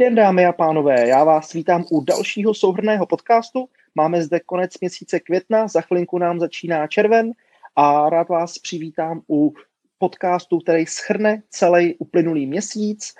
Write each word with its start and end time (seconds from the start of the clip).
Dobrý 0.00 0.14
den, 0.14 0.24
dámy 0.24 0.46
a 0.46 0.52
pánové. 0.52 1.08
Já 1.08 1.24
vás 1.24 1.52
vítám 1.52 1.84
u 1.90 2.00
dalšího 2.00 2.54
souhrného 2.54 3.06
podcastu. 3.06 3.68
Máme 3.94 4.22
zde 4.22 4.40
konec 4.40 4.80
měsíce 4.80 5.20
května, 5.20 5.68
za 5.68 5.80
chvilinku 5.80 6.18
nám 6.18 6.40
začíná 6.40 6.86
červen 6.86 7.32
a 7.76 8.10
rád 8.10 8.28
vás 8.28 8.58
přivítám 8.58 9.20
u 9.30 9.54
podcastu, 9.98 10.58
který 10.58 10.86
schrne 10.86 11.42
celý 11.50 11.94
uplynulý 11.94 12.46
měsíc. 12.46 13.14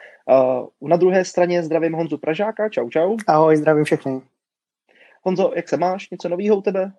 Uh, 0.80 0.88
na 0.88 0.96
druhé 0.96 1.24
straně 1.24 1.62
zdravím 1.62 1.92
Honzu 1.92 2.18
Pražáka. 2.18 2.68
Čau, 2.68 2.88
čau. 2.88 3.16
Ahoj, 3.26 3.56
zdravím 3.56 3.84
všechny. 3.84 4.20
Honzo, 5.22 5.52
jak 5.56 5.68
se 5.68 5.76
máš? 5.76 6.10
Něco 6.10 6.28
nového 6.28 6.56
u 6.56 6.62
tebe? 6.62 6.92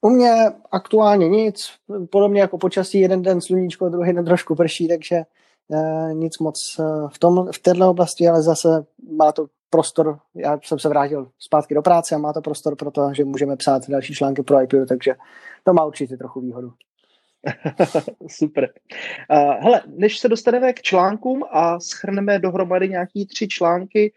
U 0.00 0.10
mě 0.10 0.32
aktuálně 0.72 1.28
nic, 1.28 1.70
podobně 2.10 2.40
jako 2.40 2.58
počasí, 2.58 3.00
jeden 3.00 3.22
den 3.22 3.40
sluníčko, 3.40 3.88
druhý 3.88 4.12
den 4.12 4.24
trošku 4.24 4.54
prší, 4.54 4.88
takže 4.88 5.16
eh, 5.16 5.24
nic 6.12 6.38
moc 6.38 6.76
eh, 6.80 7.08
v, 7.12 7.18
tom, 7.18 7.52
v 7.52 7.58
této 7.58 7.90
oblasti, 7.90 8.28
ale 8.28 8.42
zase 8.42 8.68
má 9.16 9.32
to 9.32 9.46
prostor, 9.70 10.18
já 10.34 10.58
jsem 10.64 10.78
se 10.78 10.88
vrátil 10.88 11.28
zpátky 11.38 11.74
do 11.74 11.82
práce 11.82 12.14
a 12.14 12.18
má 12.18 12.32
to 12.32 12.40
prostor 12.40 12.76
pro 12.76 12.90
to, 12.90 13.10
že 13.14 13.24
můžeme 13.24 13.56
psát 13.56 13.88
další 13.88 14.14
články 14.14 14.42
pro 14.42 14.62
IPO, 14.62 14.86
takže 14.86 15.14
to 15.64 15.72
má 15.72 15.84
určitě 15.84 16.16
trochu 16.16 16.40
výhodu. 16.40 16.72
Super. 18.26 18.68
Uh, 19.30 19.52
hele, 19.62 19.82
než 19.86 20.18
se 20.18 20.28
dostaneme 20.28 20.72
k 20.72 20.82
článkům 20.82 21.44
a 21.50 21.80
schrneme 21.80 22.38
dohromady 22.38 22.88
nějaký 22.88 23.26
tři 23.26 23.48
články 23.48 24.12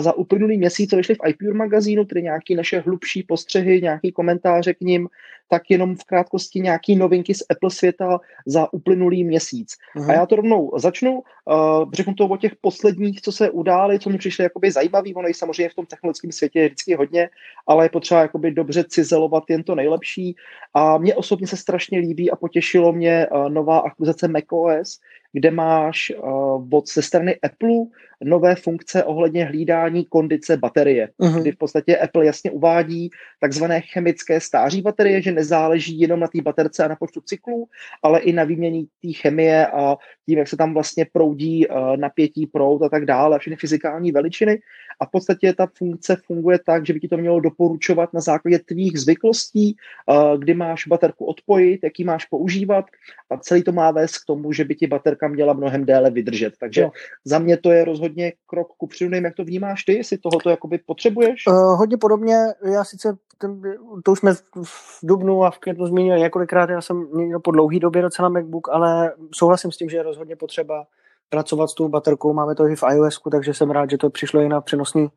za 0.00 0.12
uplynulý 0.12 0.58
měsíc, 0.58 0.90
co 0.90 0.96
vyšly 0.96 1.14
v 1.14 1.28
iPure 1.28 1.54
magazínu, 1.54 2.04
tedy 2.04 2.22
nějaké 2.22 2.54
naše 2.54 2.80
hlubší 2.80 3.22
postřehy, 3.22 3.82
nějaký 3.82 4.12
komentáře 4.12 4.74
k 4.74 4.80
ním, 4.80 5.08
tak 5.48 5.62
jenom 5.70 5.96
v 5.96 6.04
krátkosti 6.04 6.60
nějaký 6.60 6.96
novinky 6.96 7.34
z 7.34 7.42
Apple 7.50 7.70
světa 7.70 8.20
za 8.46 8.72
uplynulý 8.72 9.24
měsíc. 9.24 9.74
Uh-huh. 9.96 10.10
A 10.10 10.12
já 10.12 10.26
to 10.26 10.36
rovnou 10.36 10.72
začnu, 10.76 11.12
uh, 11.12 11.92
řeknu 11.92 12.14
to 12.14 12.26
o 12.26 12.36
těch 12.36 12.56
posledních, 12.60 13.20
co 13.20 13.32
se 13.32 13.50
udály, 13.50 13.98
co 13.98 14.10
mi 14.10 14.18
přišly 14.18 14.44
jakoby 14.44 14.70
zajímavý, 14.70 15.14
ono 15.14 15.28
je 15.28 15.34
samozřejmě 15.34 15.68
v 15.68 15.74
tom 15.74 15.86
technologickém 15.86 16.32
světě 16.32 16.60
je 16.60 16.66
vždycky 16.66 16.94
hodně, 16.94 17.30
ale 17.66 17.84
je 17.84 17.88
potřeba 17.88 18.20
jakoby 18.20 18.50
dobře 18.50 18.84
cizelovat 18.84 19.44
jen 19.50 19.62
to 19.62 19.74
nejlepší. 19.74 20.36
A 20.74 20.98
mně 20.98 21.14
osobně 21.14 21.46
se 21.46 21.56
strašně 21.56 21.98
líbí 21.98 22.30
a 22.30 22.36
potěšilo 22.36 22.92
mě 22.92 23.26
uh, 23.26 23.48
nová 23.48 23.78
akvizice 23.78 24.28
macOS, 24.28 25.00
kde 25.32 25.50
máš 25.50 26.12
uh, 26.16 26.74
od 26.74 26.88
ze 26.88 27.02
strany 27.02 27.36
Apple 27.40 27.84
nové 28.24 28.54
funkce 28.54 29.04
ohledně 29.04 29.44
hlídání 29.44 30.04
kondice 30.04 30.56
baterie, 30.56 31.08
uh-huh. 31.20 31.40
kdy 31.40 31.52
v 31.52 31.56
podstatě 31.56 31.96
Apple 31.96 32.26
jasně 32.26 32.50
uvádí 32.50 33.10
takzvané 33.40 33.80
chemické 33.80 34.40
stáří 34.40 34.82
baterie, 34.82 35.22
že 35.22 35.32
nezáleží 35.32 36.00
jenom 36.00 36.20
na 36.20 36.26
té 36.26 36.42
baterce 36.42 36.84
a 36.84 36.88
na 36.88 36.96
počtu 36.96 37.20
cyklů, 37.20 37.68
ale 38.02 38.20
i 38.20 38.32
na 38.32 38.44
výměně 38.44 38.82
té 39.02 39.12
chemie 39.12 39.66
a 39.66 39.96
tím, 40.26 40.38
jak 40.38 40.48
se 40.48 40.56
tam 40.56 40.74
vlastně 40.74 41.06
proudí 41.12 41.66
uh, 41.66 41.96
napětí, 41.96 42.46
proud 42.46 42.82
a 42.82 42.88
tak 42.88 43.04
dále, 43.04 43.36
a 43.36 43.38
všechny 43.38 43.56
fyzikální 43.56 44.12
veličiny. 44.12 44.58
A 45.00 45.06
v 45.06 45.10
podstatě 45.10 45.52
ta 45.52 45.66
funkce 45.78 46.16
funguje 46.26 46.58
tak, 46.66 46.86
že 46.86 46.92
by 46.92 47.00
ti 47.00 47.08
to 47.08 47.16
mělo 47.16 47.40
doporučovat 47.40 48.12
na 48.12 48.20
základě 48.20 48.58
tvých 48.58 49.00
zvyklostí, 49.00 49.76
uh, 50.06 50.40
kdy 50.40 50.54
máš 50.54 50.86
baterku 50.86 51.24
odpojit, 51.24 51.80
jaký 51.82 52.04
máš 52.04 52.24
používat 52.24 52.84
a 53.30 53.36
celý 53.36 53.62
to 53.62 53.72
má 53.72 53.90
vést 53.90 54.18
k 54.18 54.26
tomu, 54.26 54.52
že 54.52 54.64
by 54.64 54.74
ti 54.74 54.86
baterka 54.86 55.28
měla 55.28 55.52
mnohem 55.52 55.84
déle 55.84 56.10
vydržet. 56.10 56.54
Takže 56.60 56.80
jo. 56.80 56.90
za 57.24 57.38
mě 57.38 57.56
to 57.56 57.70
je 57.70 57.84
rozhodně 57.84 58.07
krok 58.46 58.68
ku 58.76 58.86
předu, 58.86 59.14
jak 59.14 59.34
to 59.34 59.44
vnímáš 59.44 59.84
ty, 59.84 59.96
jestli 59.96 60.18
tohoto 60.18 60.50
jakoby 60.50 60.78
potřebuješ? 60.78 61.46
Uh, 61.46 61.54
hodně 61.54 61.96
podobně, 61.96 62.36
já 62.72 62.84
sice, 62.84 63.16
ten, 63.38 63.62
to 64.04 64.12
už 64.12 64.18
jsme 64.18 64.34
v 64.64 64.98
Dubnu 65.02 65.44
a 65.44 65.50
v 65.50 65.58
květnu 65.58 65.86
zmínili 65.86 66.20
několikrát, 66.20 66.70
já 66.70 66.80
jsem 66.80 67.06
měl 67.12 67.40
po 67.40 67.50
dlouhý 67.50 67.80
době 67.80 68.02
docela 68.02 68.28
MacBook, 68.28 68.68
ale 68.68 69.12
souhlasím 69.34 69.72
s 69.72 69.76
tím, 69.76 69.88
že 69.88 69.96
je 69.96 70.02
rozhodně 70.02 70.36
potřeba 70.36 70.86
pracovat 71.28 71.70
s 71.70 71.74
tou 71.74 71.88
baterkou, 71.88 72.32
máme 72.32 72.54
to 72.54 72.68
i 72.68 72.76
v 72.76 72.84
iOS, 72.92 73.20
takže 73.30 73.54
jsem 73.54 73.70
rád, 73.70 73.90
že 73.90 73.98
to 73.98 74.10
přišlo 74.10 74.40
i 74.40 74.48
na 74.48 74.60
přenosný 74.60 75.08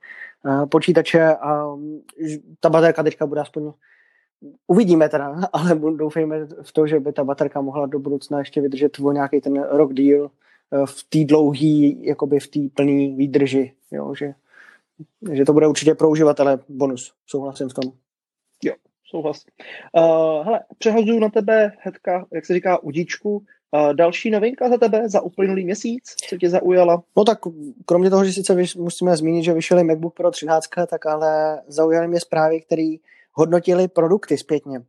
uh, 0.46 0.66
počítače 0.66 1.36
a 1.36 1.76
ta 2.60 2.70
baterka 2.70 3.04
teďka 3.04 3.26
bude 3.26 3.42
aspoň 3.42 3.72
Uvidíme 4.68 5.10
teda, 5.10 5.36
ale 5.54 5.76
doufejme 5.76 6.46
v 6.62 6.72
to, 6.74 6.88
že 6.88 7.00
by 7.00 7.14
ta 7.14 7.24
baterka 7.24 7.62
mohla 7.62 7.86
do 7.86 8.00
budoucna 8.00 8.40
ještě 8.40 8.62
vydržet 8.62 9.00
o 9.00 9.12
nějaký 9.12 9.42
ten 9.42 9.64
rok 9.64 9.94
díl. 9.94 10.26
eh, 10.26 10.30
v 10.86 11.04
té 11.10 11.26
dlouhý, 11.26 12.06
jakoby 12.06 12.40
v 12.40 12.48
té 12.48 12.60
plné 12.74 13.16
výdrži, 13.16 13.74
jo, 13.92 14.16
že, 14.16 14.34
že 15.32 15.46
to 15.46 15.54
bude 15.54 15.68
určitě 15.68 15.96
pro 15.96 16.10
uživatele 16.10 16.60
bonus, 16.70 17.14
souhlasím 17.26 17.70
v 17.70 17.74
tom. 17.74 17.92
Jo, 18.64 18.74
souhlas. 19.06 19.46
Uh, 19.98 20.46
hele, 20.46 20.60
přehazuju 20.78 21.20
na 21.20 21.30
tebe, 21.30 21.72
Hedka, 21.80 22.26
jak 22.34 22.46
se 22.46 22.54
říká, 22.54 22.84
udíčku. 22.84 23.44
Uh, 23.74 23.94
další 23.94 24.30
novinka 24.30 24.70
za 24.70 24.78
tebe 24.78 25.10
za 25.10 25.22
uplynulý 25.22 25.66
měsíc, 25.66 26.16
co 26.30 26.38
tě 26.38 26.50
zaujala? 26.50 27.04
No 27.18 27.24
tak 27.24 27.40
kromě 27.86 28.10
toho, 28.10 28.26
že 28.26 28.34
sice 28.34 28.56
musíme 28.78 29.18
zmínit, 29.18 29.44
že 29.44 29.54
vyšel 29.54 29.84
MacBook 29.84 30.14
Pro 30.14 30.32
13, 30.32 30.68
tak 30.88 31.06
ale 31.06 31.62
zaujaly 31.68 32.08
mě 32.08 32.20
zprávy, 32.20 32.62
které 32.62 32.96
hodnotili 33.34 33.88
produkty 33.88 34.38
zpětně. 34.38 34.82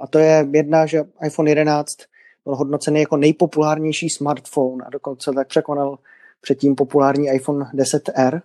A 0.00 0.06
to 0.10 0.18
je 0.18 0.48
jedna, 0.52 0.86
že 0.86 1.04
iPhone 1.26 1.50
11 1.50 1.96
byl 2.44 2.56
hodnocený 2.56 3.00
jako 3.00 3.16
nejpopulárnější 3.16 4.10
smartphone 4.10 4.84
a 4.84 4.90
dokonce 4.90 5.32
tak 5.32 5.48
překonal 5.48 5.98
předtím 6.40 6.74
populární 6.74 7.28
iPhone 7.28 7.64
10R. 7.74 8.42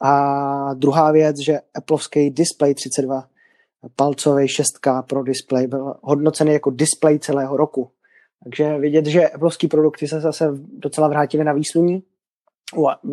A 0.00 0.74
druhá 0.74 1.12
věc, 1.12 1.38
že 1.38 1.60
Appleovský 1.74 2.30
Display 2.30 2.74
32 2.74 3.24
palcový 3.96 4.46
6K 4.46 5.02
pro 5.02 5.22
display 5.22 5.66
byl 5.66 5.94
hodnocený 6.02 6.52
jako 6.52 6.70
display 6.70 7.18
celého 7.18 7.56
roku. 7.56 7.90
Takže 8.44 8.78
vidět, 8.78 9.06
že 9.06 9.28
Appleovský 9.28 9.68
produkty 9.68 10.08
se 10.08 10.20
zase 10.20 10.48
docela 10.78 11.08
vrátily 11.08 11.44
na 11.44 11.52
výsluní. 11.52 12.02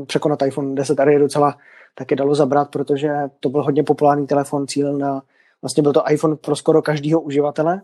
Překonat 0.05 0.41
iPhone 0.41 0.75
10R 0.75 1.07
je 1.07 1.19
docela 1.19 1.57
taky 1.95 2.15
dalo 2.15 2.35
zabrat, 2.35 2.71
protože 2.71 3.09
to 3.39 3.49
byl 3.49 3.63
hodně 3.63 3.83
populární 3.83 4.27
telefon, 4.27 4.67
cíl 4.67 4.97
na, 4.97 5.21
vlastně 5.61 5.83
byl 5.83 5.93
to 5.93 6.03
iPhone 6.09 6.35
pro 6.35 6.55
skoro 6.55 6.81
každého 6.81 7.21
uživatele 7.21 7.81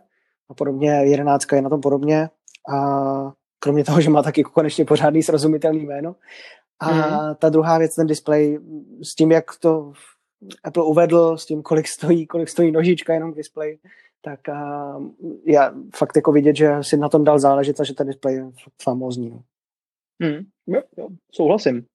a 0.50 0.54
podobně 0.54 0.92
11 0.92 1.52
je 1.54 1.62
na 1.62 1.70
tom 1.70 1.82
podobně 1.82 2.30
a 2.74 3.32
kromě 3.60 3.84
toho, 3.84 4.02
že 4.02 4.10
má 4.10 4.24
taky 4.24 4.44
konečně 4.44 4.86
pořádný 4.86 5.24
srozumitelný 5.24 5.86
jméno. 5.86 6.16
A 6.80 6.92
mm. 6.92 7.36
ta 7.36 7.50
druhá 7.50 7.78
věc, 7.78 7.96
ten 7.96 8.08
display, 8.08 8.60
s 9.04 9.16
tím, 9.16 9.32
jak 9.32 9.46
to 9.60 9.94
Apple 10.64 10.84
uvedl, 10.84 11.38
s 11.38 11.46
tím, 11.46 11.62
kolik 11.62 11.88
stojí, 11.88 12.28
kolik 12.28 12.50
stojí 12.50 12.72
nožička 12.72 13.14
jenom 13.14 13.34
k 13.34 13.36
display, 13.36 13.78
tak 14.22 14.50
a, 14.50 14.96
já 15.46 15.74
fakt 15.96 16.16
jako 16.16 16.32
vidět, 16.32 16.56
že 16.56 16.70
si 16.82 16.98
na 16.98 17.10
tom 17.10 17.24
dal 17.24 17.40
záležet 17.40 17.80
a 17.80 17.84
že 17.84 17.94
ten 17.94 18.08
display 18.08 18.36
je 18.36 18.46
famózní. 18.84 19.30
No. 19.30 19.42
Hmm, 20.22 20.44
jo, 20.68 20.82
jo, 20.98 21.08
souhlasím. 21.32 21.86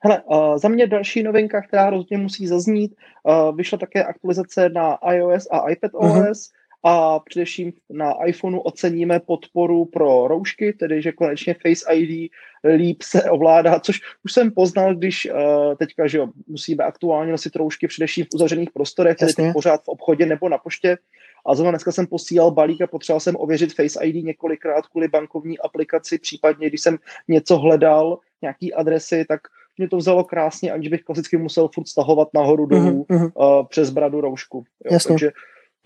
Hele, 0.00 0.22
uh, 0.22 0.56
za 0.56 0.68
mě 0.68 0.86
další 0.86 1.22
novinka, 1.22 1.62
která 1.62 1.90
rozhodně 1.90 2.18
musí 2.18 2.46
zaznít, 2.46 2.94
uh, 3.24 3.56
vyšla 3.56 3.78
také 3.78 4.04
aktualizace 4.04 4.68
na 4.68 4.98
iOS 5.12 5.48
a 5.50 5.70
iPadOS 5.70 6.02
uh-huh. 6.02 6.52
A 6.88 7.18
především 7.18 7.72
na 7.90 8.14
iPhoneu 8.26 8.58
oceníme 8.58 9.20
podporu 9.20 9.84
pro 9.84 10.28
roušky, 10.28 10.72
tedy 10.72 11.02
že 11.02 11.12
konečně 11.12 11.54
Face 11.54 11.94
ID 11.94 12.30
líp 12.76 13.02
se 13.02 13.30
ovládá, 13.30 13.80
což 13.80 14.00
už 14.24 14.32
jsem 14.32 14.50
poznal, 14.50 14.94
když 14.94 15.28
uh, 15.30 15.74
teďka, 15.74 16.06
že 16.06 16.18
jo, 16.18 16.28
musíme 16.46 16.84
aktuálně 16.84 17.32
nosit 17.32 17.56
roušky 17.56 17.88
především 17.88 18.24
v 18.24 18.34
uzavřených 18.34 18.70
prostorech, 18.70 19.16
tedy 19.16 19.52
pořád 19.52 19.84
v 19.84 19.88
obchodě 19.88 20.26
nebo 20.26 20.48
na 20.48 20.58
poště, 20.58 20.98
a 21.46 21.54
zrovna 21.54 21.70
dneska 21.70 21.92
jsem 21.92 22.06
posílal 22.06 22.50
balík 22.50 22.82
a 22.82 22.86
potřeboval 22.86 23.20
jsem 23.20 23.36
ověřit 23.38 23.74
Face 23.74 24.04
ID 24.04 24.24
několikrát 24.24 24.86
kvůli 24.86 25.08
bankovní 25.08 25.58
aplikaci, 25.58 26.18
případně 26.18 26.68
když 26.68 26.80
jsem 26.80 26.98
něco 27.28 27.58
hledal, 27.58 28.18
nějaký 28.42 28.74
adresy, 28.74 29.24
tak 29.28 29.40
mě 29.78 29.88
to 29.88 29.96
vzalo 29.96 30.24
krásně, 30.24 30.72
aniž 30.72 30.88
bych 30.88 31.02
klasicky 31.02 31.36
musel 31.36 31.68
furt 31.74 31.88
stahovat 31.88 32.28
nahoru 32.34 32.66
dolů 32.66 33.06
mm-hmm. 33.10 33.30
uh, 33.34 33.66
přes 33.66 33.90
bradu 33.90 34.20
roušku. 34.20 34.64
Jo. 34.84 34.92
Jasně. 34.92 35.08
Takže 35.08 35.30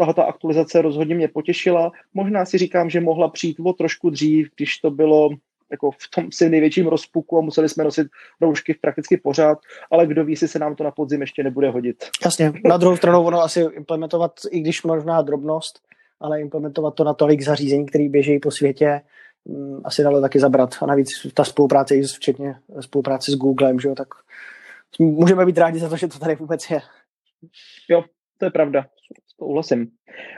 tahle 0.00 0.14
ta 0.14 0.22
aktualizace 0.22 0.82
rozhodně 0.82 1.14
mě 1.14 1.28
potěšila. 1.28 1.92
Možná 2.14 2.44
si 2.44 2.58
říkám, 2.58 2.90
že 2.90 3.00
mohla 3.00 3.28
přijít 3.28 3.56
o 3.60 3.72
trošku 3.72 4.10
dřív, 4.10 4.48
když 4.56 4.78
to 4.78 4.90
bylo 4.90 5.30
jako 5.70 5.90
v 5.90 6.10
tom 6.14 6.32
si 6.32 6.48
největším 6.48 6.86
rozpuku 6.86 7.38
a 7.38 7.40
museli 7.40 7.68
jsme 7.68 7.84
nosit 7.84 8.06
roušky 8.40 8.74
prakticky 8.74 9.16
pořád, 9.16 9.58
ale 9.90 10.06
kdo 10.06 10.24
ví, 10.24 10.32
jestli 10.32 10.48
se 10.48 10.58
nám 10.58 10.76
to 10.76 10.84
na 10.84 10.90
podzim 10.90 11.20
ještě 11.20 11.42
nebude 11.42 11.70
hodit. 11.70 12.04
Jasně, 12.24 12.52
na 12.64 12.76
druhou 12.76 12.96
stranu 12.96 13.24
ono 13.24 13.40
asi 13.40 13.60
implementovat, 13.60 14.32
i 14.50 14.60
když 14.60 14.82
možná 14.82 15.22
drobnost, 15.22 15.80
ale 16.20 16.40
implementovat 16.40 16.94
to 16.94 17.04
na 17.04 17.14
tolik 17.14 17.42
zařízení, 17.42 17.86
které 17.86 18.08
běží 18.08 18.38
po 18.38 18.50
světě, 18.50 19.00
mm, 19.44 19.80
asi 19.84 20.02
dalo 20.02 20.20
taky 20.20 20.40
zabrat. 20.40 20.74
A 20.82 20.86
navíc 20.86 21.08
ta 21.34 21.44
spolupráce, 21.44 22.02
včetně 22.02 22.54
spolupráce 22.80 23.32
s 23.32 23.34
Googlem, 23.34 23.80
že 23.80 23.88
jo, 23.88 23.94
tak 23.94 24.08
můžeme 24.98 25.46
být 25.46 25.58
rádi 25.58 25.78
za 25.78 25.88
to, 25.88 25.96
že 25.96 26.08
to 26.08 26.18
tady 26.18 26.34
vůbec 26.34 26.70
je. 26.70 26.80
Jo, 27.88 28.04
to 28.38 28.44
je 28.44 28.50
pravda. 28.50 28.86
Souhlasím. 29.40 29.88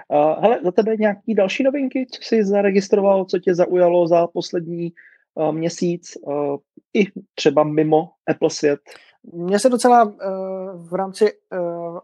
Uh, 0.09 0.43
hele, 0.43 0.61
za 0.65 0.71
tebe 0.73 0.97
nějaký 0.97 1.35
další 1.35 1.63
novinky, 1.63 2.07
co 2.11 2.23
jsi 2.23 2.45
zaregistroval, 2.45 3.25
co 3.25 3.39
tě 3.39 3.55
zaujalo 3.55 4.07
za 4.07 4.27
poslední 4.27 4.93
uh, 5.35 5.53
měsíc, 5.53 6.17
uh, 6.23 6.57
i 6.95 7.05
třeba 7.35 7.65
mimo 7.65 8.09
Apple 8.29 8.51
svět? 8.51 8.81
Mně 9.33 9.59
se 9.59 9.69
docela 9.69 10.05
uh, 10.05 10.13
v 10.89 10.95
rámci 10.95 11.33
uh, 11.33 11.99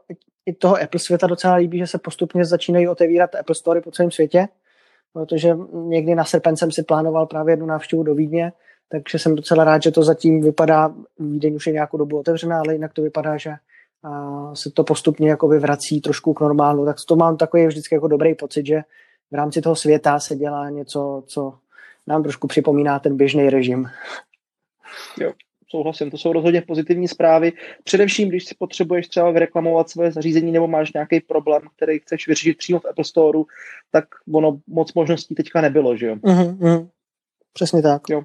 i 0.47 0.53
toho 0.53 0.83
Apple 0.83 1.01
světa 1.01 1.27
docela 1.27 1.55
líbí, 1.55 1.79
že 1.79 1.87
se 1.87 1.99
postupně 1.99 2.45
začínají 2.45 2.89
otevírat 2.89 3.35
Apple 3.35 3.55
Story 3.55 3.81
po 3.81 3.91
celém 3.91 4.11
světě, 4.11 4.49
protože 5.13 5.57
někdy 5.73 6.15
na 6.15 6.25
srpen 6.25 6.57
jsem 6.57 6.73
si 6.73 6.83
plánoval 6.83 7.27
právě 7.27 7.53
jednu 7.53 7.67
návštěvu 7.67 8.03
do 8.03 8.15
Vídně 8.15 8.53
takže 8.89 9.19
jsem 9.19 9.35
docela 9.35 9.65
rád, 9.65 9.83
že 9.83 9.91
to 9.91 10.03
zatím 10.03 10.41
vypadá, 10.41 10.95
Vídeň 11.19 11.55
už 11.55 11.67
je 11.67 11.73
nějakou 11.73 11.97
dobu 11.97 12.19
otevřená, 12.19 12.59
ale 12.59 12.73
jinak 12.73 12.93
to 12.93 13.03
vypadá, 13.03 13.37
že 13.37 13.51
a 14.05 14.55
se 14.55 14.71
to 14.71 14.85
postupně 14.85 15.31
jakoby 15.31 15.59
vrací 15.59 16.01
trošku 16.01 16.35
k 16.35 16.41
normálu, 16.41 16.85
tak 16.85 16.97
to 17.09 17.17
mám 17.17 17.37
takový 17.37 17.67
vždycky 17.67 17.95
jako 17.95 18.09
dobrý 18.09 18.35
pocit, 18.35 18.67
že 18.67 18.81
v 19.31 19.35
rámci 19.35 19.61
toho 19.61 19.77
světa 19.77 20.21
se 20.21 20.37
dělá 20.37 20.71
něco, 20.71 21.23
co 21.27 21.55
nám 22.07 22.23
trošku 22.23 22.47
připomíná 22.47 22.99
ten 22.99 23.17
běžný 23.17 23.51
režim. 23.51 23.87
Jo, 25.21 25.33
souhlasím, 25.69 26.11
to 26.11 26.19
jsou 26.19 26.33
rozhodně 26.33 26.63
pozitivní 26.63 27.09
zprávy. 27.09 27.53
Především, 27.85 28.29
když 28.29 28.45
si 28.45 28.55
potřebuješ 28.59 29.09
třeba 29.09 29.31
vyreklamovat 29.31 29.91
svoje 29.91 30.13
zařízení 30.13 30.53
nebo 30.53 30.67
máš 30.67 30.93
nějaký 30.93 31.21
problém, 31.21 31.63
který 31.77 31.99
chceš 31.99 32.29
vyřešit 32.29 32.59
přímo 32.59 32.81
v 32.81 32.85
Apple 32.85 33.05
Store, 33.05 33.39
tak 33.91 34.05
ono 34.35 34.61
moc 34.67 34.95
možností 34.95 35.35
teďka 35.35 35.61
nebylo, 35.61 35.97
že 35.97 36.07
jo? 36.07 36.15
Mm-hmm. 36.15 36.89
Přesně 37.53 37.83
tak. 37.83 38.03
Jo, 38.11 38.23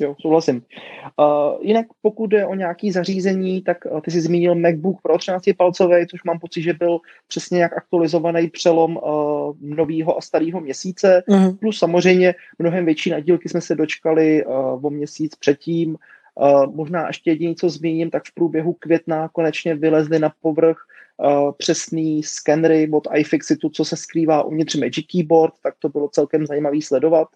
Jo, 0.00 0.14
souhlasím. 0.20 0.56
Uh, 0.56 1.58
jinak 1.60 1.86
pokud 2.02 2.26
jde 2.26 2.46
o 2.46 2.54
nějaký 2.54 2.92
zařízení, 2.92 3.62
tak 3.62 3.78
uh, 3.90 4.00
ty 4.00 4.10
jsi 4.10 4.20
zmínil 4.20 4.54
MacBook 4.54 5.02
Pro 5.02 5.18
13 5.18 5.44
palcový, 5.56 6.06
což 6.06 6.24
mám 6.24 6.38
pocit, 6.38 6.62
že 6.62 6.72
byl 6.72 6.98
přesně 7.28 7.62
jak 7.62 7.76
aktualizovaný 7.76 8.50
přelom 8.50 8.96
uh, 8.96 9.54
nového 9.60 10.18
a 10.18 10.20
starého 10.20 10.60
měsíce, 10.60 11.22
mm-hmm. 11.28 11.56
plus 11.56 11.78
samozřejmě 11.78 12.34
mnohem 12.58 12.84
větší 12.84 13.10
nadílky 13.10 13.48
jsme 13.48 13.60
se 13.60 13.74
dočkali 13.74 14.44
uh, 14.44 14.86
o 14.86 14.90
měsíc 14.90 15.34
předtím. 15.34 15.96
Uh, 16.34 16.74
možná 16.74 17.06
ještě 17.06 17.30
jediné, 17.30 17.54
co 17.54 17.70
zmíním, 17.70 18.10
tak 18.10 18.22
v 18.24 18.34
průběhu 18.34 18.72
května 18.72 19.28
konečně 19.28 19.74
vylezly 19.74 20.18
na 20.18 20.32
povrch 20.40 20.76
uh, 21.16 21.52
přesný 21.52 22.22
skenery 22.22 22.90
od 22.92 23.08
iFixitu, 23.14 23.68
co 23.68 23.84
se 23.84 23.96
skrývá 23.96 24.42
uvnitř 24.42 24.74
Magic 24.74 25.06
Keyboard, 25.06 25.54
tak 25.62 25.74
to 25.78 25.88
bylo 25.88 26.08
celkem 26.08 26.46
zajímavý 26.46 26.82
sledovat. 26.82 27.28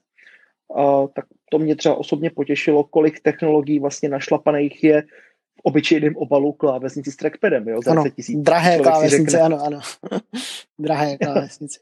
Uh, 0.68 1.06
tak 1.14 1.24
to 1.50 1.58
mě 1.58 1.76
třeba 1.76 1.94
osobně 1.94 2.30
potěšilo, 2.30 2.84
kolik 2.84 3.20
technologií 3.20 3.78
vlastně 3.78 4.08
našlapaných 4.08 4.84
je 4.84 5.02
v 5.56 5.60
obyčejném 5.62 6.16
obalu 6.16 6.52
klávesnici 6.52 7.10
s 7.10 7.16
trackpadem, 7.16 7.68
jo, 7.68 7.80
za 7.84 7.90
ano, 7.90 8.04
drahé 8.34 8.78
klávesnice, 8.78 9.40
ano, 9.40 9.58
ano. 9.64 9.80
drahé 10.78 11.18
klávesnice. 11.18 11.80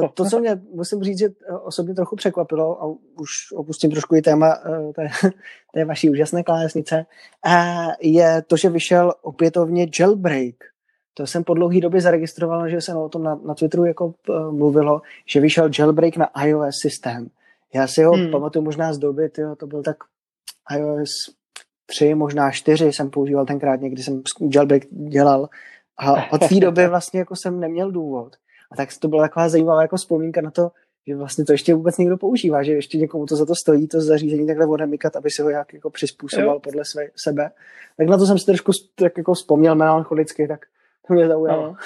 uh, 0.00 0.08
to, 0.14 0.24
co 0.24 0.40
mě, 0.40 0.60
musím 0.74 1.02
říct, 1.02 1.18
že 1.18 1.28
osobně 1.62 1.94
trochu 1.94 2.16
překvapilo, 2.16 2.82
a 2.82 2.86
už 3.20 3.52
opustím 3.54 3.90
trošku 3.90 4.16
i 4.16 4.22
téma 4.22 4.54
uh, 4.68 4.92
té, 4.92 5.08
té 5.74 5.84
vaší 5.84 6.10
úžasné 6.10 6.42
klávesnice, 6.42 7.06
uh, 7.46 7.92
je 8.00 8.42
to, 8.46 8.56
že 8.56 8.70
vyšel 8.70 9.14
opětovně 9.22 9.86
jailbreak. 10.00 10.54
To 11.14 11.26
jsem 11.26 11.44
po 11.44 11.54
dlouhé 11.54 11.80
době 11.80 12.00
zaregistroval, 12.00 12.68
že 12.68 12.80
se 12.80 12.94
o 12.94 13.08
tom 13.08 13.22
na, 13.22 13.40
na 13.44 13.54
Twitteru 13.54 13.84
jako 13.84 14.14
mluvilo, 14.50 15.02
že 15.26 15.40
vyšel 15.40 15.70
jailbreak 15.78 16.16
na 16.16 16.30
iOS 16.44 16.80
systém. 16.80 17.28
Já 17.74 17.86
si 17.86 18.02
ho 18.02 18.12
hmm. 18.12 18.30
pamatuju 18.30 18.64
možná 18.64 18.92
z 18.92 18.98
doby, 18.98 19.28
tyjo, 19.28 19.56
to 19.56 19.66
byl 19.66 19.82
tak 19.82 19.96
iOS 20.76 21.10
3, 21.86 22.14
možná 22.14 22.50
4 22.50 22.92
jsem 22.92 23.10
používal 23.10 23.46
tenkrát, 23.46 23.80
někdy 23.80 24.02
jsem 24.02 24.22
jailbreak 24.54 24.82
dělal 24.90 25.48
a 25.98 26.32
od 26.32 26.48
té 26.48 26.54
doby 26.54 26.86
vlastně 26.88 27.20
jako 27.20 27.36
jsem 27.36 27.60
neměl 27.60 27.90
důvod. 27.90 28.36
A 28.72 28.76
tak 28.76 28.88
to 29.00 29.08
byla 29.08 29.22
taková 29.22 29.48
zajímavá 29.48 29.82
jako 29.82 29.96
vzpomínka 29.96 30.40
na 30.40 30.50
to, 30.50 30.70
že 31.06 31.16
vlastně 31.16 31.44
to 31.44 31.52
ještě 31.52 31.74
vůbec 31.74 31.98
někdo 31.98 32.16
používá, 32.16 32.62
že 32.62 32.72
ještě 32.72 32.98
někomu 32.98 33.26
to 33.26 33.36
za 33.36 33.46
to 33.46 33.54
stojí, 33.54 33.88
to 33.88 34.00
zařízení 34.00 34.46
takhle 34.46 34.66
odemykat, 34.66 35.16
aby 35.16 35.30
si 35.30 35.42
ho 35.42 35.50
jak 35.50 35.74
jako 35.74 35.90
přizpůsoboval 35.90 36.60
podle 36.60 36.84
své, 36.84 37.08
sebe. 37.16 37.50
Tak 37.96 38.08
na 38.08 38.18
to 38.18 38.26
jsem 38.26 38.38
si 38.38 38.46
trošku 38.46 38.72
tak 38.94 39.18
jako 39.18 39.34
vzpomněl 39.34 39.74
melancholicky, 39.74 40.48
tak 40.48 40.66
to 41.08 41.14
mě 41.14 41.28
zaujalo. 41.28 41.62
No. 41.62 41.76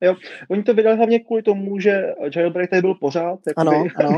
Jo, 0.00 0.16
oni 0.48 0.62
to 0.62 0.74
vydali 0.74 0.96
hlavně 0.96 1.20
kvůli 1.20 1.42
tomu, 1.42 1.80
že 1.80 2.14
jailbreak 2.36 2.70
tady 2.70 2.82
byl 2.82 2.94
pořád. 2.94 3.38
Ano, 3.56 3.84
ano. 3.96 4.16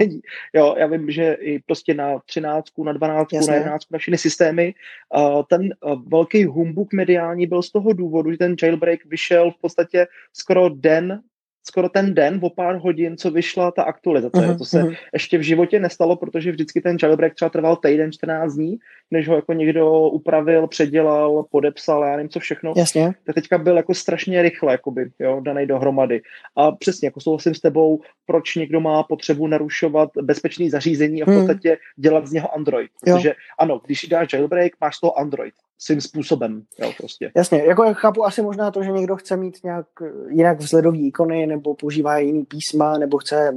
Jo, 0.55 0.75
já 0.79 0.87
vím, 0.87 1.11
že 1.11 1.33
i 1.33 1.59
prostě 1.59 1.95
na 1.95 2.19
13, 2.19 2.67
na 2.85 2.93
12, 2.93 3.33
Jasně. 3.33 3.51
na 3.51 3.57
11, 3.57 3.91
na 3.91 3.99
všechny 3.99 4.19
systémy. 4.19 4.75
Uh, 5.17 5.43
ten 5.51 5.61
uh, 5.85 6.03
velký 6.09 6.45
humbuk 6.45 6.93
mediální 6.93 7.47
byl 7.47 7.63
z 7.63 7.73
toho 7.73 7.93
důvodu, 7.93 8.31
že 8.31 8.39
ten 8.39 8.57
jailbreak 8.63 9.05
vyšel 9.05 9.51
v 9.51 9.61
podstatě 9.61 10.07
skoro 10.33 10.69
den 10.69 11.23
skoro 11.69 11.89
ten 11.89 12.15
den, 12.15 12.39
o 12.43 12.51
pár 12.51 12.77
hodin, 12.77 13.17
co 13.17 13.31
vyšla 13.31 13.71
ta 13.71 13.83
aktualizace. 13.83 14.39
Uh-huh, 14.39 14.59
to 14.59 14.65
se 14.65 14.83
uh-huh. 14.83 14.97
ještě 15.13 15.39
v 15.39 15.43
životě 15.43 15.81
nestalo, 15.81 16.17
protože 16.17 16.51
vždycky 16.51 16.81
ten 16.81 16.97
jailbreak 17.03 17.35
třeba 17.35 17.49
trval 17.49 17.77
týden, 17.77 18.13
14 18.13 18.55
dní, 18.55 18.79
než 19.11 19.29
ho 19.29 19.35
jako 19.35 19.53
někdo 19.53 20.01
upravil, 20.01 20.67
předělal, 20.67 21.45
podepsal, 21.51 22.05
já 22.05 22.17
nevím 22.17 22.29
co 22.29 22.41
všechno. 22.41 22.73
Jasně. 22.77 23.15
Tak 23.27 23.35
teďka 23.35 23.59
byl 23.59 23.77
jako 23.77 23.95
strašně 23.95 24.43
rychle, 24.43 24.73
jakoby, 24.73 25.11
jo, 25.19 25.41
daný 25.41 25.67
dohromady. 25.67 26.23
A 26.57 26.73
přesně, 26.73 27.07
jako 27.07 27.21
souhlasím 27.21 27.55
s 27.55 27.61
tebou, 27.61 28.01
proč 28.27 28.55
někdo 28.55 28.81
má 28.81 29.03
potřebu 29.03 29.47
narušovat 29.47 30.11
bezpečný 30.23 30.71
zařízení 30.71 31.23
a 31.23 31.27
v 31.27 31.29
mhm. 31.29 31.39
podstatě 31.39 31.69
hmm. 31.69 31.79
dělat 31.97 32.27
z 32.27 32.33
něho 32.33 32.55
Android. 32.55 32.91
Protože 33.05 33.29
jo. 33.29 33.35
ano, 33.59 33.81
když 33.87 34.07
dáš 34.09 34.33
jailbreak, 34.33 34.73
máš 34.81 34.99
to 34.99 35.19
Android 35.19 35.55
svým 35.79 36.01
způsobem. 36.01 36.63
Jo, 36.79 36.93
prostě. 36.99 37.33
Jasně, 37.37 37.63
jako 37.65 37.85
já 37.85 37.93
chápu 37.93 38.25
asi 38.25 38.43
možná 38.43 38.71
to, 38.71 38.83
že 38.83 38.91
někdo 38.91 39.17
chce 39.17 39.37
mít 39.37 39.65
nějak 39.65 39.87
jinak 40.29 40.61
vzhledový 40.61 41.07
ikony, 41.07 41.47
nebo 41.47 41.75
používá 41.75 42.19
jiný 42.19 42.45
písma, 42.45 42.99
nebo 42.99 43.19
chce 43.19 43.57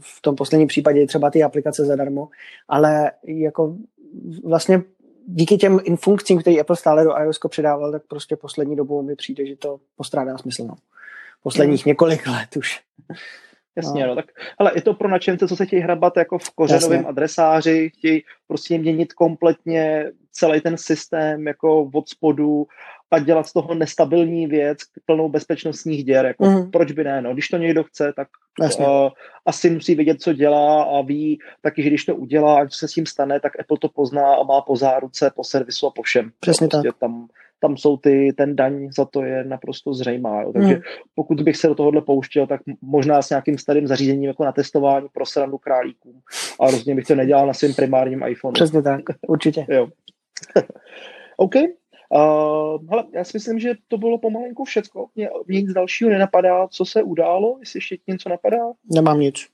v 0.00 0.22
tom 0.22 0.36
posledním 0.36 0.68
případě 0.68 1.06
třeba 1.06 1.30
ty 1.30 1.42
aplikace 1.42 1.84
zadarmo, 1.84 2.28
ale 2.68 3.10
jako 3.24 3.76
vlastně 4.44 4.82
díky 5.26 5.56
těm 5.56 5.80
funkcím, 5.96 6.40
které 6.40 6.60
Apple 6.60 6.76
stále 6.76 7.04
do 7.04 7.18
iOS 7.18 7.38
přidával, 7.48 7.92
tak 7.92 8.02
prostě 8.08 8.36
poslední 8.36 8.76
dobou 8.76 9.02
mi 9.02 9.16
přijde, 9.16 9.46
že 9.46 9.56
to 9.56 9.80
postrádá 9.96 10.38
smysl. 10.38 10.64
No. 10.64 10.74
Posledních 11.42 11.84
hmm. 11.84 11.90
několik 11.90 12.26
let 12.26 12.56
už. 12.56 12.80
Jasně, 13.76 14.02
no. 14.02 14.08
no. 14.08 14.14
tak 14.14 14.24
ale 14.58 14.72
je 14.74 14.82
to 14.82 14.94
pro 14.94 15.08
načence, 15.08 15.48
co 15.48 15.56
se 15.56 15.66
chtějí 15.66 15.82
hrabat 15.82 16.16
jako 16.16 16.38
v 16.38 16.50
kořenovém 16.50 17.06
adresáři, 17.06 17.90
chtějí 17.98 18.22
prostě 18.46 18.78
měnit 18.78 19.12
kompletně 19.12 20.12
celý 20.32 20.60
ten 20.60 20.76
systém 20.76 21.46
jako 21.46 21.90
od 21.94 22.08
spodu 22.08 22.66
a 23.10 23.18
dělat 23.18 23.46
z 23.46 23.52
toho 23.52 23.74
nestabilní 23.74 24.46
věc, 24.46 24.78
plnou 25.06 25.28
bezpečnostních 25.28 26.04
děr. 26.04 26.26
Jako, 26.26 26.44
mm. 26.44 26.70
Proč 26.70 26.92
by 26.92 27.04
ne? 27.04 27.22
No, 27.22 27.32
když 27.32 27.48
to 27.48 27.56
někdo 27.56 27.84
chce, 27.84 28.12
tak 28.16 28.28
uh, 28.80 28.86
asi 29.46 29.70
musí 29.70 29.94
vědět, 29.94 30.22
co 30.22 30.32
dělá 30.32 30.82
a 30.82 31.02
ví 31.02 31.38
taky, 31.62 31.82
že 31.82 31.88
když 31.88 32.04
to 32.04 32.16
udělá, 32.16 32.60
ať 32.60 32.74
se 32.74 32.88
s 32.88 32.92
tím 32.92 33.06
stane, 33.06 33.40
tak 33.40 33.60
Apple 33.60 33.78
to 33.80 33.88
pozná 33.88 34.34
a 34.34 34.42
má 34.42 34.60
po 34.60 34.76
záruce, 34.76 35.30
po 35.36 35.44
servisu 35.44 35.86
a 35.86 35.90
po 35.90 36.02
všem. 36.02 36.30
Přesně 36.40 36.68
prostě 36.68 36.88
tak. 36.88 36.98
Tam, 36.98 37.28
tam 37.60 37.76
jsou 37.76 37.96
ty, 37.96 38.32
ten 38.36 38.56
daň 38.56 38.88
za 38.96 39.04
to 39.04 39.22
je 39.22 39.44
naprosto 39.44 39.94
zřejmá. 39.94 40.42
Jo. 40.42 40.52
Takže 40.52 40.74
mm. 40.74 40.80
pokud 41.14 41.42
bych 41.42 41.56
se 41.56 41.68
do 41.68 41.74
tohohle 41.74 42.02
pouštěl, 42.02 42.46
tak 42.46 42.60
možná 42.82 43.22
s 43.22 43.30
nějakým 43.30 43.58
starým 43.58 43.86
zařízením 43.86 44.28
jako 44.28 44.44
na 44.44 44.52
testování 44.52 45.08
pro 45.12 45.26
srandu 45.26 45.58
králíkům. 45.58 46.20
A 46.60 46.64
rozhodně 46.70 46.94
bych 46.94 47.06
to 47.06 47.14
nedělal 47.14 47.46
na 47.46 47.54
svém 47.54 47.74
primárním 47.74 48.22
iPhoneu. 48.26 48.52
Přesně 48.52 48.82
tak, 48.82 49.00
určitě. 49.28 49.66
jo. 49.70 49.88
OK. 51.36 51.54
Uh, 52.10 52.90
hele, 52.90 53.04
já 53.12 53.24
si 53.24 53.30
myslím, 53.34 53.58
že 53.58 53.74
to 53.88 53.98
bylo 53.98 54.18
pomalenku 54.18 54.64
všecko. 54.64 55.06
Mě, 55.14 55.30
mě 55.46 55.60
nic 55.60 55.72
dalšího 55.72 56.10
nenapadá, 56.10 56.68
co 56.68 56.84
se 56.84 57.02
událo, 57.02 57.56
jestli 57.60 57.78
ještě 57.78 57.96
něco 58.06 58.28
napadá. 58.28 58.58
Nemám 58.92 59.20
nic. 59.20 59.46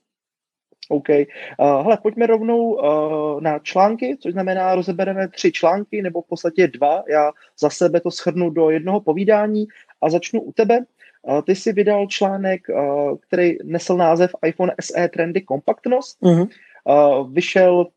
OK. 0.89 1.09
Uh, 1.09 1.83
hele, 1.83 1.97
pojďme 2.01 2.27
rovnou 2.27 2.73
uh, 2.73 3.41
na 3.41 3.59
články, 3.59 4.17
což 4.19 4.33
znamená, 4.33 4.75
rozebereme 4.75 5.27
tři 5.27 5.51
články, 5.51 6.01
nebo 6.01 6.21
v 6.21 6.27
podstatě 6.27 6.67
dva. 6.67 7.03
Já 7.09 7.31
za 7.59 7.69
sebe 7.69 8.01
to 8.01 8.09
shrnu 8.09 8.49
do 8.49 8.69
jednoho 8.69 9.01
povídání 9.01 9.65
a 10.01 10.09
začnu 10.09 10.41
u 10.41 10.51
tebe. 10.51 10.79
Uh, 11.21 11.41
ty 11.41 11.55
jsi 11.55 11.73
vydal 11.73 12.07
článek, 12.07 12.61
uh, 12.69 13.17
který 13.17 13.57
nesl 13.63 13.97
název 13.97 14.31
iPhone 14.45 14.75
SE 14.81 15.07
trendy 15.07 15.41
kompaktnost. 15.41 16.21
Uh-huh. 16.21 16.47
Uh, 16.83 17.31
vyšel 17.31 17.87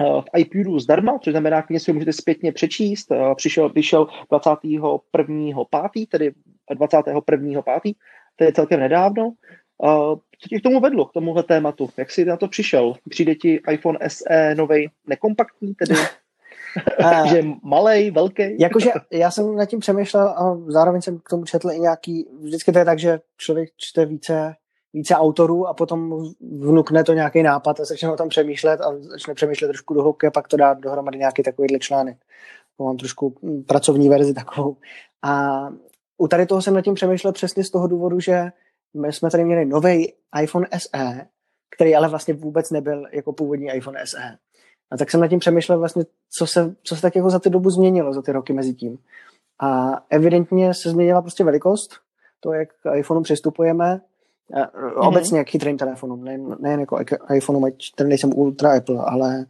v 0.00 0.24
iPuru 0.36 0.78
zdarma, 0.78 1.18
což 1.18 1.32
znamená, 1.32 1.64
že 1.70 1.80
si 1.80 1.90
ho 1.90 1.94
můžete 1.94 2.12
zpětně 2.12 2.52
přečíst. 2.52 3.12
Přišel, 3.36 3.68
vyšel 3.68 4.06
21.5., 4.32 6.08
tedy 6.08 6.32
21.5., 6.70 7.94
to 8.36 8.44
je 8.44 8.52
celkem 8.52 8.80
nedávno. 8.80 9.32
Co 10.40 10.48
tě 10.48 10.58
k 10.58 10.62
tomu 10.62 10.80
vedlo, 10.80 11.06
k 11.06 11.12
tomuhle 11.12 11.42
tématu? 11.42 11.90
Jak 11.96 12.10
jsi 12.10 12.24
na 12.24 12.36
to 12.36 12.48
přišel? 12.48 12.94
Přijde 13.10 13.34
ti 13.34 13.60
iPhone 13.70 13.98
SE 14.08 14.54
nový 14.54 14.90
nekompaktní, 15.06 15.74
tedy 15.74 15.94
že 17.28 17.44
malý, 17.62 18.10
velký. 18.10 18.60
Jakože 18.60 18.90
já 19.12 19.30
jsem 19.30 19.56
nad 19.56 19.66
tím 19.66 19.80
přemýšlel 19.80 20.28
a 20.28 20.58
zároveň 20.66 21.02
jsem 21.02 21.18
k 21.18 21.28
tomu 21.28 21.44
četl 21.44 21.70
i 21.70 21.78
nějaký, 21.78 22.28
vždycky 22.40 22.72
to 22.72 22.78
je 22.78 22.84
tak, 22.84 22.98
že 22.98 23.20
člověk 23.36 23.70
čte 23.76 24.06
více 24.06 24.54
více 24.92 25.14
autorů 25.14 25.66
a 25.66 25.74
potom 25.74 26.24
vnukne 26.40 27.04
to 27.04 27.12
nějaký 27.12 27.42
nápad 27.42 27.80
a 27.80 27.84
začne 27.84 28.12
o 28.12 28.16
tom 28.16 28.28
přemýšlet 28.28 28.80
a 28.80 28.98
začne 28.98 29.34
přemýšlet 29.34 29.68
trošku 29.68 29.94
do 29.94 30.02
hloubky 30.02 30.26
a 30.26 30.30
pak 30.30 30.48
to 30.48 30.56
dá 30.56 30.74
dohromady 30.74 31.18
nějaký 31.18 31.42
takovýhle 31.42 31.78
článek. 31.78 32.16
Mám 32.78 32.96
trošku 32.96 33.34
hm, 33.42 33.62
pracovní 33.62 34.08
verzi 34.08 34.34
takovou. 34.34 34.76
A 35.22 35.60
u 36.18 36.28
tady 36.28 36.46
toho 36.46 36.62
jsem 36.62 36.74
nad 36.74 36.82
tím 36.82 36.94
přemýšlel 36.94 37.32
přesně 37.32 37.64
z 37.64 37.70
toho 37.70 37.86
důvodu, 37.86 38.20
že 38.20 38.52
my 38.96 39.12
jsme 39.12 39.30
tady 39.30 39.44
měli 39.44 39.64
nový 39.64 40.12
iPhone 40.42 40.68
SE, 40.78 41.26
který 41.76 41.96
ale 41.96 42.08
vlastně 42.08 42.34
vůbec 42.34 42.70
nebyl 42.70 43.04
jako 43.12 43.32
původní 43.32 43.66
iPhone 43.66 44.06
SE. 44.06 44.38
A 44.90 44.96
tak 44.96 45.10
jsem 45.10 45.20
nad 45.20 45.28
tím 45.28 45.38
přemýšlel 45.38 45.78
vlastně, 45.78 46.04
co 46.38 46.46
se, 46.46 46.74
co 46.82 46.96
se 46.96 47.02
tak 47.02 47.16
jako 47.16 47.30
za 47.30 47.38
ty 47.38 47.50
dobu 47.50 47.70
změnilo, 47.70 48.12
za 48.12 48.22
ty 48.22 48.32
roky 48.32 48.52
mezi 48.52 48.74
tím. 48.74 48.98
A 49.60 50.00
evidentně 50.10 50.74
se 50.74 50.90
změnila 50.90 51.22
prostě 51.22 51.44
velikost, 51.44 51.90
to, 52.40 52.52
jak 52.52 52.68
k 52.68 52.94
iPhoneu 52.94 53.22
přistupujeme, 53.22 54.00
Mm-hmm. 54.50 55.08
Obecně 55.08 55.44
k 55.44 55.50
chytrým 55.50 55.78
telefonům, 55.78 56.24
nejen, 56.24 56.56
nejen 56.60 56.80
jako 56.80 56.98
iPhoneu, 57.34 57.70
ten 57.94 58.08
nejsem 58.08 58.32
ultra 58.34 58.76
Apple, 58.76 59.04
ale 59.04 59.46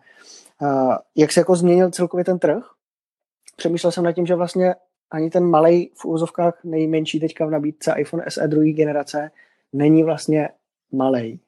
Uh, 0.63 0.95
jak 1.17 1.33
se 1.33 1.41
jako 1.41 1.57
změnil 1.57 1.91
celkově 1.91 2.25
ten 2.25 2.39
trh? 2.39 2.65
Přemýšlel 3.57 3.93
jsem 3.93 4.05
nad 4.05 4.13
tím, 4.13 4.27
že 4.27 4.35
vlastně 4.35 4.75
ani 5.11 5.31
ten 5.31 5.45
malý 5.45 5.91
v 5.95 6.05
úzovkách 6.05 6.61
nejmenší 6.65 7.21
teďka 7.21 7.47
v 7.47 7.51
nabídce 7.51 7.95
iPhone 7.99 8.25
SE 8.29 8.49
druhé 8.49 8.71
generace 8.71 9.31
není 9.73 10.03
vlastně 10.03 10.49
malý. 10.93 11.41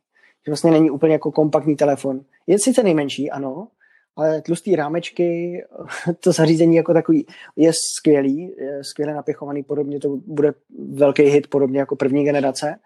Že 0.47 0.50
vlastně 0.50 0.71
není 0.71 0.90
úplně 0.90 1.12
jako 1.12 1.33
kompaktní 1.33 1.76
telefon. 1.76 2.21
Je 2.47 2.59
sice 2.59 2.83
nejmenší, 2.83 3.30
ano, 3.30 3.69
ale 4.16 4.42
tlustý 4.42 4.76
rámečky, 4.76 5.62
to 6.21 6.33
zařízení 6.33 6.76
jako 6.76 6.95
takový 6.95 7.26
je 7.57 7.73
skvělý, 7.99 8.54
je 8.59 8.85
skvěle 8.85 9.14
napěchovaný, 9.14 9.62
podobně 9.62 10.00
to 10.00 10.16
bude 10.26 10.54
velký 10.92 11.23
hit, 11.23 11.47
podobně 11.47 11.78
jako 11.78 11.97
první 11.97 12.25
generace, 12.25 12.78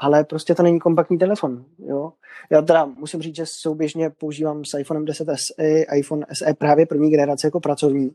ale 0.00 0.24
prostě 0.24 0.54
to 0.54 0.62
není 0.62 0.80
kompaktní 0.80 1.18
telefon. 1.18 1.64
Jo? 1.78 2.12
Já 2.50 2.62
teda 2.62 2.84
musím 2.84 3.22
říct, 3.22 3.36
že 3.36 3.46
souběžně 3.46 4.10
používám 4.10 4.64
s 4.64 4.78
iPhonem 4.78 5.04
10 5.04 5.28
SE, 5.34 5.82
iPhone 5.96 6.26
SE 6.32 6.54
právě 6.54 6.86
první 6.86 7.10
generace 7.10 7.46
jako 7.46 7.60
pracovní. 7.60 8.10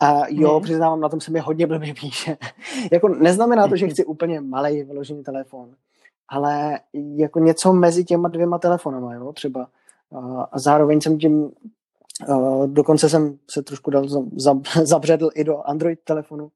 A 0.00 0.22
jo, 0.28 0.52
hmm. 0.52 0.62
přiznávám, 0.62 1.00
na 1.00 1.08
tom 1.08 1.20
se 1.20 1.30
mi 1.30 1.38
hodně 1.38 1.66
blbě 1.66 1.94
píše. 1.94 2.36
jako 2.92 3.08
neznamená 3.08 3.68
to, 3.68 3.76
že 3.76 3.88
chci 3.88 4.04
úplně 4.04 4.40
malý 4.40 4.82
vyložený 4.82 5.22
telefon, 5.22 5.70
ale 6.28 6.80
jako 7.16 7.38
něco 7.38 7.72
mezi 7.72 8.04
těma 8.04 8.28
dvěma 8.28 8.58
telefonama, 8.58 9.14
jo, 9.14 9.32
třeba. 9.32 9.68
A 10.52 10.58
zároveň 10.58 11.00
jsem 11.00 11.18
tím 11.18 11.50
dokonce 12.66 13.08
jsem 13.08 13.38
se 13.50 13.62
trošku 13.62 13.90
dal 13.90 14.04
zabředl 14.82 15.30
i 15.34 15.44
do 15.44 15.68
Android 15.68 16.00
telefonu. 16.04 16.50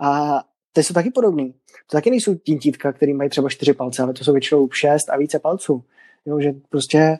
A 0.00 0.40
ty 0.76 0.82
jsou 0.82 0.94
taky 0.94 1.10
podobný. 1.10 1.54
To 1.90 1.96
taky 1.96 2.10
nejsou 2.10 2.34
tintítka, 2.34 2.92
který 2.92 3.14
mají 3.14 3.30
třeba 3.30 3.48
čtyři 3.48 3.72
palce, 3.72 4.02
ale 4.02 4.12
to 4.12 4.24
jsou 4.24 4.32
většinou 4.32 4.68
šest 4.70 5.10
a 5.10 5.16
více 5.16 5.38
palců. 5.38 5.84
Jo, 6.26 6.40
že 6.40 6.52
prostě 6.68 7.18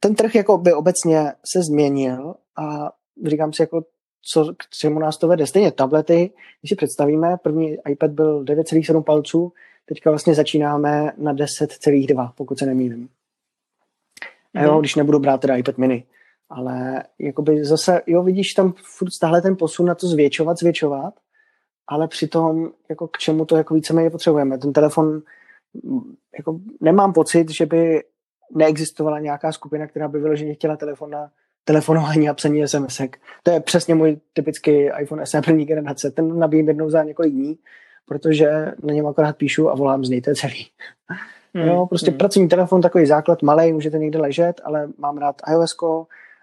ten 0.00 0.14
trh 0.14 0.34
jako 0.34 0.58
by 0.58 0.72
obecně 0.72 1.32
se 1.52 1.62
změnil 1.62 2.34
a 2.56 2.92
říkám 3.26 3.52
si 3.52 3.62
jako, 3.62 3.84
co, 4.22 4.54
k 4.56 4.76
čemu 4.78 4.98
nás 4.98 5.16
to 5.18 5.28
vede. 5.28 5.46
Stejně 5.46 5.72
tablety, 5.72 6.30
když 6.60 6.68
si 6.68 6.76
představíme, 6.76 7.36
první 7.42 7.76
iPad 7.88 8.10
byl 8.10 8.44
9,7 8.44 9.02
palců, 9.02 9.52
teďka 9.86 10.10
vlastně 10.10 10.34
začínáme 10.34 11.12
na 11.18 11.34
10,2, 11.34 12.32
pokud 12.34 12.58
se 12.58 12.66
nemýlím. 12.66 13.08
Jo, 14.54 14.70
mhm. 14.72 14.80
když 14.80 14.94
nebudu 14.94 15.18
brát 15.18 15.40
teda 15.40 15.56
iPad 15.56 15.78
mini. 15.78 16.04
Ale 16.50 17.02
jakoby 17.18 17.64
zase, 17.64 18.02
jo, 18.06 18.22
vidíš 18.22 18.54
tam 18.54 18.74
furt 18.98 19.10
stále 19.10 19.42
ten 19.42 19.56
posun 19.56 19.86
na 19.86 19.94
to 19.94 20.06
zvětšovat, 20.06 20.58
zvětšovat, 20.58 21.14
ale 21.86 22.08
přitom 22.08 22.70
jako 22.88 23.08
k 23.08 23.18
čemu 23.18 23.44
to 23.44 23.56
jako 23.56 23.74
víceméně 23.74 24.10
potřebujeme. 24.10 24.58
Ten 24.58 24.72
telefon, 24.72 25.22
jako 26.38 26.60
nemám 26.80 27.12
pocit, 27.12 27.50
že 27.50 27.66
by 27.66 28.02
neexistovala 28.54 29.18
nějaká 29.18 29.52
skupina, 29.52 29.86
která 29.86 30.08
by 30.08 30.20
vyloženě 30.20 30.54
chtěla 30.54 30.76
telefon 30.76 31.10
na 31.10 31.30
telefonování 31.64 32.28
a 32.28 32.34
psaní 32.34 32.68
sms 32.68 33.00
-ek. 33.00 33.16
To 33.42 33.50
je 33.50 33.60
přesně 33.60 33.94
můj 33.94 34.18
typický 34.32 34.90
iPhone 35.00 35.26
SE 35.26 35.42
první 35.42 35.64
generace. 35.64 36.10
Ten 36.10 36.38
nabíjím 36.38 36.68
jednou 36.68 36.90
za 36.90 37.02
několik 37.02 37.32
dní, 37.32 37.58
protože 38.06 38.72
na 38.82 38.94
něm 38.94 39.06
akorát 39.06 39.36
píšu 39.36 39.70
a 39.70 39.74
volám 39.74 40.04
z 40.04 40.08
něj, 40.08 40.20
to 40.20 40.30
je 40.30 40.36
celý. 40.36 40.66
Hmm. 41.54 41.68
Jo, 41.68 41.86
prostě 41.86 42.10
hmm. 42.10 42.18
pracovní 42.18 42.48
telefon, 42.48 42.80
takový 42.80 43.06
základ, 43.06 43.42
malý, 43.42 43.72
můžete 43.72 43.98
někde 43.98 44.18
ležet, 44.18 44.60
ale 44.64 44.88
mám 44.98 45.18
rád 45.18 45.36
iOS, 45.52 45.76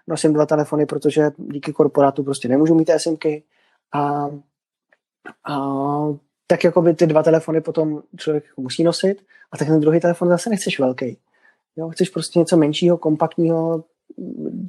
nosím 0.06 0.32
dva 0.32 0.46
telefony, 0.46 0.86
protože 0.86 1.30
díky 1.36 1.72
korporátu 1.72 2.24
prostě 2.24 2.48
nemůžu 2.48 2.74
mít 2.74 2.90
SMky 2.96 3.42
a, 3.94 4.30
a 5.44 5.58
tak 6.46 6.64
jako 6.64 6.82
by 6.82 6.94
ty 6.94 7.06
dva 7.06 7.22
telefony 7.22 7.60
potom 7.60 8.02
člověk 8.16 8.44
musí 8.56 8.84
nosit 8.84 9.24
a 9.52 9.56
tak 9.56 9.68
ten 9.68 9.80
druhý 9.80 10.00
telefon 10.00 10.28
zase 10.28 10.50
nechceš 10.50 10.78
velký. 10.78 11.18
Jo, 11.76 11.88
chceš 11.88 12.08
prostě 12.08 12.38
něco 12.38 12.56
menšího, 12.56 12.98
kompaktního, 12.98 13.84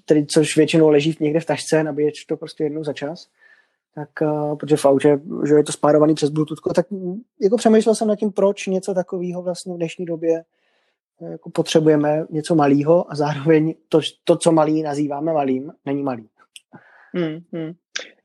tedy 0.06 0.26
což 0.26 0.58
většinou 0.58 0.90
leží 0.90 1.18
někde 1.20 1.40
v 1.40 1.46
tašce, 1.46 1.84
nabíješ 1.84 2.26
to 2.26 2.38
prostě 2.38 2.64
jednou 2.64 2.84
za 2.84 2.94
čas. 2.94 3.28
Tak, 3.96 4.10
uh, 4.22 4.58
protože 4.58 4.78
v 4.78 4.86
autě, 4.86 5.20
že 5.48 5.54
je 5.54 5.64
to 5.64 5.72
spárovaný 5.72 6.16
přes 6.16 6.30
Bluetooth, 6.30 6.74
tak 6.76 6.86
jako 7.42 7.58
přemýšlel 7.58 7.96
jsem 7.96 8.08
nad 8.08 8.16
tím, 8.16 8.32
proč 8.32 8.68
něco 8.68 8.94
takového 8.94 9.42
vlastně 9.42 9.74
v 9.74 9.78
dnešní 9.78 10.06
době 10.06 10.44
jako 11.32 11.50
potřebujeme 11.50 12.26
něco 12.30 12.56
malého 12.56 13.12
a 13.12 13.16
zároveň 13.16 13.76
to, 13.90 14.00
to, 14.24 14.36
co 14.36 14.52
malý 14.52 14.84
nazýváme 14.84 15.34
malým, 15.34 15.74
není 15.86 16.04
malý. 16.04 16.30
Hmm, 17.14 17.40
hmm. 17.54 17.74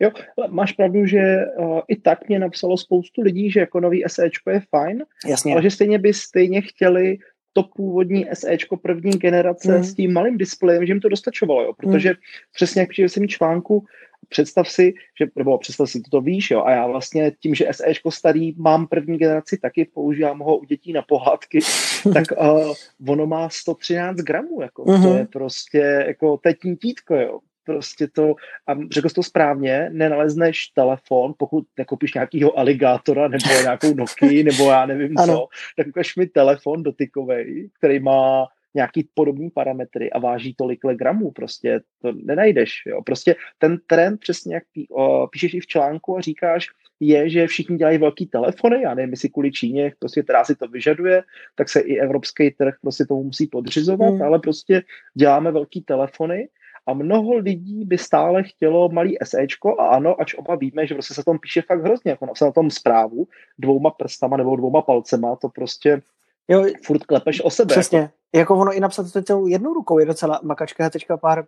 Jo, 0.01 0.11
máš 0.49 0.73
pravdu, 0.73 1.07
že 1.07 1.37
uh, 1.59 1.81
i 1.89 1.97
tak 1.97 2.29
mě 2.29 2.39
napsalo 2.39 2.77
spoustu 2.77 3.23
lidí, 3.23 3.51
že 3.51 3.61
jako 3.61 3.81
nový 3.81 4.05
SEčko 4.07 4.51
je 4.51 4.61
fajn, 4.71 5.05
Jasně. 5.27 5.53
ale 5.53 5.63
že 5.63 5.71
stejně 5.71 5.99
by 5.99 6.15
stejně 6.15 6.61
chtěli 6.61 7.19
to 7.53 7.63
původní 7.63 8.27
SEčko 8.33 8.77
první 8.77 9.11
generace 9.11 9.75
hmm. 9.75 9.85
s 9.85 9.95
tím 9.95 10.13
malým 10.13 10.39
displejem, 10.39 10.87
že 10.87 10.93
jim 10.93 11.01
to 11.01 11.09
dostačovalo, 11.09 11.63
jo, 11.63 11.73
protože 11.73 12.09
hmm. 12.09 12.19
přesně 12.55 12.81
jak 12.81 12.91
přijde 12.91 13.09
jsem 13.09 13.29
článku, 13.29 13.85
představ 14.29 14.69
si, 14.69 14.95
že, 15.21 15.27
nebo 15.37 15.59
představ 15.59 15.91
si, 15.91 16.01
to, 16.01 16.11
to 16.11 16.21
víš, 16.21 16.51
jo, 16.51 16.63
a 16.63 16.71
já 16.71 16.87
vlastně 16.87 17.33
tím, 17.41 17.55
že 17.55 17.69
SEčko 17.71 18.11
starý 18.11 18.55
mám 18.57 18.87
první 18.87 19.19
generaci, 19.19 19.59
taky 19.59 19.85
používám 19.95 20.39
ho 20.39 20.59
u 20.59 20.65
dětí 20.65 20.93
na 20.93 21.03
pohádky, 21.03 21.59
tak 22.13 22.25
uh, 22.41 22.75
ono 23.09 23.27
má 23.27 23.49
113 23.49 24.17
gramů, 24.17 24.63
jako, 24.63 24.85
mm-hmm. 24.85 25.03
to 25.03 25.09
mhm. 25.09 25.19
je 25.19 25.27
prostě, 25.27 26.05
jako 26.07 26.37
tetní 26.37 26.77
títko, 26.77 27.15
jo, 27.15 27.39
prostě 27.69 28.09
to, 28.09 28.35
a 28.67 28.75
řekl 28.93 29.09
jsi 29.09 29.15
to 29.15 29.23
správně, 29.23 29.91
nenalezneš 29.93 30.67
telefon, 30.67 31.35
pokud 31.39 31.65
nekoupíš 31.77 32.15
nějakýho 32.15 32.59
aligátora 32.59 33.29
nebo 33.29 33.61
nějakou 33.63 33.95
Nokia, 33.95 34.45
nebo 34.51 34.71
já 34.71 34.87
nevím 34.87 35.19
ano. 35.19 35.35
co, 35.35 35.47
tak 35.77 35.87
ukaž 35.87 36.17
mi 36.17 36.27
telefon 36.27 36.83
dotykový, 36.83 37.71
který 37.79 38.01
má 38.01 38.47
nějaký 38.75 39.09
podobný 39.15 39.51
parametry 39.51 40.11
a 40.11 40.19
váží 40.19 40.55
tolik 40.55 40.81
gramů, 40.97 41.31
prostě 41.31 41.81
to 42.03 42.13
nenajdeš, 42.13 42.83
jo. 42.87 43.03
Prostě 43.03 43.37
ten 43.59 43.79
trend, 43.87 44.21
přesně 44.21 44.55
jak 44.55 44.63
pí, 44.73 44.87
o, 44.91 45.27
píšeš 45.27 45.55
i 45.55 45.61
v 45.61 45.67
článku 45.67 46.17
a 46.17 46.21
říkáš, 46.21 46.67
je, 47.01 47.31
že 47.31 47.47
všichni 47.47 47.77
dělají 47.77 47.99
velký 47.99 48.27
telefony, 48.27 48.83
já 48.83 48.95
nevím, 48.95 49.11
jestli 49.11 49.29
kvůli 49.29 49.53
Číně, 49.53 49.93
prostě, 49.99 50.23
která 50.23 50.45
si 50.45 50.57
to 50.57 50.69
vyžaduje, 50.69 51.23
tak 51.55 51.69
se 51.69 51.81
i 51.81 51.99
evropský 51.99 52.51
trh 52.51 52.75
prostě 52.83 53.07
tomu 53.07 53.23
musí 53.23 53.47
podřizovat, 53.47 54.11
hmm. 54.11 54.23
ale 54.23 54.39
prostě 54.39 54.83
děláme 55.15 55.53
velký 55.53 55.81
telefony 55.83 56.49
a 56.89 56.95
mnoho 56.95 57.37
lidí 57.37 57.85
by 57.85 57.99
stále 57.99 58.43
chtělo 58.43 58.89
malý 58.89 59.17
SEčko 59.25 59.81
a 59.81 59.89
ano, 59.89 60.21
ač 60.21 60.35
oba 60.35 60.55
víme, 60.55 60.87
že 60.87 60.95
prostě 60.95 61.15
se 61.15 61.25
tom 61.25 61.39
píše 61.39 61.63
fakt 61.63 61.83
hrozně, 61.83 62.11
jako 62.11 62.27
se 62.37 62.45
na 62.45 62.53
tom 62.53 62.71
zprávu 62.71 63.27
dvouma 63.59 63.91
prstama 63.91 64.37
nebo 64.37 64.57
dvouma 64.57 64.83
palcema, 64.83 65.37
to 65.37 65.49
prostě 65.49 66.03
jo, 66.49 66.65
furt 66.85 67.05
klepeš 67.05 67.45
o 67.45 67.51
sebe. 67.51 67.75
Přesně. 67.75 67.99
Jako 67.99 68.13
jako 68.35 68.57
ono 68.57 68.73
i 68.73 68.81
napsat 68.81 69.13
to 69.13 69.23
celou 69.23 69.47
jednou 69.47 69.75
rukou 69.75 69.99
je 69.99 70.07
docela 70.07 70.41
makačka. 70.43 70.91
Teďka 70.91 71.17
pár 71.17 71.45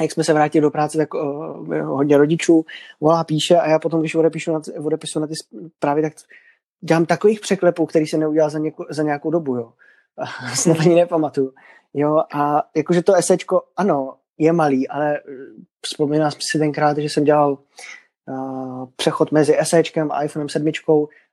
jak 0.00 0.12
jsme 0.12 0.24
se 0.24 0.32
vrátili 0.32 0.62
do 0.62 0.70
práce, 0.70 0.98
tak 0.98 1.14
uh, 1.14 1.76
hodně 1.78 2.18
rodičů 2.18 2.64
volá, 3.00 3.24
píše 3.24 3.56
a 3.56 3.68
já 3.68 3.78
potom, 3.78 4.00
když 4.00 4.14
odepíšu 4.14 4.52
na, 4.52 4.60
odepisu 4.84 5.20
na 5.20 5.26
ty 5.26 5.32
zprávy, 5.76 6.02
tak 6.02 6.12
dělám 6.80 7.06
takových 7.06 7.40
překlepů, 7.40 7.86
který 7.86 8.06
se 8.06 8.18
neudělal 8.18 8.50
za, 8.50 8.58
něko, 8.58 8.86
za 8.90 9.02
nějakou 9.02 9.30
dobu, 9.30 9.56
jo. 9.56 9.72
Snad 10.54 10.80
ani 10.80 10.94
nepamatuju. 10.94 11.52
Jo, 11.94 12.22
a 12.34 12.62
jakože 12.76 13.02
to 13.02 13.14
esečko, 13.14 13.62
ano, 13.76 14.14
je 14.38 14.52
malý, 14.52 14.88
ale 14.88 15.20
vzpomínám 15.86 16.30
si 16.52 16.58
tenkrát, 16.58 16.98
že 16.98 17.08
jsem 17.08 17.24
dělal 17.24 17.58
uh, 18.28 18.88
přechod 18.96 19.32
mezi 19.32 19.60
esečkem 19.60 20.12
a 20.12 20.22
iPhonem 20.22 20.48
7 20.48 20.72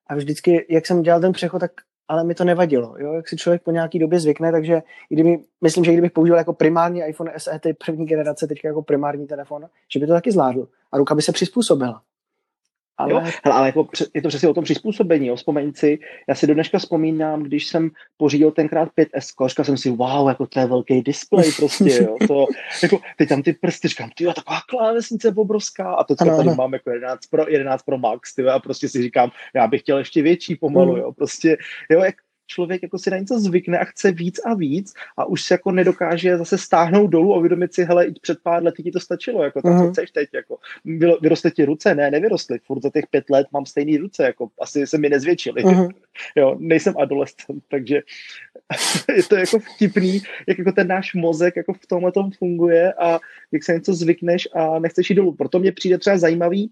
a 0.07 0.15
vždycky, 0.15 0.65
jak 0.69 0.85
jsem 0.85 1.01
dělal 1.01 1.21
ten 1.21 1.31
přechod, 1.31 1.59
tak 1.59 1.71
ale 2.07 2.23
mi 2.23 2.35
to 2.35 2.43
nevadilo. 2.43 2.95
Jo? 2.97 3.13
Jak 3.13 3.29
si 3.29 3.37
člověk 3.37 3.63
po 3.63 3.71
nějaký 3.71 3.99
době 3.99 4.19
zvykne, 4.19 4.51
takže 4.51 4.81
i 5.09 5.15
kdyby, 5.15 5.39
myslím, 5.61 5.83
že 5.83 5.91
kdybych 5.91 6.11
používal 6.11 6.37
jako 6.37 6.53
primární 6.53 7.01
iPhone 7.01 7.33
SE, 7.37 7.59
ty 7.59 7.73
první 7.85 8.05
generace, 8.05 8.47
teď 8.47 8.57
jako 8.63 8.81
primární 8.81 9.27
telefon, 9.27 9.65
že 9.93 9.99
by 9.99 10.07
to 10.07 10.13
taky 10.13 10.31
zvládl. 10.31 10.67
A 10.91 10.97
ruka 10.97 11.15
by 11.15 11.21
se 11.21 11.31
přizpůsobila. 11.31 12.01
Ale, 12.97 13.11
jo, 13.11 13.19
hele, 13.19 13.55
ale 13.55 13.67
jako, 13.67 13.87
je 14.13 14.21
to 14.21 14.27
přesně 14.27 14.49
o 14.49 14.53
tom 14.53 14.63
přizpůsobení. 14.63 15.27
Jo. 15.27 15.35
Vzpomeň 15.35 15.73
si, 15.73 15.99
já 16.29 16.35
si 16.35 16.47
do 16.47 16.53
dneška 16.53 16.77
vzpomínám, 16.77 17.43
když 17.43 17.67
jsem 17.67 17.89
pořídil 18.17 18.51
tenkrát 18.51 18.89
5S, 18.97 19.47
říkal 19.47 19.65
jsem 19.65 19.77
si, 19.77 19.89
wow, 19.89 20.27
jako 20.27 20.47
to 20.47 20.59
je 20.59 20.65
velký 20.65 21.01
displej 21.01 21.51
prostě, 21.51 22.03
jo. 22.03 22.17
To, 22.27 22.45
jako, 22.83 22.99
teď 23.17 23.29
tam 23.29 23.43
ty 23.43 23.53
prsty, 23.53 23.87
říkám, 23.87 24.09
ty 24.17 24.25
taková 24.25 24.59
klávesnice 24.69 25.33
obrovská 25.35 25.93
a 25.93 26.03
to, 26.03 26.15
co 26.15 26.23
ano, 26.23 26.37
tady 26.37 26.47
ano. 26.47 26.55
mám 26.55 26.73
jako 26.73 26.89
11 26.89 27.25
Pro, 27.25 27.49
11 27.49 27.83
Pro 27.83 27.97
Max, 27.97 28.35
ty, 28.35 28.43
a 28.47 28.59
prostě 28.59 28.89
si 28.89 29.01
říkám, 29.01 29.31
já 29.55 29.67
bych 29.67 29.81
chtěl 29.81 29.97
ještě 29.97 30.21
větší 30.21 30.55
pomalu, 30.55 30.93
mm. 30.93 30.99
jo, 30.99 31.11
prostě, 31.11 31.57
jo, 31.89 32.03
jak, 32.03 32.15
člověk 32.53 32.83
jako 32.83 32.99
si 32.99 33.09
na 33.09 33.17
něco 33.17 33.39
zvykne 33.39 33.79
a 33.79 33.85
chce 33.85 34.11
víc 34.11 34.39
a 34.45 34.53
víc 34.53 34.93
a 35.17 35.25
už 35.25 35.41
se 35.41 35.53
jako 35.53 35.71
nedokáže 35.71 36.37
zase 36.37 36.57
stáhnout 36.57 37.07
dolů 37.07 37.33
a 37.33 37.37
uvědomit 37.37 37.73
si, 37.73 37.83
hele, 37.83 38.05
i 38.05 38.11
před 38.11 38.37
pár 38.43 38.63
lety 38.63 38.83
ti 38.83 38.91
to 38.91 38.99
stačilo, 38.99 39.43
jako 39.43 39.61
tak, 39.61 39.71
uh-huh. 39.71 39.85
co 39.85 39.91
chceš 39.91 40.11
teď, 40.11 40.29
jako 40.33 40.57
vyrostly 41.21 41.51
ti 41.51 41.65
ruce, 41.65 41.95
ne, 41.95 42.11
nevyrostly, 42.11 42.59
furt 42.59 42.83
za 42.83 42.89
těch 42.89 43.07
pět 43.11 43.29
let 43.29 43.47
mám 43.53 43.65
stejný 43.65 43.97
ruce, 43.97 44.23
jako 44.23 44.49
asi 44.61 44.87
se 44.87 44.97
mi 44.97 45.09
nezvětšily, 45.09 45.63
uh-huh. 45.63 45.89
jo, 46.35 46.55
nejsem 46.59 46.93
adolescent, 46.97 47.63
takže 47.69 48.01
je 49.15 49.23
to 49.23 49.35
jako 49.35 49.59
vtipný, 49.59 50.21
jak 50.47 50.57
jako 50.57 50.71
ten 50.71 50.87
náš 50.87 51.13
mozek 51.13 51.55
jako 51.55 51.73
v 51.73 51.87
tomhle 51.87 52.11
tom 52.11 52.31
funguje 52.31 52.93
a 52.93 53.19
jak 53.51 53.63
se 53.63 53.73
něco 53.73 53.93
zvykneš 53.93 54.47
a 54.53 54.79
nechceš 54.79 55.09
jít 55.09 55.15
dolů, 55.15 55.35
proto 55.35 55.59
mě 55.59 55.71
přijde 55.71 55.97
třeba 55.97 56.17
zajímavý, 56.17 56.71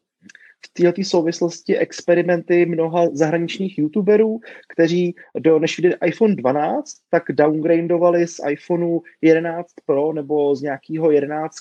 v 0.65 0.83
této 0.83 1.03
souvislosti 1.03 1.77
experimenty 1.77 2.65
mnoha 2.65 3.07
zahraničních 3.13 3.77
youtuberů, 3.77 4.39
kteří 4.73 5.15
do, 5.39 5.59
než 5.59 5.77
viděli 5.77 5.95
iPhone 6.05 6.35
12, 6.35 6.85
tak 7.09 7.23
downgradovali 7.31 8.27
z 8.27 8.39
iPhoneu 8.49 8.99
11 9.21 9.67
Pro 9.85 10.13
nebo 10.13 10.55
z 10.55 10.61
nějakého 10.61 11.11
11 11.11 11.55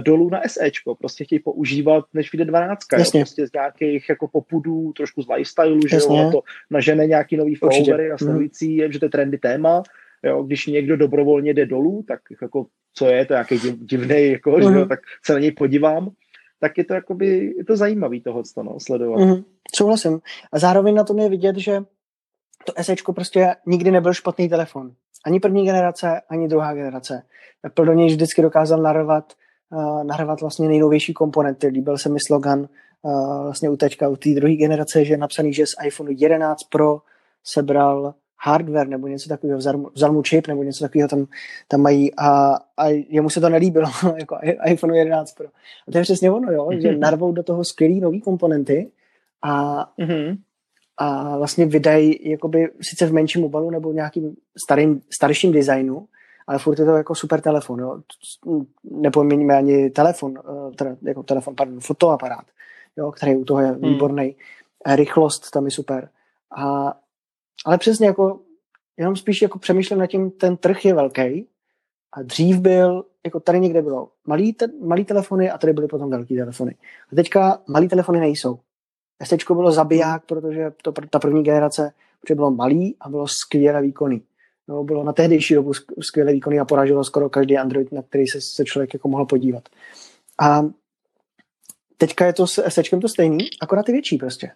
dolů 0.00 0.30
na 0.30 0.40
SEčko. 0.46 0.94
Prostě 0.94 1.24
chtějí 1.24 1.38
používat, 1.38 2.04
než 2.14 2.32
vyjde 2.32 2.44
12. 2.44 2.78
Jo? 2.92 3.04
Prostě 3.12 3.46
z 3.46 3.52
nějakých 3.52 4.08
jako 4.08 4.28
popudů, 4.28 4.92
trošku 4.92 5.22
z 5.22 5.28
lifestyleu, 5.28 5.80
že 5.88 5.96
jo, 5.96 6.30
to 6.32 6.40
nažene 6.70 7.06
nějaký 7.06 7.36
nový 7.36 7.54
followery 7.54 8.10
a 8.10 8.18
sledující, 8.18 8.82
mm. 8.82 8.92
že 8.92 8.98
to 8.98 9.04
je 9.04 9.10
trendy 9.10 9.38
téma. 9.38 9.82
Jo, 10.22 10.42
když 10.42 10.66
někdo 10.66 10.96
dobrovolně 10.96 11.54
jde 11.54 11.66
dolů, 11.66 12.04
tak 12.08 12.20
jako 12.42 12.66
co 12.94 13.06
je, 13.06 13.24
to 13.26 13.32
je 13.32 13.36
nějaký 13.36 13.70
divný, 13.70 14.30
jako, 14.30 14.50
mm. 14.50 14.62
že 14.62 14.68
jo, 14.68 14.70
mhm. 14.70 14.88
tak 14.88 15.00
se 15.24 15.32
na 15.32 15.38
něj 15.38 15.52
podívám 15.52 16.10
tak 16.60 16.78
je 16.78 16.84
to 16.84 16.94
jakoby, 16.94 17.54
je 17.58 17.64
to 17.64 17.76
zajímavý 17.76 18.20
toho 18.20 18.42
no, 18.62 18.80
sledovat. 18.80 19.20
Mm, 19.20 19.44
souhlasím. 19.74 20.20
A 20.52 20.58
zároveň 20.58 20.94
na 20.94 21.04
tom 21.04 21.18
je 21.18 21.28
vidět, 21.28 21.56
že 21.56 21.84
to 22.64 22.72
SEčko 22.82 23.12
prostě 23.12 23.56
nikdy 23.66 23.90
nebyl 23.90 24.14
špatný 24.14 24.48
telefon. 24.48 24.92
Ani 25.24 25.40
první 25.40 25.64
generace, 25.64 26.20
ani 26.28 26.48
druhá 26.48 26.74
generace. 26.74 27.22
Apple 27.64 27.86
do 27.86 27.92
něj 27.92 28.08
vždycky 28.08 28.42
dokázal 28.42 28.82
narvat, 28.82 29.32
uh, 29.70 30.04
narvat 30.04 30.40
vlastně 30.40 30.68
nejnovější 30.68 31.14
komponenty. 31.14 31.66
Líbil 31.66 31.98
se 31.98 32.08
mi 32.08 32.18
slogan 32.26 32.68
uh, 33.02 33.42
vlastně 33.42 33.70
u 33.70 33.76
teďka, 33.76 34.08
u 34.08 34.16
té 34.16 34.30
druhé 34.30 34.54
generace, 34.54 35.04
že 35.04 35.12
je 35.12 35.18
napsaný, 35.18 35.52
že 35.52 35.66
z 35.66 35.86
iPhone 35.86 36.12
11 36.12 36.58
Pro 36.70 37.02
sebral 37.44 38.14
hardware 38.38 38.88
nebo 38.88 39.06
něco 39.08 39.28
takového, 39.28 39.58
vzal, 39.94 40.12
mu 40.12 40.22
čip 40.22 40.46
nebo 40.46 40.62
něco 40.62 40.84
takového 40.84 41.08
tam, 41.08 41.26
tam 41.68 41.80
mají 41.80 42.14
a, 42.14 42.58
a 42.76 42.88
jemu 42.88 43.30
se 43.30 43.40
to 43.40 43.48
nelíbilo, 43.48 43.88
jako 44.16 44.38
iPhone 44.66 44.98
11 44.98 45.32
Pro. 45.32 45.46
A 45.88 45.92
to 45.92 45.98
je 45.98 46.02
přesně 46.02 46.30
ono, 46.30 46.52
jo, 46.52 46.68
že 46.78 46.90
mhm. 46.90 47.00
narvou 47.00 47.32
do 47.32 47.42
toho 47.42 47.64
skvělý 47.64 48.00
nový 48.00 48.20
komponenty 48.20 48.90
a, 49.42 49.84
mm-hmm. 49.98 50.38
a 50.96 51.38
vlastně 51.38 51.66
vydají 51.66 52.30
jakoby 52.30 52.68
sice 52.80 53.06
v 53.06 53.12
menším 53.12 53.44
obalu 53.44 53.70
nebo 53.70 53.92
nějakým 53.92 54.36
starým, 54.66 55.00
starším 55.14 55.52
designu, 55.52 56.06
ale 56.46 56.58
furt 56.58 56.78
je 56.78 56.84
to 56.84 56.96
jako 56.96 57.14
super 57.14 57.40
telefon, 57.40 57.80
jo. 57.80 58.00
Nepoměníme 58.84 59.56
ani 59.56 59.90
telefon, 59.90 60.34
eh, 60.38 60.74
teda 60.74 60.96
jako 61.02 61.22
telefon, 61.22 61.54
pardon, 61.56 61.80
fotoaparát, 61.80 62.44
jo, 62.96 63.12
který 63.12 63.36
u 63.36 63.44
toho 63.44 63.60
je 63.60 63.66
hmm. 63.66 63.80
výborný. 63.80 64.36
Rychlost 64.86 65.50
tam 65.50 65.64
je 65.64 65.70
super. 65.70 66.08
A 66.56 66.94
ale 67.66 67.78
přesně 67.78 68.06
jako, 68.06 68.40
jenom 68.96 69.16
spíš 69.16 69.42
jako 69.42 69.58
přemýšlím 69.58 69.98
nad 69.98 70.06
tím, 70.06 70.30
ten 70.30 70.56
trh 70.56 70.84
je 70.84 70.94
velký 70.94 71.46
a 72.12 72.22
dřív 72.22 72.58
byl, 72.58 73.04
jako 73.24 73.40
tady 73.40 73.60
někde 73.60 73.82
bylo 73.82 74.08
malý, 74.26 74.52
te, 74.52 74.66
malý 74.80 75.04
telefony 75.04 75.50
a 75.50 75.58
tady 75.58 75.72
byly 75.72 75.88
potom 75.88 76.10
velký 76.10 76.36
telefony. 76.36 76.76
A 77.12 77.16
teďka 77.16 77.62
malý 77.66 77.88
telefony 77.88 78.20
nejsou. 78.20 78.58
ST 79.24 79.50
bylo 79.50 79.72
zabiják, 79.72 80.24
protože 80.26 80.72
to, 80.82 80.92
ta 81.10 81.18
první 81.18 81.42
generace 81.42 81.92
protože 82.24 82.34
bylo 82.34 82.50
malý 82.50 82.96
a 83.00 83.08
bylo 83.08 83.28
skvěle 83.28 83.82
výkonný. 83.82 84.22
No, 84.68 84.84
bylo 84.84 85.04
na 85.04 85.12
tehdejší 85.12 85.54
dobu 85.54 85.72
skvěle 86.00 86.32
výkonný 86.32 86.60
a 86.60 86.64
poražilo 86.64 87.04
skoro 87.04 87.30
každý 87.30 87.58
Android, 87.58 87.92
na 87.92 88.02
který 88.02 88.26
se, 88.26 88.40
se 88.40 88.64
člověk 88.64 88.94
jako 88.94 89.08
mohl 89.08 89.26
podívat. 89.26 89.68
A 90.40 90.62
teďka 91.96 92.26
je 92.26 92.32
to 92.32 92.46
s 92.46 92.68
SEčkem 92.68 93.00
to 93.00 93.08
stejný, 93.08 93.48
akorát 93.62 93.88
je 93.88 93.92
větší 93.92 94.18
prostě. 94.18 94.50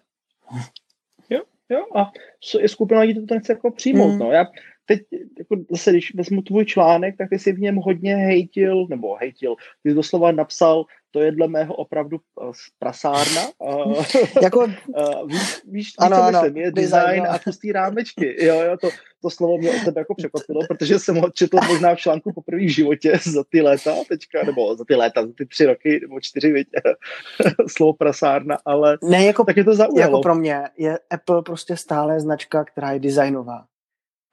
Jo, 1.69 1.85
a 1.95 2.11
je 2.59 2.69
skupina 2.69 3.01
lidí, 3.01 3.27
to 3.27 3.33
nechce 3.33 3.53
jako 3.53 3.71
přijmout. 3.71 4.11
Mm. 4.11 4.19
No. 4.19 4.31
Já 4.31 4.45
teď, 4.85 5.01
jako 5.37 5.55
zase, 5.71 5.91
když 5.91 6.15
vezmu 6.15 6.41
tvůj 6.41 6.65
článek, 6.65 7.17
tak 7.17 7.29
ty 7.29 7.39
jsi 7.39 7.51
v 7.51 7.59
něm 7.59 7.75
hodně 7.75 8.15
hejtil, 8.15 8.87
nebo 8.89 9.15
hejtil, 9.15 9.55
ty 9.83 9.89
jsi 9.89 9.95
doslova 9.95 10.31
napsal, 10.31 10.85
to 11.11 11.19
je 11.19 11.31
dle 11.31 11.47
mého 11.47 11.73
opravdu 11.73 12.17
uh, 12.17 12.51
prasárna. 12.79 13.41
Uh, 13.57 14.05
jako, 14.41 14.59
uh, 14.59 15.27
víš, 15.27 15.61
víš, 15.67 15.93
ano, 15.99 16.17
co 16.17 16.23
ano, 16.23 16.41
myslím, 16.41 16.57
je 16.57 16.71
design, 16.71 17.27
a 17.29 17.39
pustý 17.39 17.71
rámečky. 17.71 18.45
Jo, 18.45 18.61
jo, 18.61 18.77
to, 18.81 18.89
to 19.21 19.29
slovo 19.29 19.57
mě 19.57 19.71
od 19.71 19.85
tebe 19.85 20.01
jako 20.01 20.15
překvapilo, 20.15 20.61
protože 20.67 20.99
jsem 20.99 21.15
ho 21.15 21.29
četl 21.29 21.57
možná 21.67 21.95
v 21.95 21.99
článku 21.99 22.33
poprvé 22.33 22.61
v 22.61 22.73
životě 22.73 23.19
za 23.23 23.43
ty 23.49 23.61
léta 23.61 23.95
teďka, 24.09 24.43
nebo 24.43 24.75
za 24.75 24.85
ty 24.85 24.95
léta, 24.95 25.27
za 25.27 25.33
ty 25.37 25.45
tři 25.45 25.65
roky, 25.65 25.99
nebo 26.01 26.19
čtyři, 26.21 26.53
víc, 26.53 26.67
slovo 27.67 27.93
prasárna, 27.93 28.57
ale 28.65 28.97
ne, 29.03 29.25
jako, 29.25 29.43
tak 29.43 29.57
je 29.57 29.63
to 29.63 29.75
zaujalo. 29.75 29.99
Jako 29.99 30.21
pro 30.21 30.35
mě 30.35 30.63
je 30.77 30.99
Apple 31.09 31.41
prostě 31.41 31.77
stále 31.77 32.19
značka, 32.19 32.63
která 32.63 32.91
je 32.91 32.99
designová. 32.99 33.65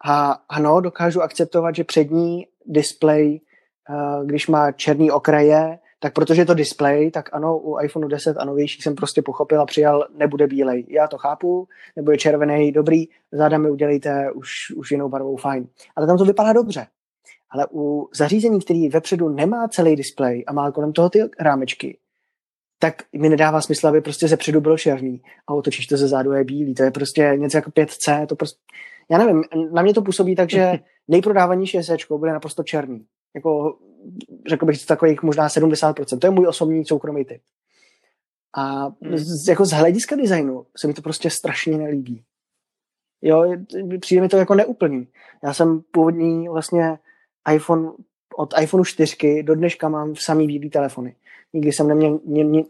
A 0.05 0.33
ano, 0.49 0.81
dokážu 0.81 1.23
akceptovat, 1.23 1.75
že 1.75 1.85
přední 1.85 2.47
display, 2.67 3.41
když 4.25 4.47
má 4.47 4.73
černý 4.73 5.11
okraje, 5.11 5.79
tak 5.99 6.13
protože 6.13 6.43
je 6.43 6.47
to 6.47 6.55
display, 6.55 7.11
tak 7.11 7.29
ano, 7.33 7.59
u 7.59 7.79
iPhone 7.81 8.09
10 8.09 8.37
a 8.37 8.45
novějších 8.45 8.83
jsem 8.83 8.95
prostě 8.95 9.23
pochopil 9.23 9.61
a 9.61 9.67
přijal, 9.67 10.07
nebude 10.15 10.47
bílej. 10.47 10.87
Já 10.89 11.09
to 11.09 11.19
chápu, 11.19 11.69
nebo 11.97 12.11
je 12.11 12.19
červený, 12.19 12.73
dobrý, 12.73 13.05
záda 13.33 13.59
mi 13.59 13.71
udělejte 13.71 14.33
už, 14.33 14.71
už 14.77 14.91
jinou 14.91 15.09
barvou, 15.09 15.37
fajn. 15.37 15.69
Ale 15.97 16.07
tam 16.07 16.19
to 16.19 16.25
vypadá 16.25 16.53
dobře. 16.53 16.87
Ale 17.51 17.67
u 17.73 18.09
zařízení, 18.15 18.61
který 18.61 18.89
vepředu 18.89 19.29
nemá 19.29 19.69
celý 19.69 19.97
display 19.97 20.45
a 20.47 20.53
má 20.53 20.73
kolem 20.73 20.93
toho 20.93 21.11
ty 21.11 21.19
rámečky, 21.41 21.99
tak 22.79 23.03
mi 23.13 23.29
nedává 23.29 23.61
smysl, 23.61 23.89
aby 23.89 24.01
prostě 24.01 24.29
ze 24.29 24.37
předu 24.37 24.61
byl 24.61 24.79
černý 24.79 25.23
a 25.47 25.55
otočíš 25.55 25.87
to 25.87 25.97
ze 25.97 26.09
zádu 26.09 26.33
je 26.33 26.45
bílý. 26.45 26.75
To 26.75 26.83
je 26.83 26.91
prostě 26.91 27.33
něco 27.37 27.57
jako 27.57 27.71
5C, 27.71 28.27
to 28.27 28.37
prostě, 28.37 28.59
já 29.11 29.19
nevím, 29.19 29.45
na 29.73 29.83
mě 29.83 29.95
to 29.95 30.03
působí 30.03 30.37
tak, 30.37 30.51
že 30.51 30.79
nejprodávanější 31.09 31.83
SE 31.83 31.97
bude 32.11 32.33
naprosto 32.33 32.63
černý. 32.63 33.05
Jako 33.35 33.77
řekl 34.49 34.67
bych 34.67 34.87
takových 34.87 35.23
možná 35.23 35.49
70%. 35.49 36.19
To 36.19 36.27
je 36.27 36.31
můj 36.31 36.47
osobní 36.47 36.85
soukromý 36.85 37.25
typ. 37.25 37.43
A 38.57 38.85
hmm. 39.03 39.17
z, 39.17 39.49
jako 39.49 39.65
z 39.65 39.71
hlediska 39.71 40.17
designu 40.17 40.67
se 40.77 40.87
mi 40.87 40.95
to 40.95 41.03
prostě 41.03 41.31
strašně 41.31 41.79
nelíbí. 41.79 42.25
Jo, 43.23 43.53
přijde 44.01 44.23
mi 44.23 44.29
to 44.29 44.37
jako 44.37 44.55
neúplný. 44.55 45.09
Já 45.43 45.55
jsem 45.55 45.81
původní 45.91 46.49
vlastně 46.49 46.99
iPhone, 47.55 47.91
od 48.37 48.55
iPhoneu 48.61 48.85
4 48.85 49.43
do 49.43 49.55
dneška 49.55 49.89
mám 49.89 50.15
v 50.15 50.23
samý 50.23 50.47
bílý 50.47 50.71
telefony. 50.71 51.17
Nikdy 51.53 51.73
jsem 51.73 51.89
neměl, 51.89 52.21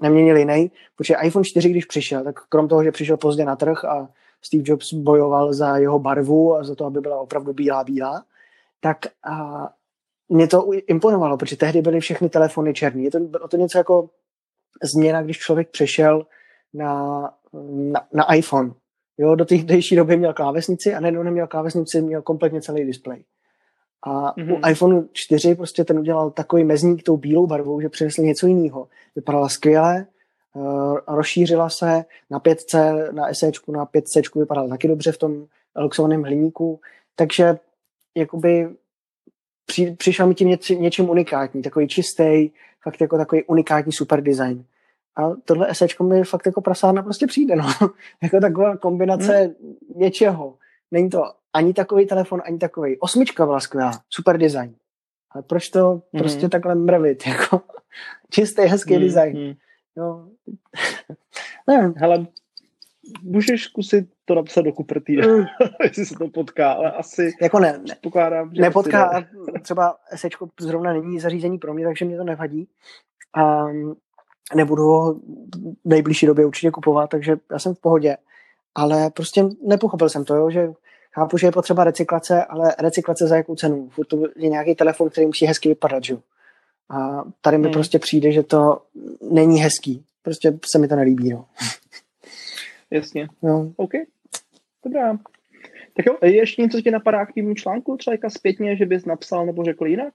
neměnil 0.01 0.37
jiný, 0.37 0.71
protože 0.97 1.15
iPhone 1.23 1.45
4, 1.45 1.69
když 1.71 1.85
přišel, 1.85 2.25
tak 2.25 2.41
krom 2.49 2.69
toho, 2.69 2.85
že 2.85 2.93
přišel 2.93 3.17
pozdě 3.17 3.45
na 3.45 3.57
trh 3.57 3.85
a 3.85 4.09
Steve 4.43 4.63
Jobs 4.67 4.93
bojoval 4.93 5.53
za 5.53 5.77
jeho 5.77 5.99
barvu 5.99 6.55
a 6.55 6.65
za 6.65 6.75
to, 6.75 6.85
aby 6.85 7.01
byla 7.01 7.21
opravdu 7.21 7.53
bílá 7.53 7.85
bílá, 7.85 8.25
tak 8.81 8.99
a 9.25 9.69
mě 10.29 10.47
to 10.47 10.71
imponovalo, 10.87 11.37
protože 11.37 11.57
tehdy 11.57 11.83
byly 11.83 12.01
všechny 12.01 12.29
telefony 12.29 12.75
černý. 12.75 13.05
Je 13.05 13.11
to, 13.11 13.21
bylo 13.21 13.49
to 13.49 13.57
něco 13.57 13.79
jako 13.79 14.11
změna, 14.83 15.23
když 15.23 15.39
člověk 15.39 15.71
přešel 15.71 16.27
na, 16.75 17.21
na, 17.71 18.07
na 18.13 18.35
iPhone. 18.35 18.73
Jo, 19.19 19.35
do 19.35 19.45
té 19.45 19.55
tehdejší 19.55 19.97
doby 19.97 20.17
měl 20.17 20.35
klávesnici 20.35 20.95
a 20.95 21.01
najednou 21.01 21.23
neměl 21.23 21.47
klávesnici, 21.47 22.03
měl 22.03 22.23
kompletně 22.23 22.63
celý 22.63 22.85
displej. 22.85 23.25
A 24.03 24.11
mm-hmm. 24.11 24.53
u 24.53 24.57
mhm. 24.57 24.71
iPhone 24.71 25.05
4 25.13 25.55
prostě 25.55 25.85
ten 25.85 25.99
udělal 25.99 26.31
takový 26.31 26.65
mezník 26.65 27.03
tou 27.03 27.17
bílou 27.17 27.47
barvou, 27.47 27.81
že 27.81 27.89
přinesl 27.89 28.23
něco 28.23 28.47
jiného. 28.47 28.89
Vypadala 29.17 29.49
skvěle, 29.49 30.07
uh, 30.55 30.99
rozšířila 31.09 31.69
se 31.69 32.05
na 32.31 32.41
5C, 32.41 33.05
na 33.13 33.35
SE, 33.35 33.51
na 33.69 33.87
5C 33.87 34.39
vypadala 34.41 34.69
taky 34.69 34.89
dobře 34.89 35.13
v 35.13 35.19
tom 35.19 35.47
luxovaném 35.77 36.23
hliníku, 36.23 36.81
takže 37.17 37.59
jakoby 38.15 38.69
při, 39.67 39.91
přišel 39.99 40.27
mi 40.27 40.35
tím 40.35 40.49
něč, 40.49 40.69
něčím 40.69 41.11
unikátní, 41.11 41.63
takový 41.63 41.89
čistý, 41.89 42.51
fakt 42.83 43.01
jako 43.01 43.17
takový 43.17 43.45
unikátní 43.45 43.93
super 43.93 44.23
design. 44.23 44.65
A 45.17 45.31
tohle 45.45 45.75
SEčko 45.75 46.05
mi 46.05 46.25
fakt 46.25 46.47
jako 46.47 46.61
prasárna 46.61 47.03
prostě 47.03 47.27
přijde, 47.27 47.57
no. 47.57 47.65
jako 48.23 48.41
taková 48.41 48.77
kombinace 48.77 49.39
hmm. 49.39 49.75
něčeho. 49.95 50.55
Není 50.91 51.11
to 51.11 51.23
ani 51.53 51.75
takový 51.75 52.07
telefon, 52.07 52.43
ani 52.45 52.59
takový. 52.59 52.99
Osmička 52.99 53.47
byla 53.47 53.61
skvělá, 53.61 53.93
super 54.11 54.39
design. 54.39 54.75
Ale 55.31 55.43
proč 55.43 55.69
to 55.69 55.91
hmm. 55.91 56.01
prostě 56.19 56.49
takhle 56.49 56.75
mrvit, 56.75 57.27
jako 57.27 57.63
čistý, 58.31 58.63
hezký 58.63 58.95
hmm. 58.95 59.03
design. 59.03 59.37
Hmm. 59.37 59.55
No. 59.97 60.29
Nevím. 61.67 61.95
Hele, 61.97 62.27
můžeš 63.23 63.65
zkusit 63.65 64.09
to 64.25 64.35
napsat 64.35 64.63
do 64.63 64.73
Cupertina, 64.73 65.27
mm. 65.27 65.45
jestli 65.83 66.07
se 66.07 66.15
to 66.15 66.29
potká, 66.29 66.73
ale 66.73 66.93
asi 66.93 67.33
jako 67.43 67.59
ne, 67.59 67.81
ne 67.89 67.97
pokládám, 68.03 68.55
že 68.55 68.63
nepotká, 68.63 69.11
ne. 69.21 69.61
třeba 69.61 69.97
sečko 70.15 70.49
zrovna 70.61 70.93
není 70.93 71.21
zařízení 71.21 71.59
pro 71.59 71.75
mě, 71.75 71.85
takže 71.85 72.05
mě 72.05 72.17
to 72.17 72.25
nevadí. 72.25 72.69
A 73.37 73.67
nebudu 74.55 74.83
ho 74.83 75.15
v 75.15 75.89
nejbližší 75.89 76.27
době 76.27 76.47
určitě 76.47 76.71
kupovat, 76.71 77.11
takže 77.11 77.37
já 77.53 77.59
jsem 77.59 77.75
v 77.75 77.81
pohodě. 77.81 78.17
Ale 78.75 79.11
prostě 79.11 79.45
nepochopil 79.67 80.09
jsem 80.09 80.25
to, 80.25 80.35
jo, 80.35 80.51
že 80.51 80.73
chápu, 81.13 81.39
že 81.39 81.47
je 81.47 81.53
potřeba 81.53 81.85
recyklace, 81.85 82.45
ale 82.45 82.75
recyklace 82.79 83.27
za 83.27 83.37
jakou 83.37 83.55
cenu? 83.55 83.89
Furt 83.89 84.07
to 84.07 84.23
je 84.37 84.49
nějaký 84.49 84.75
telefon, 84.75 85.11
který 85.11 85.27
musí 85.27 85.47
hezky 85.47 85.69
vypadat, 85.69 86.05
že? 86.05 86.17
A 86.91 87.25
tady 87.41 87.59
mi 87.59 87.65
hmm. 87.65 87.73
prostě 87.73 87.99
přijde, 87.99 88.33
že 88.33 88.43
to 88.43 88.83
není 89.31 89.59
hezký. 89.59 90.05
Prostě 90.23 90.59
se 90.71 90.79
mi 90.79 90.89
to 90.89 90.97
nelíbí, 90.97 91.31
no. 91.31 91.45
Jasně. 92.91 93.29
No. 93.43 93.73
OK. 93.77 93.93
Dobrá. 94.85 95.19
Tak 95.97 96.07
jo, 96.07 96.17
je 96.23 96.37
ještě 96.37 96.63
něco, 96.63 96.79
co 96.79 96.83
tě 96.83 96.91
napadá 96.91 97.27
k 97.27 97.33
týmu 97.33 97.55
článku, 97.55 97.97
třeba 97.97 98.17
zpětně, 98.29 98.77
že 98.77 98.87
bys 98.87 99.05
napsal 99.05 99.47
nebo 99.47 99.65
řekl 99.65 99.87
jinak? 99.87 100.15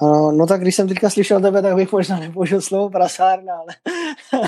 Uh, 0.00 0.32
no 0.32 0.46
tak 0.46 0.60
když 0.60 0.76
jsem 0.76 0.88
teďka 0.88 1.10
slyšel 1.10 1.40
tebe, 1.40 1.62
tak 1.62 1.74
bych 1.74 1.92
možná 1.92 2.18
nepoužil 2.18 2.60
slovo 2.60 2.90
prasárna, 2.90 3.54
ale... 3.54 3.66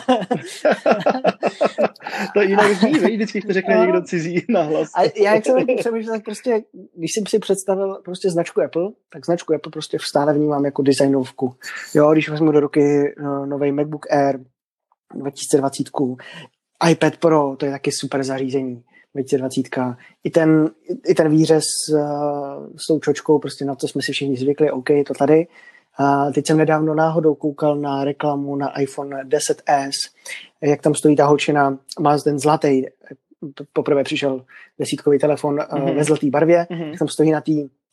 to 2.35 2.41
jinak 2.41 2.73
zní, 2.73 2.93
vždycky 2.93 3.41
to 3.41 3.53
řekne 3.53 3.77
no. 3.77 3.83
někdo 3.83 4.03
cizí 4.03 4.45
na 4.49 4.63
hlas. 4.63 4.91
A 4.95 5.03
já 5.03 5.35
jak 5.35 5.45
jsem 5.45 5.67
přemýšlel, 5.79 6.17
tak 6.17 6.25
prostě, 6.25 6.63
když 6.97 7.13
jsem 7.13 7.27
si 7.27 7.39
představil 7.39 8.01
prostě 8.05 8.31
značku 8.31 8.63
Apple, 8.63 8.91
tak 9.13 9.25
značku 9.25 9.55
Apple 9.55 9.73
prostě 9.73 9.99
stále 10.01 10.35
vnímám 10.35 10.65
jako 10.65 10.83
designovku. 10.83 11.55
Jo, 11.95 12.13
když 12.13 12.29
vezmu 12.29 12.53
do 12.53 12.61
ruky 12.61 13.15
no, 13.23 13.47
nový 13.47 13.73
MacBook 13.73 14.07
Air 14.11 14.41
2020, 15.15 15.89
iPad 16.91 17.17
Pro, 17.17 17.57
to 17.57 17.67
je 17.67 17.71
taky 17.71 17.93
super 17.93 18.25
zařízení. 18.25 18.83
2020. 19.15 19.77
I 20.25 20.31
ten, 20.31 20.71
i 21.07 21.15
ten 21.15 21.31
výřez 21.31 21.65
uh, 21.93 22.01
s 22.77 22.87
tou 22.89 22.99
čočkou, 22.99 23.39
prostě 23.39 23.65
na 23.65 23.75
to 23.75 23.89
jsme 23.89 24.03
si 24.03 24.13
všichni 24.13 24.37
zvykli, 24.37 24.71
OK, 24.71 24.89
to 25.07 25.15
tady. 25.15 25.47
A 25.99 26.31
teď 26.31 26.47
jsem 26.47 26.57
nedávno 26.57 26.95
náhodou 26.95 27.35
koukal 27.35 27.77
na 27.77 28.05
reklamu 28.05 28.57
na 28.57 28.81
iPhone 28.81 29.25
10s, 29.25 29.95
jak 30.61 30.83
tam 30.83 30.95
stojí 30.95 31.17
ta 31.17 31.27
holčina, 31.27 31.79
má 32.01 32.19
ten 32.19 32.39
zlatý, 32.39 32.83
poprvé 33.73 34.05
přišel 34.05 34.45
desítkový 34.79 35.19
telefon 35.19 35.57
mm-hmm. 35.57 35.97
ve 35.97 36.05
zlaté 36.05 36.31
barvě, 36.31 36.67
mm-hmm. 36.71 36.89
jak 36.89 36.99
tam 36.99 37.09
stojí 37.09 37.31
na 37.31 37.41
té 37.41 37.53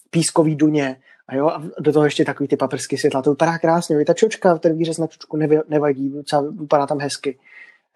pískový 0.09 0.55
duně 0.55 0.97
a 1.27 1.35
jo, 1.35 1.47
a 1.47 1.63
do 1.79 1.93
toho 1.93 2.05
ještě 2.05 2.25
takový 2.25 2.47
ty 2.47 2.57
paprsky 2.57 2.97
světla. 2.97 3.21
To 3.21 3.29
vypadá 3.29 3.57
krásně, 3.57 4.01
i 4.01 4.05
ta 4.05 4.13
čočka, 4.13 4.57
ten 4.57 4.77
výřez 4.77 4.97
na 4.97 5.07
čočku 5.07 5.37
nevadí, 5.69 6.13
vypadá 6.59 6.87
tam 6.87 6.99
hezky. 6.99 7.37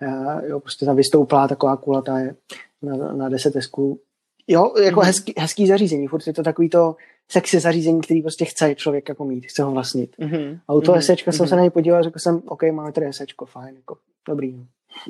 Uh, 0.02 0.46
jo, 0.46 0.60
prostě 0.60 0.86
tam 0.86 0.96
vystouplá 0.96 1.48
taková 1.48 1.78
kulatá 1.78 2.20
je 2.20 2.36
na, 2.82 3.14
na 3.14 3.30
10 3.30 3.56
esku. 3.56 4.00
Jo, 4.48 4.74
jako 4.84 5.00
mm-hmm. 5.00 5.06
hezký, 5.06 5.34
hezký 5.38 5.68
zařízení, 5.68 6.08
furt 6.08 6.28
je 6.28 6.34
to 6.34 6.44
takový 6.44 6.70
to 6.70 6.96
sexy 7.32 7.60
zařízení, 7.60 8.02
který 8.02 8.22
prostě 8.22 8.46
chce 8.46 8.76
člověk 8.76 9.10
jako 9.10 9.26
mít, 9.26 9.46
chce 9.46 9.64
ho 9.64 9.72
vlastnit. 9.72 10.16
Mm-hmm. 10.20 10.60
A 10.68 10.74
u 10.74 10.82
toho 10.82 10.96
mm-hmm. 10.96 11.00
esečka 11.00 11.32
mm-hmm. 11.32 11.38
jsem 11.38 11.48
se 11.48 11.56
na 11.56 11.62
něj 11.62 11.70
podíval, 11.70 12.04
řekl 12.04 12.20
jsem, 12.20 12.42
OK, 12.46 12.64
máme 12.72 12.92
tady 12.92 13.08
esečko, 13.08 13.46
fajn, 13.46 13.76
jako, 13.76 13.98
dobrý. 14.28 14.54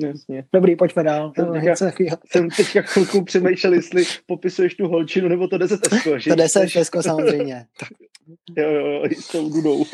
No. 0.00 0.08
Jasně. 0.08 0.44
Dobrý, 0.52 0.76
pojďme 0.76 1.02
dál. 1.02 1.32
Jsem 1.36 1.52
teďka, 1.52 2.16
jsem 2.26 2.50
teďka 2.50 2.82
chvilku 2.82 3.24
přemýšlel, 3.24 3.74
jestli 3.74 4.04
popisuješ 4.26 4.74
tu 4.74 4.88
holčinu, 4.88 5.28
nebo 5.28 5.48
to 5.48 5.58
10 5.58 5.92
esko. 5.92 6.10
to 6.28 6.34
10 6.34 6.76
esko 6.76 7.02
samozřejmě. 7.02 7.66
jo, 8.56 8.70
jo, 8.70 8.86
jo, 8.86 9.04
s 9.20 9.28
tou 9.28 9.50
dudou. 9.50 9.84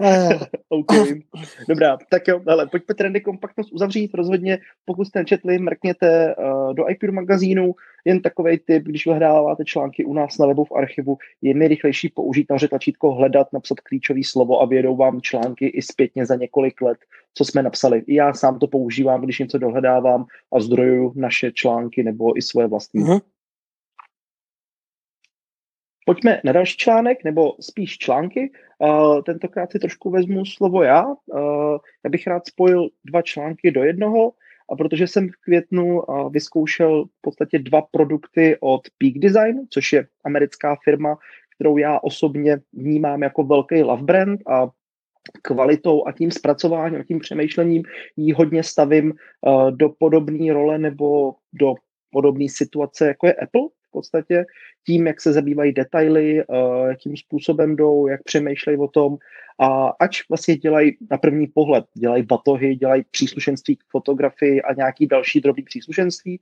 Eh. 0.00 0.38
okay. 0.68 1.22
Dobrá, 1.68 1.98
tak 2.10 2.28
jo, 2.28 2.40
ale 2.46 2.66
pojďme 2.66 2.94
trendy 2.94 3.20
kompaktnost 3.20 3.72
uzavřít. 3.72 4.14
Rozhodně, 4.14 4.58
pokud 4.84 5.04
jste 5.04 5.18
nečetli, 5.18 5.58
mrkněte 5.58 6.34
uh, 6.36 6.74
do 6.74 6.90
iPure 6.90 7.12
magazínu. 7.12 7.74
Jen 8.04 8.22
takový 8.22 8.58
tip, 8.58 8.82
když 8.82 9.06
vyhledáváte 9.06 9.64
články 9.64 10.04
u 10.04 10.14
nás 10.14 10.38
na 10.38 10.46
webu 10.46 10.64
v 10.64 10.72
archivu, 10.72 11.18
je 11.42 11.54
nejrychlejší 11.54 12.08
použít 12.08 12.46
naše 12.50 12.68
tlačítko 12.68 13.12
hledat, 13.12 13.52
napsat 13.52 13.80
klíčový 13.80 14.24
slovo 14.24 14.62
a 14.62 14.66
vědou 14.66 14.96
vám 14.96 15.20
články 15.20 15.66
i 15.66 15.82
zpětně 15.82 16.26
za 16.26 16.34
několik 16.34 16.82
let, 16.82 16.98
co 17.34 17.44
jsme 17.44 17.62
napsali. 17.62 18.02
I 18.06 18.14
já 18.14 18.34
sám 18.34 18.58
to 18.58 18.66
používám, 18.66 19.20
když 19.20 19.38
něco 19.38 19.58
dohledávám 19.58 20.26
a 20.52 20.60
zdrojuju 20.60 21.12
naše 21.16 21.52
články 21.52 22.02
nebo 22.02 22.38
i 22.38 22.42
svoje 22.42 22.66
vlastní. 22.66 23.02
Uh-huh. 23.02 23.20
Pojďme 26.04 26.40
na 26.44 26.52
další 26.52 26.76
článek, 26.76 27.24
nebo 27.24 27.52
spíš 27.60 27.98
články. 27.98 28.52
Uh, 28.78 29.22
tentokrát 29.22 29.72
si 29.72 29.78
trošku 29.78 30.10
vezmu 30.10 30.44
slovo 30.44 30.82
já. 30.82 31.04
Uh, 31.06 31.78
já 32.04 32.10
bych 32.10 32.26
rád 32.26 32.46
spojil 32.46 32.88
dva 33.04 33.22
články 33.22 33.70
do 33.70 33.84
jednoho, 33.84 34.32
a 34.72 34.76
protože 34.76 35.06
jsem 35.06 35.28
v 35.28 35.36
květnu 35.36 36.02
uh, 36.02 36.32
vyzkoušel 36.32 37.04
v 37.04 37.20
podstatě 37.20 37.58
dva 37.58 37.82
produkty 37.82 38.56
od 38.60 38.80
Peak 38.98 39.14
Design, 39.18 39.66
což 39.70 39.92
je 39.92 40.06
americká 40.24 40.76
firma, 40.84 41.16
kterou 41.54 41.78
já 41.78 41.98
osobně 41.98 42.58
vnímám 42.72 43.22
jako 43.22 43.44
velký 43.44 43.82
love 43.82 44.02
brand 44.02 44.40
a 44.46 44.68
kvalitou 45.42 46.06
a 46.06 46.12
tím 46.12 46.30
zpracováním 46.30 47.00
a 47.00 47.04
tím 47.04 47.18
přemýšlením 47.18 47.82
jí 48.16 48.32
hodně 48.32 48.62
stavím 48.62 49.12
do 49.70 49.88
podobné 49.88 50.52
role 50.52 50.78
nebo 50.78 51.34
do 51.52 51.74
podobné 52.10 52.48
situace, 52.48 53.06
jako 53.06 53.26
je 53.26 53.34
Apple 53.34 53.68
podstatě 53.94 54.44
tím, 54.86 55.06
jak 55.06 55.20
se 55.20 55.32
zabývají 55.32 55.72
detaily, 55.72 56.40
eh, 56.40 56.44
jakým 56.88 57.16
způsobem 57.16 57.76
jdou, 57.76 58.06
jak 58.06 58.22
přemýšlejí 58.22 58.78
o 58.78 58.88
tom 58.88 59.16
a 59.58 59.88
ač 59.88 60.28
vlastně 60.28 60.56
dělají 60.56 60.96
na 61.10 61.18
první 61.18 61.46
pohled, 61.46 61.84
dělají 61.94 62.22
batohy, 62.22 62.76
dělají 62.76 63.04
příslušenství 63.10 63.76
k 63.76 63.84
fotografii 63.90 64.62
a 64.62 64.74
nějaký 64.74 65.06
další 65.06 65.40
drobný 65.40 65.62
příslušenství, 65.62 66.40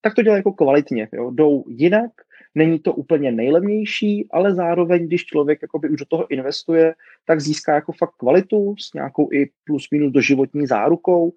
tak 0.00 0.14
to 0.14 0.22
dělají 0.22 0.38
jako 0.38 0.52
kvalitně. 0.52 1.08
Jo. 1.12 1.30
Jdou 1.30 1.64
jinak, 1.68 2.10
není 2.54 2.78
to 2.78 2.92
úplně 2.92 3.32
nejlevnější, 3.32 4.28
ale 4.30 4.54
zároveň, 4.54 5.06
když 5.06 5.24
člověk 5.24 5.58
jakoby 5.62 5.88
už 5.88 5.98
do 5.98 6.04
toho 6.04 6.30
investuje, 6.30 6.94
tak 7.24 7.40
získá 7.40 7.74
jako 7.74 7.92
fakt 7.92 8.14
kvalitu 8.16 8.74
s 8.78 8.94
nějakou 8.94 9.28
i 9.32 9.50
plus 9.64 9.88
minus 9.90 10.12
doživotní 10.12 10.66
zárukou 10.66 11.32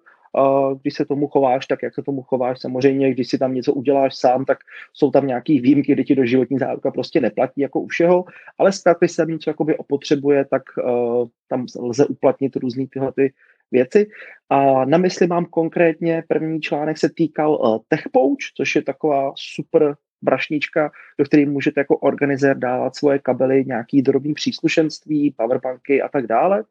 když 0.82 0.94
se 0.94 1.04
tomu 1.04 1.28
chováš 1.28 1.66
tak, 1.66 1.82
jak 1.82 1.94
se 1.94 2.02
tomu 2.02 2.22
chováš. 2.22 2.60
Samozřejmě, 2.60 3.10
když 3.10 3.28
si 3.28 3.38
tam 3.38 3.54
něco 3.54 3.72
uděláš 3.72 4.16
sám, 4.16 4.44
tak 4.44 4.58
jsou 4.92 5.10
tam 5.10 5.26
nějaké 5.26 5.52
výjimky, 5.52 5.92
kdy 5.92 6.04
ti 6.04 6.14
do 6.14 6.26
životní 6.26 6.58
záruka 6.58 6.90
prostě 6.90 7.20
neplatí 7.20 7.60
jako 7.60 7.80
u 7.80 7.86
všeho, 7.86 8.24
ale 8.58 8.72
zkrátka, 8.72 9.08
se 9.08 9.26
něco 9.26 9.50
jakoby 9.50 9.76
opotřebuje, 9.76 10.44
tak 10.44 10.62
uh, 10.84 11.28
tam 11.48 11.66
lze 11.80 12.06
uplatnit 12.06 12.56
různé 12.56 12.84
tyhle 12.90 13.12
ty 13.12 13.32
věci. 13.70 14.06
A 14.50 14.84
na 14.84 14.98
mysli 14.98 15.26
mám 15.26 15.44
konkrétně, 15.44 16.24
první 16.28 16.60
článek 16.60 16.98
se 16.98 17.08
týkal 17.08 17.54
uh, 17.54 17.78
TechPouch, 17.88 18.38
což 18.56 18.74
je 18.74 18.82
taková 18.82 19.32
super 19.36 19.94
brašnička, 20.22 20.90
do 21.18 21.24
které 21.24 21.46
můžete 21.46 21.80
jako 21.80 21.96
organizér 21.96 22.58
dávat 22.58 22.96
svoje 22.96 23.18
kabely, 23.18 23.64
nějaký 23.66 24.02
drobný 24.02 24.34
příslušenství, 24.34 25.30
powerbanky 25.30 26.02
a 26.02 26.08
tak 26.08 26.26
dále. 26.26 26.64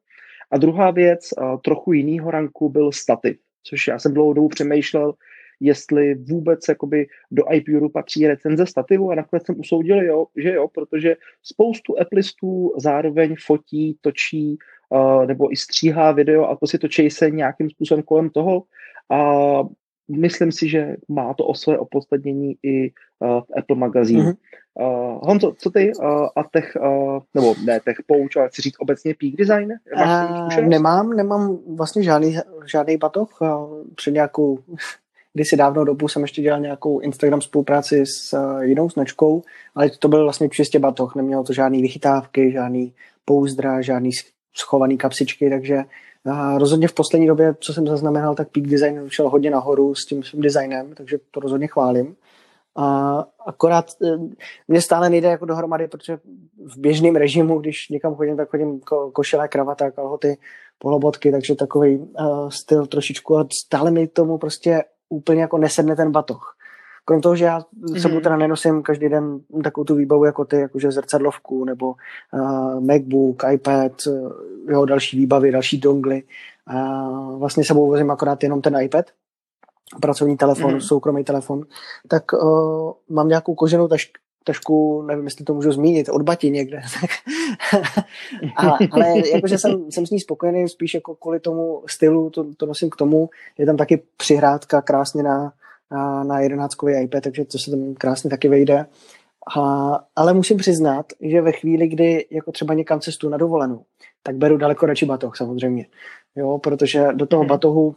A 0.52 0.58
druhá 0.58 0.92
věc, 0.92 1.30
uh, 1.38 1.60
trochu 1.62 1.94
jinýho 1.94 2.32
ranku, 2.32 2.70
byl 2.70 2.92
stativ 2.92 3.38
což 3.68 3.88
já 3.88 4.00
jsem 4.00 4.14
dlouhou 4.14 4.34
dobu 4.34 4.50
přemýšlel, 4.50 5.14
jestli 5.60 6.16
vůbec 6.16 6.60
jakoby 6.70 7.08
do 7.32 7.44
iPuru 7.52 7.90
patří 7.90 8.28
recenze 8.28 8.66
stativu 8.66 9.12
a 9.12 9.16
nakonec 9.16 9.46
jsem 9.46 9.60
usoudil, 9.60 10.04
jo, 10.04 10.26
že 10.36 10.54
jo, 10.54 10.68
protože 10.68 11.16
spoustu 11.44 12.00
Applistů 12.00 12.74
zároveň 12.78 13.36
fotí, 13.46 13.98
točí 14.02 14.58
uh, 14.90 15.26
nebo 15.26 15.54
i 15.54 15.56
stříhá 15.56 16.12
video 16.12 16.46
a 16.46 16.56
to 16.56 16.68
si 16.68 16.78
točí 16.78 17.10
se 17.10 17.32
nějakým 17.32 17.70
způsobem 17.70 18.04
kolem 18.04 18.30
toho. 18.30 18.64
A 19.10 19.42
myslím 20.08 20.52
si, 20.52 20.70
že 20.70 20.96
má 21.08 21.34
to 21.34 21.46
o 21.46 21.56
své 21.56 21.78
opodstatnění 21.78 22.56
i 22.64 22.92
uh, 23.20 23.42
v 23.42 23.46
Apple 23.58 23.76
magazínu. 23.76 24.24
Mm-hmm. 24.24 24.36
Uh, 24.80 25.20
Honzo, 25.24 25.54
co 25.58 25.70
ty 25.70 25.92
uh, 25.96 26.06
a 26.36 26.44
tech, 26.52 26.78
uh, 26.82 27.20
nebo 27.34 27.56
ne 27.66 27.80
tech 27.80 27.98
pouč, 28.08 28.36
ale 28.36 28.50
chci 28.50 28.62
říct 28.62 28.76
obecně 28.80 29.16
peak 29.20 29.36
design? 29.36 29.74
Máš 29.96 30.58
uh, 30.58 30.64
nemám, 30.64 31.10
nemám 31.10 31.58
vlastně 31.76 32.04
žádný, 32.04 32.38
žádný 32.66 32.98
batoh. 32.98 33.40
Před 33.96 34.12
nějakou, 34.12 34.60
kdysi 35.34 35.58
dávno 35.58 35.86
dobu 35.86 36.08
jsem 36.08 36.22
ještě 36.22 36.42
dělal 36.42 36.60
nějakou 36.60 37.00
Instagram 37.00 37.42
spolupráci 37.42 38.04
s 38.06 38.34
uh, 38.34 38.62
jinou 38.62 38.90
značkou, 38.90 39.42
ale 39.76 39.90
to 39.90 40.08
byl 40.08 40.24
vlastně 40.24 40.50
čistě 40.50 40.80
batoh, 40.80 41.16
nemělo 41.16 41.44
to 41.44 41.54
žádný 41.54 41.82
vychytávky, 41.82 42.52
žádný 42.52 42.94
pouzdra, 43.26 43.82
žádný 43.82 44.10
schovaný 44.58 44.98
kapsičky, 44.98 45.50
takže 45.50 45.84
a 46.26 46.58
rozhodně 46.58 46.88
v 46.88 46.94
poslední 46.94 47.28
době, 47.28 47.56
co 47.60 47.74
jsem 47.74 47.88
zaznamenal, 47.88 48.36
tak 48.36 48.50
Peak 48.50 48.68
Design 48.68 49.10
šel 49.10 49.30
hodně 49.30 49.52
nahoru 49.52 49.96
s 49.96 50.06
tím 50.06 50.24
svým 50.24 50.42
designem, 50.42 50.94
takže 50.96 51.18
to 51.32 51.40
rozhodně 51.40 51.68
chválím. 51.68 52.16
A 52.76 53.18
akorát 53.46 53.86
e, 54.04 54.08
mě 54.68 54.82
stále 54.82 55.10
nejde 55.10 55.28
jako 55.28 55.46
dohromady, 55.46 55.88
protože 55.88 56.18
v 56.66 56.78
běžném 56.78 57.16
režimu, 57.16 57.60
když 57.60 57.90
někam 57.90 58.16
chodím, 58.16 58.38
tak 58.38 58.50
chodím 58.50 58.80
ko- 58.80 59.12
košile, 59.12 59.48
kravata, 59.48 59.92
kalhoty, 59.92 60.38
polobotky, 60.78 61.32
takže 61.32 61.56
takový 61.56 61.98
uh, 61.98 62.50
styl 62.50 62.86
trošičku 62.86 63.38
a 63.38 63.48
stále 63.66 63.92
mi 63.92 64.08
tomu 64.08 64.38
prostě 64.38 64.84
úplně 65.10 65.42
jako 65.42 65.58
nesedne 65.58 65.96
ten 65.96 66.12
batoh. 66.12 66.55
Krom 67.06 67.22
toho, 67.22 67.36
že 67.36 67.46
já 67.46 67.62
sebou 67.98 68.20
teda 68.20 68.38
nenosím 68.38 68.84
každý 68.84 69.10
den 69.10 69.40
takovou 69.64 69.86
tu 69.86 69.96
výbavu 69.96 70.26
jako 70.26 70.46
ty, 70.46 70.56
jakože 70.56 70.92
zrcadlovku 70.92 71.66
nebo 71.66 71.96
uh, 72.34 72.80
MacBook, 72.80 73.44
iPad, 73.52 73.92
uh, 74.08 74.32
jo, 74.70 74.86
další 74.86 75.18
výbavy, 75.18 75.52
další 75.52 75.78
dongly. 75.78 76.24
Uh, 76.74 77.40
vlastně 77.40 77.66
sebou 77.66 77.88
vozím 77.88 78.12
akorát 78.12 78.44
jenom 78.44 78.62
ten 78.62 78.82
iPad, 78.82 79.06
pracovní 80.02 80.38
telefon, 80.38 80.74
mm-hmm. 80.74 80.88
soukromý 80.88 81.24
telefon, 81.24 81.64
tak 82.08 82.34
uh, 82.34 82.92
mám 83.10 83.28
nějakou 83.28 83.56
koženou 83.56 83.88
taš, 83.88 84.12
tašku, 84.44 85.02
nevím, 85.02 85.26
jestli 85.26 85.46
to 85.46 85.54
můžu 85.54 85.72
zmínit, 85.72 86.10
od 86.10 86.22
Bati 86.22 86.50
někde. 86.50 86.82
a, 88.58 88.78
ale 88.92 89.30
jakože 89.34 89.58
jsem, 89.58 89.92
jsem 89.92 90.06
s 90.06 90.10
ní 90.10 90.20
spokojený, 90.20 90.70
spíš 90.70 90.94
jako 90.94 91.16
kvůli 91.16 91.40
tomu 91.40 91.84
stylu, 91.88 92.30
to, 92.30 92.46
to 92.58 92.66
nosím 92.66 92.90
k 92.90 92.96
tomu. 92.96 93.30
Je 93.58 93.66
tam 93.66 93.78
taky 93.78 94.04
přihrádka 94.18 94.82
krásně 94.82 95.24
na, 95.24 95.54
na, 95.92 96.24
na 96.24 96.40
11 96.40 96.76
iPad, 97.02 97.24
takže 97.24 97.46
to 97.46 97.60
se 97.60 97.72
tam 97.72 97.94
krásně 97.94 98.30
taky 98.30 98.48
vejde. 98.48 98.86
A, 99.58 100.00
ale 100.16 100.34
musím 100.34 100.58
přiznat, 100.58 101.06
že 101.22 101.42
ve 101.42 101.52
chvíli, 101.52 101.88
kdy 101.88 102.26
jako 102.32 102.52
třeba 102.52 102.74
někam 102.74 103.00
cestu 103.00 103.30
na 103.30 103.38
dovolenou, 103.38 103.84
tak 104.24 104.36
beru 104.36 104.58
daleko 104.58 104.86
radši 104.86 105.06
batoh 105.06 105.38
samozřejmě. 105.38 105.86
Jo, 106.36 106.58
protože 106.58 107.08
do 107.14 107.26
toho 107.26 107.42
hmm. 107.42 107.50
batohu, 107.50 107.96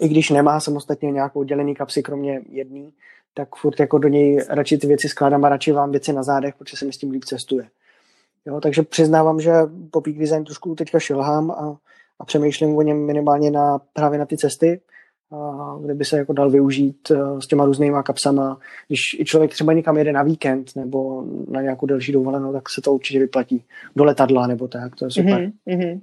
i 0.00 0.08
když 0.08 0.30
nemá 0.30 0.60
samostatně 0.60 1.12
nějakou 1.12 1.42
dělený 1.42 1.74
kapsy, 1.74 2.02
kromě 2.02 2.42
jedný, 2.48 2.92
tak 3.34 3.56
furt 3.56 3.80
jako 3.80 3.98
do 3.98 4.08
něj 4.08 4.44
radši 4.48 4.78
ty 4.78 4.86
věci 4.86 5.08
skládám 5.08 5.44
a 5.44 5.48
radši 5.48 5.72
vám 5.72 5.90
věci 5.90 6.12
na 6.12 6.22
zádech, 6.22 6.54
protože 6.54 6.76
se 6.76 6.84
mi 6.84 6.92
s 6.92 6.98
tím 6.98 7.10
líp 7.10 7.24
cestuje. 7.24 7.68
Jo, 8.46 8.60
takže 8.60 8.82
přiznávám, 8.82 9.40
že 9.40 9.52
po 9.90 10.00
Peak 10.00 10.18
Design 10.18 10.44
trošku 10.44 10.74
teďka 10.74 10.98
šilhám 10.98 11.50
a, 11.50 11.78
a 12.18 12.24
přemýšlím 12.24 12.76
o 12.76 12.82
něm 12.82 13.06
minimálně 13.06 13.50
na, 13.50 13.78
právě 13.92 14.18
na 14.18 14.26
ty 14.26 14.36
cesty, 14.36 14.80
kde 15.80 15.94
by 15.94 16.04
se 16.04 16.18
jako 16.18 16.32
dal 16.32 16.50
využít 16.50 17.10
uh, 17.10 17.38
s 17.38 17.46
těma 17.46 17.64
různýma 17.64 18.02
kapsama. 18.02 18.58
Když 18.88 19.00
i 19.18 19.24
člověk 19.24 19.50
třeba 19.50 19.72
někam 19.72 19.96
jede 19.96 20.12
na 20.12 20.22
víkend 20.22 20.76
nebo 20.76 21.24
na 21.48 21.62
nějakou 21.62 21.86
delší 21.86 22.12
dovolenou, 22.12 22.52
tak 22.52 22.70
se 22.70 22.80
to 22.80 22.92
určitě 22.92 23.18
vyplatí. 23.18 23.64
Do 23.96 24.04
letadla 24.04 24.46
nebo 24.46 24.68
tak, 24.68 24.96
to 24.96 25.04
je 25.04 25.10
super. 25.10 25.52
Mm-hmm. 25.68 26.00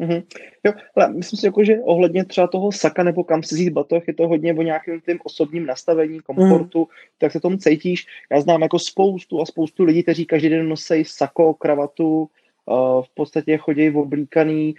Mm-hmm. 0.00 0.24
Jo, 0.64 0.72
ale 0.96 1.12
myslím 1.12 1.38
si, 1.38 1.46
jako, 1.46 1.64
že 1.64 1.78
ohledně 1.78 2.24
třeba 2.24 2.46
toho 2.46 2.72
saka 2.72 3.02
nebo 3.02 3.24
kam 3.24 3.42
si 3.42 3.54
vzít 3.54 3.70
batoh, 3.70 4.08
je 4.08 4.14
to 4.14 4.28
hodně 4.28 4.54
o 4.54 4.62
nějakém 4.62 5.00
tím 5.00 5.18
osobním 5.24 5.66
nastavení, 5.66 6.20
komfortu, 6.20 6.78
mm. 6.78 6.86
tak 7.18 7.32
se 7.32 7.40
tomu 7.40 7.56
cítíš. 7.56 8.06
Já 8.32 8.40
znám 8.40 8.62
jako 8.62 8.78
spoustu 8.78 9.40
a 9.40 9.46
spoustu 9.46 9.84
lidí, 9.84 10.02
kteří 10.02 10.26
každý 10.26 10.48
den 10.48 10.68
nosí 10.68 11.04
sako, 11.04 11.54
kravatu, 11.54 12.28
v 13.02 13.14
podstatě 13.14 13.56
chodí 13.56 13.90
oblíkaný 13.90 14.74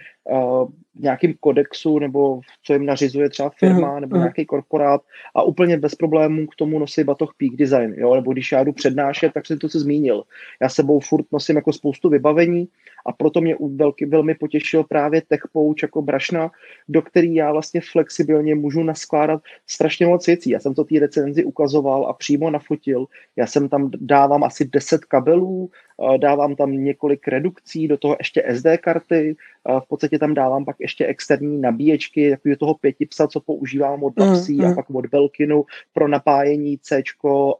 v 0.94 1.00
nějakým 1.00 1.34
kodexu, 1.40 1.98
nebo 1.98 2.40
co 2.62 2.72
jim 2.72 2.86
nařizuje 2.86 3.30
třeba 3.30 3.50
firma, 3.50 3.94
mm. 3.94 4.00
nebo 4.00 4.16
nějaký 4.16 4.46
korporát 4.46 5.02
a 5.34 5.42
úplně 5.42 5.76
bez 5.76 5.94
problémů 5.94 6.46
k 6.46 6.56
tomu 6.56 6.78
nosí 6.78 7.04
batoh 7.04 7.34
Peak 7.38 7.52
Design, 7.56 7.94
jo? 7.96 8.14
nebo 8.14 8.32
když 8.32 8.52
já 8.52 8.64
jdu 8.64 8.72
přednášet, 8.72 9.32
tak 9.32 9.46
jsem 9.46 9.58
to 9.58 9.68
se 9.68 9.80
zmínil. 9.80 10.22
Já 10.62 10.68
sebou 10.68 11.00
furt 11.00 11.26
nosím 11.32 11.56
jako 11.56 11.72
spoustu 11.72 12.08
vybavení 12.08 12.68
a 13.06 13.12
proto 13.12 13.40
mě 13.40 13.56
velký, 13.76 14.04
velmi 14.04 14.34
potěšil 14.34 14.84
právě 14.84 15.22
Tech 15.28 15.42
Pouch 15.52 15.82
jako 15.82 16.02
brašna, 16.02 16.50
do 16.88 17.02
který 17.02 17.34
já 17.34 17.52
vlastně 17.52 17.80
flexibilně 17.92 18.54
můžu 18.54 18.82
naskládat 18.82 19.42
strašně 19.66 20.06
moc 20.06 20.26
věcí. 20.26 20.50
Já 20.50 20.60
jsem 20.60 20.74
to 20.74 20.84
té 20.84 20.98
recenzi 20.98 21.44
ukazoval 21.44 22.06
a 22.06 22.12
přímo 22.12 22.50
nafotil. 22.50 23.06
Já 23.36 23.46
jsem 23.46 23.68
tam 23.68 23.90
dávám 24.00 24.44
asi 24.44 24.64
10 24.64 25.04
kabelů, 25.04 25.70
dávám 26.16 26.56
tam 26.56 26.72
několik 26.72 27.28
redukcí, 27.28 27.88
do 27.88 27.96
toho 27.96 28.16
ještě 28.18 28.44
SD 28.54 28.66
karty, 28.80 29.36
v 29.68 29.88
podstatě 29.88 30.18
tam 30.18 30.34
dávám 30.34 30.64
pak 30.64 30.76
ještě 30.80 31.06
externí 31.06 31.60
nabíječky, 31.60 32.30
takového 32.30 32.56
toho 32.56 32.74
pětipsa, 32.74 33.26
co 33.26 33.40
používám 33.40 34.02
od 34.02 34.18
Lapsy 34.20 34.52
mm, 34.52 34.58
mm. 34.58 34.72
a 34.72 34.74
pak 34.74 34.90
od 34.90 35.06
Belkinu 35.06 35.64
pro 35.92 36.08
napájení 36.08 36.78
C 36.78 37.02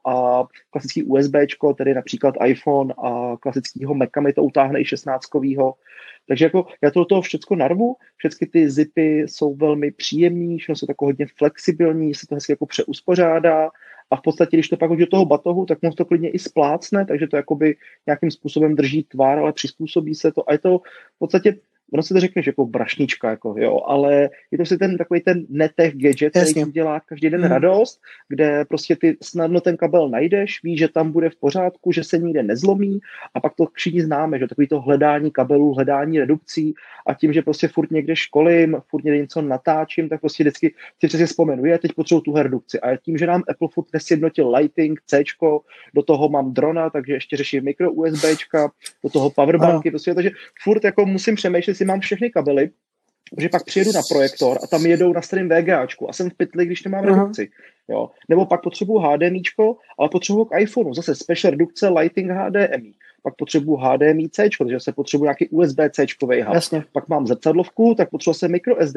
a 0.06 0.44
klasický 0.70 1.04
USB, 1.04 1.34
tedy 1.76 1.94
například 1.94 2.34
iPhone 2.44 2.94
a 3.04 3.36
klasického 3.40 3.94
Maca 3.94 4.20
mi 4.20 4.32
to 4.32 4.42
utáhne 4.42 4.80
i 4.80 4.84
16 4.84 5.26
takže 6.28 6.44
jako 6.44 6.66
já 6.82 6.90
to 6.90 7.00
do 7.00 7.04
toho 7.04 7.22
všechno 7.22 7.56
narvu, 7.56 7.96
všechny 8.16 8.46
ty 8.46 8.70
zipy 8.70 9.18
jsou 9.18 9.54
velmi 9.54 9.90
příjemný, 9.90 10.58
všechno 10.58 10.76
jsou 10.76 10.86
takové 10.86 11.08
hodně 11.08 11.26
flexibilní, 11.38 12.14
se 12.14 12.26
to 12.26 12.34
hezky 12.34 12.52
jako 12.52 12.66
přeuspořádá. 12.66 13.70
A 14.10 14.16
v 14.16 14.20
podstatě, 14.22 14.56
když 14.56 14.68
to 14.68 14.76
pak 14.76 14.90
hodí 14.90 15.00
do 15.00 15.06
toho 15.06 15.24
batohu, 15.24 15.66
tak 15.66 15.82
mu 15.82 15.90
to 15.90 16.04
klidně 16.04 16.30
i 16.30 16.38
splácne, 16.38 17.06
takže 17.06 17.26
to 17.26 17.36
jakoby 17.36 17.76
nějakým 18.06 18.30
způsobem 18.30 18.76
drží 18.76 19.02
tvar, 19.02 19.38
ale 19.38 19.52
přizpůsobí 19.52 20.14
se 20.14 20.32
to. 20.32 20.50
A 20.50 20.52
je 20.52 20.58
to 20.58 20.78
v 21.16 21.18
podstatě 21.18 21.56
ono 21.92 22.02
se 22.02 22.14
to 22.14 22.20
řekne, 22.20 22.42
že 22.42 22.48
jako 22.48 22.66
brašnička, 22.66 23.30
jako, 23.30 23.54
jo, 23.58 23.80
ale 23.86 24.30
je 24.50 24.58
to 24.58 24.66
si 24.66 24.78
ten 24.78 24.98
takový 24.98 25.20
ten 25.20 25.46
netech 25.48 25.96
gadget, 25.96 26.36
Jasně. 26.36 26.52
který 26.52 26.72
dělá 26.72 27.00
každý 27.00 27.30
den 27.30 27.40
hmm. 27.40 27.50
radost, 27.50 28.00
kde 28.28 28.64
prostě 28.64 28.96
ty 28.96 29.16
snadno 29.22 29.60
ten 29.60 29.76
kabel 29.76 30.08
najdeš, 30.08 30.60
víš, 30.64 30.78
že 30.78 30.88
tam 30.88 31.12
bude 31.12 31.30
v 31.30 31.36
pořádku, 31.36 31.92
že 31.92 32.04
se 32.04 32.18
nikde 32.18 32.42
nezlomí 32.42 32.98
a 33.34 33.40
pak 33.40 33.54
to 33.54 33.66
všichni 33.72 34.02
známe, 34.02 34.38
že 34.38 34.48
takový 34.48 34.66
to 34.66 34.80
hledání 34.80 35.30
kabelů, 35.30 35.74
hledání 35.74 36.18
redukcí 36.18 36.74
a 37.06 37.14
tím, 37.14 37.32
že 37.32 37.42
prostě 37.42 37.68
furt 37.68 37.90
někde 37.90 38.16
školím, 38.16 38.76
furt 38.88 39.04
někde 39.04 39.20
něco 39.20 39.42
natáčím, 39.42 40.08
tak 40.08 40.20
prostě 40.20 40.44
vždycky 40.44 40.74
si 41.00 41.08
přesně 41.08 41.26
vzpomenu, 41.26 41.64
je, 41.64 41.78
teď 41.78 41.92
potřebuji 41.92 42.20
tu 42.20 42.36
redukci. 42.36 42.80
A 42.80 42.96
tím, 42.96 43.18
že 43.18 43.26
nám 43.26 43.42
Apple 43.48 43.68
furt 43.74 43.86
nesjednotil 43.92 44.54
Lighting, 44.54 45.00
C, 45.06 45.22
do 45.94 46.02
toho 46.02 46.28
mám 46.28 46.52
drona, 46.52 46.90
takže 46.90 47.12
ještě 47.12 47.36
řeším 47.36 47.64
mikro 47.64 47.92
USBčka, 47.92 48.70
do 49.04 49.10
toho 49.10 49.30
powerbanky, 49.30 49.90
prostě, 49.90 50.14
takže 50.14 50.30
furt 50.62 50.84
jako 50.84 51.06
musím 51.06 51.34
přemýšlet, 51.34 51.74
si 51.82 51.86
mám 51.86 52.00
všechny 52.00 52.30
kabely, 52.30 52.70
že 53.38 53.48
pak 53.48 53.64
přijedu 53.64 53.92
na 53.92 54.00
projektor 54.10 54.58
a 54.62 54.66
tam 54.66 54.86
jedou 54.86 55.12
na 55.12 55.22
starém 55.22 55.48
VGAčku 55.48 56.10
a 56.10 56.12
jsem 56.12 56.30
v 56.30 56.34
pytli, 56.34 56.66
když 56.66 56.84
nemám 56.84 57.04
uh-huh. 57.04 57.14
redukci. 57.14 57.50
Jo. 57.88 58.10
Nebo 58.28 58.46
pak 58.46 58.62
potřebuju 58.62 58.98
HDMIčko, 58.98 59.76
ale 59.98 60.08
potřebuju 60.08 60.44
k 60.44 60.58
iPhoneu. 60.58 60.94
Zase 60.94 61.14
special 61.14 61.50
redukce 61.50 61.88
Lighting 61.88 62.30
HDMI. 62.30 62.94
Pak 63.22 63.34
potřebuju 63.34 63.76
HDMI 63.76 64.28
C, 64.28 64.48
takže 64.58 64.80
se 64.80 64.92
potřebuju 64.92 65.24
nějaký 65.24 65.48
USB 65.48 65.78
C 65.90 66.06
hub. 66.22 66.30
Jasně. 66.54 66.84
Pak 66.92 67.08
mám 67.08 67.26
zrcadlovku, 67.26 67.94
tak 67.94 68.10
potřebuji 68.10 68.34
se 68.34 68.48
micro 68.48 68.86
SD. 68.86 68.96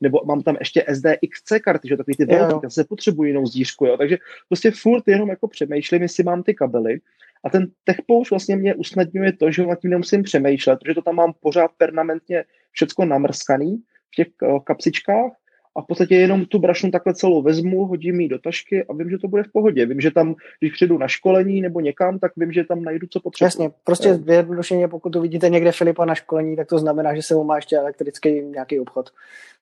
Nebo 0.00 0.20
mám 0.24 0.42
tam 0.42 0.56
ještě 0.58 0.84
SDXC 0.88 1.52
karty, 1.64 1.88
že 1.88 1.96
takový 1.96 2.16
ty 2.16 2.24
velké, 2.24 2.60
tak 2.60 2.72
se 2.72 2.84
potřebuji 2.84 3.24
jinou 3.24 3.46
zdířku. 3.46 3.86
Jo. 3.86 3.96
Takže 3.96 4.18
prostě 4.48 4.70
furt 4.70 5.08
jenom 5.08 5.28
jako 5.28 5.48
přemýšlím, 5.48 6.02
jestli 6.02 6.24
mám 6.24 6.42
ty 6.42 6.54
kabely. 6.54 7.00
A 7.44 7.50
ten 7.50 7.66
TechPouch 7.84 8.30
vlastně 8.30 8.56
mě 8.56 8.74
usnadňuje 8.74 9.32
to, 9.32 9.50
že 9.50 9.66
nad 9.66 9.80
tím 9.80 9.90
nemusím 9.90 10.22
přemýšlet, 10.22 10.78
protože 10.82 10.94
to 10.94 11.02
tam 11.02 11.14
mám 11.14 11.32
pořád 11.40 11.70
permanentně 11.78 12.44
všecko 12.70 13.04
namrskaný 13.04 13.76
v 14.12 14.16
těch 14.16 14.28
uh, 14.42 14.58
kapsičkách 14.60 15.32
a 15.76 15.82
v 15.82 15.86
podstatě 15.86 16.14
jenom 16.14 16.46
tu 16.46 16.58
brašnu 16.58 16.90
takhle 16.90 17.14
celou 17.14 17.42
vezmu, 17.42 17.86
hodím 17.86 18.20
ji 18.20 18.28
do 18.28 18.38
tašky 18.38 18.84
a 18.84 18.94
vím, 18.94 19.10
že 19.10 19.18
to 19.18 19.28
bude 19.28 19.42
v 19.42 19.52
pohodě. 19.52 19.86
Vím, 19.86 20.00
že 20.00 20.10
tam, 20.10 20.34
když 20.60 20.72
přijdu 20.72 20.98
na 20.98 21.08
školení 21.08 21.60
nebo 21.60 21.80
někam, 21.80 22.18
tak 22.18 22.32
vím, 22.36 22.52
že 22.52 22.64
tam 22.64 22.82
najdu, 22.82 23.06
co 23.10 23.20
potřebuji. 23.20 23.46
Jasně, 23.46 23.70
prostě 23.84 24.14
zjednodušeně, 24.14 24.88
pokud 24.88 25.10
to 25.10 25.20
vidíte 25.20 25.48
někde 25.48 25.72
Filipa 25.72 26.04
na 26.04 26.14
školení, 26.14 26.56
tak 26.56 26.68
to 26.68 26.78
znamená, 26.78 27.14
že 27.14 27.22
se 27.22 27.34
mu 27.34 27.44
má 27.44 27.56
ještě 27.56 27.76
elektrický 27.76 28.40
nějaký 28.40 28.80
obchod. 28.80 29.10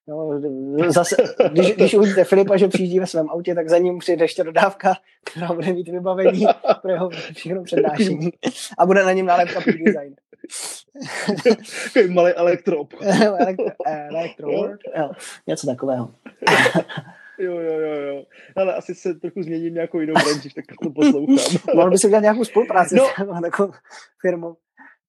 No, 0.08 0.40
zase, 0.88 1.16
když, 1.52 1.74
když 1.74 1.94
uvidíte 1.94 2.24
Filipa, 2.24 2.56
že 2.56 2.68
přijíždí 2.68 3.00
ve 3.00 3.06
svém 3.06 3.30
autě, 3.30 3.54
tak 3.54 3.68
za 3.68 3.78
ním 3.78 3.98
přijde 3.98 4.24
ještě 4.24 4.44
dodávka, 4.44 4.94
která 5.24 5.52
bude 5.52 5.72
mít 5.72 5.88
vybavení 5.88 6.46
pro 6.82 6.90
jeho 6.90 7.10
všechno 7.34 7.62
přednášení 7.62 8.30
a 8.78 8.86
bude 8.86 9.04
na 9.04 9.12
něm 9.12 9.26
nálepka 9.26 9.60
Peak 9.60 9.76
Design. 9.84 10.14
malý 12.14 12.32
elektro. 12.36 12.76
elektro, 14.10 14.50
jo, 14.50 15.10
něco 15.46 15.66
takového. 15.66 16.10
Jo, 17.38 17.60
jo, 17.60 17.80
jo, 17.80 17.94
jo. 17.94 18.24
Ale 18.56 18.74
asi 18.74 18.94
se 18.94 19.14
trochu 19.14 19.42
změním 19.42 19.74
nějakou 19.74 20.00
jinou 20.00 20.14
branži, 20.14 20.50
tak 20.54 20.64
to 20.82 20.90
poslouchám. 20.90 21.36
Mohl 21.74 21.90
by 21.90 21.98
se 21.98 22.06
udělat 22.06 22.22
nějakou 22.22 22.44
spolupráci 22.44 22.94
no. 22.94 23.04
s 23.04 23.40
takovou 23.42 23.72
firmou. 24.20 24.56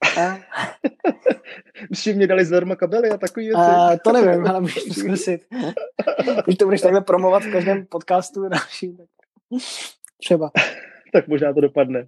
Myslím, 1.90 2.16
mě 2.16 2.28
dali 2.28 2.46
zdarma 2.46 2.76
kabely 2.76 3.10
a 3.10 3.18
takový 3.18 3.46
věci. 3.46 3.62
A, 3.62 3.98
to 4.04 4.12
nevím, 4.12 4.48
ale 4.48 4.62
můžeš 4.62 4.84
to 4.84 4.94
zkusit. 4.94 5.46
Když 6.46 6.58
to 6.58 6.66
budeš 6.66 6.82
takhle 6.82 7.02
promovat 7.02 7.44
v 7.44 7.52
každém 7.52 7.86
podcastu 7.86 8.50
dalším, 8.50 8.98
tak 8.98 9.08
třeba. 10.18 10.52
tak 11.14 11.28
možná 11.28 11.54
to 11.54 11.62
dopadne. 11.62 12.08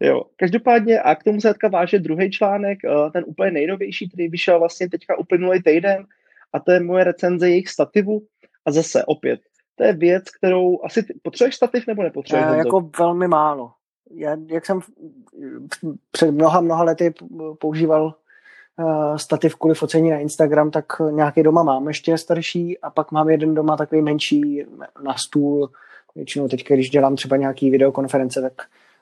Jo. 0.00 0.22
Každopádně 0.36 1.00
a 1.00 1.14
k 1.14 1.24
tomu 1.24 1.40
se 1.40 1.48
teďka 1.48 1.68
váže 1.68 1.98
druhý 1.98 2.30
článek, 2.30 2.78
eh, 2.84 3.10
ten 3.10 3.24
úplně 3.26 3.50
nejnovější, 3.50 4.08
který 4.08 4.28
vyšel 4.28 4.58
vlastně 4.58 4.88
teďka 4.88 5.18
uplynulý 5.18 5.62
týden 5.62 6.06
a 6.52 6.60
to 6.60 6.72
je 6.72 6.80
moje 6.80 7.04
recenze 7.04 7.50
jejich 7.50 7.68
stativu 7.68 8.22
a 8.66 8.72
zase 8.72 9.04
opět, 9.04 9.40
to 9.78 9.84
je 9.84 9.92
věc, 9.92 10.30
kterou 10.30 10.84
asi 10.84 11.02
ty, 11.02 11.14
potřebuješ 11.22 11.54
stativ 11.54 11.86
nebo 11.86 12.02
nepotřebuješ? 12.02 12.54
E, 12.54 12.58
jako 12.58 12.90
velmi 12.98 13.28
málo. 13.28 13.72
Já, 14.10 14.36
jak 14.46 14.66
jsem 14.66 14.80
před 16.10 16.30
mnoha, 16.30 16.60
mnoha 16.60 16.82
lety 16.82 17.14
používal 17.58 18.14
uh, 18.76 19.16
stativ 19.16 19.54
kvůli 19.54 19.74
focení 19.74 20.10
na 20.10 20.18
Instagram, 20.18 20.70
tak 20.70 20.84
nějaký 21.10 21.42
doma 21.42 21.62
mám 21.62 21.88
ještě 21.88 22.18
starší 22.18 22.78
a 22.78 22.90
pak 22.90 23.12
mám 23.12 23.28
jeden 23.28 23.54
doma 23.54 23.76
takový 23.76 24.02
menší 24.02 24.64
na 25.04 25.14
stůl. 25.14 25.70
Většinou 26.14 26.48
teď, 26.48 26.68
když 26.68 26.90
dělám 26.90 27.16
třeba 27.16 27.36
nějaký 27.36 27.70
videokonference, 27.70 28.42
tak 28.42 28.52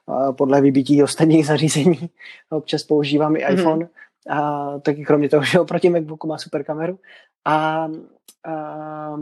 uh, 0.07 0.33
podle 0.33 0.61
vybití 0.61 1.03
ostatních 1.03 1.47
zařízení 1.53 2.11
občas 2.51 2.83
používám 2.83 3.37
i 3.37 3.38
mm-hmm. 3.38 3.55
iPhone. 3.55 3.88
A 4.31 4.79
taky 4.79 5.05
kromě 5.05 5.29
toho, 5.29 5.45
že 5.45 5.61
oproti 5.61 5.90
MacBooku 5.90 6.27
má 6.27 6.38
super 6.38 6.64
kameru. 6.64 6.99
A, 7.45 7.88
a 8.45 9.16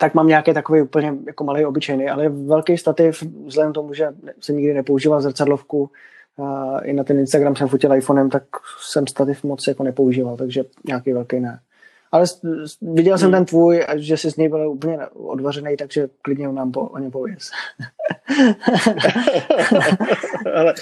tak 0.00 0.14
mám 0.14 0.28
nějaký 0.28 0.54
takový 0.54 0.82
úplně 0.82 1.14
jako 1.26 1.44
malý 1.44 1.64
obyčejný, 1.64 2.08
ale 2.08 2.28
velký 2.28 2.78
stativ, 2.78 3.22
vzhledem 3.46 3.72
k 3.72 3.74
tomu, 3.74 3.94
že 3.94 4.08
jsem 4.40 4.56
nikdy 4.56 4.74
nepoužíval 4.74 5.20
zrcadlovku, 5.20 5.90
a 6.38 6.78
i 6.78 6.92
na 6.92 7.04
ten 7.04 7.18
Instagram 7.18 7.56
jsem 7.56 7.68
fotil 7.68 7.94
iPhonem, 7.94 8.30
tak 8.30 8.42
jsem 8.80 9.06
stativ 9.06 9.44
moc 9.44 9.66
jako 9.66 9.82
nepoužíval, 9.82 10.36
takže 10.36 10.64
nějaký 10.86 11.12
velký 11.12 11.40
ne. 11.40 11.60
Ale 12.12 12.24
viděl 12.82 13.18
jsem 13.18 13.26
hmm. 13.26 13.34
ten 13.34 13.44
tvůj, 13.44 13.84
a 13.88 13.96
že 13.96 14.16
jsi 14.16 14.30
z 14.30 14.36
něj 14.36 14.48
byl 14.48 14.70
úplně 14.70 14.98
odvařený, 15.08 15.76
takže 15.76 16.08
klidně 16.22 16.48
nám 16.48 16.72
po, 16.72 16.80
o 16.80 16.98
něm 16.98 17.10
pověz. 17.10 17.50
ale 20.54 20.74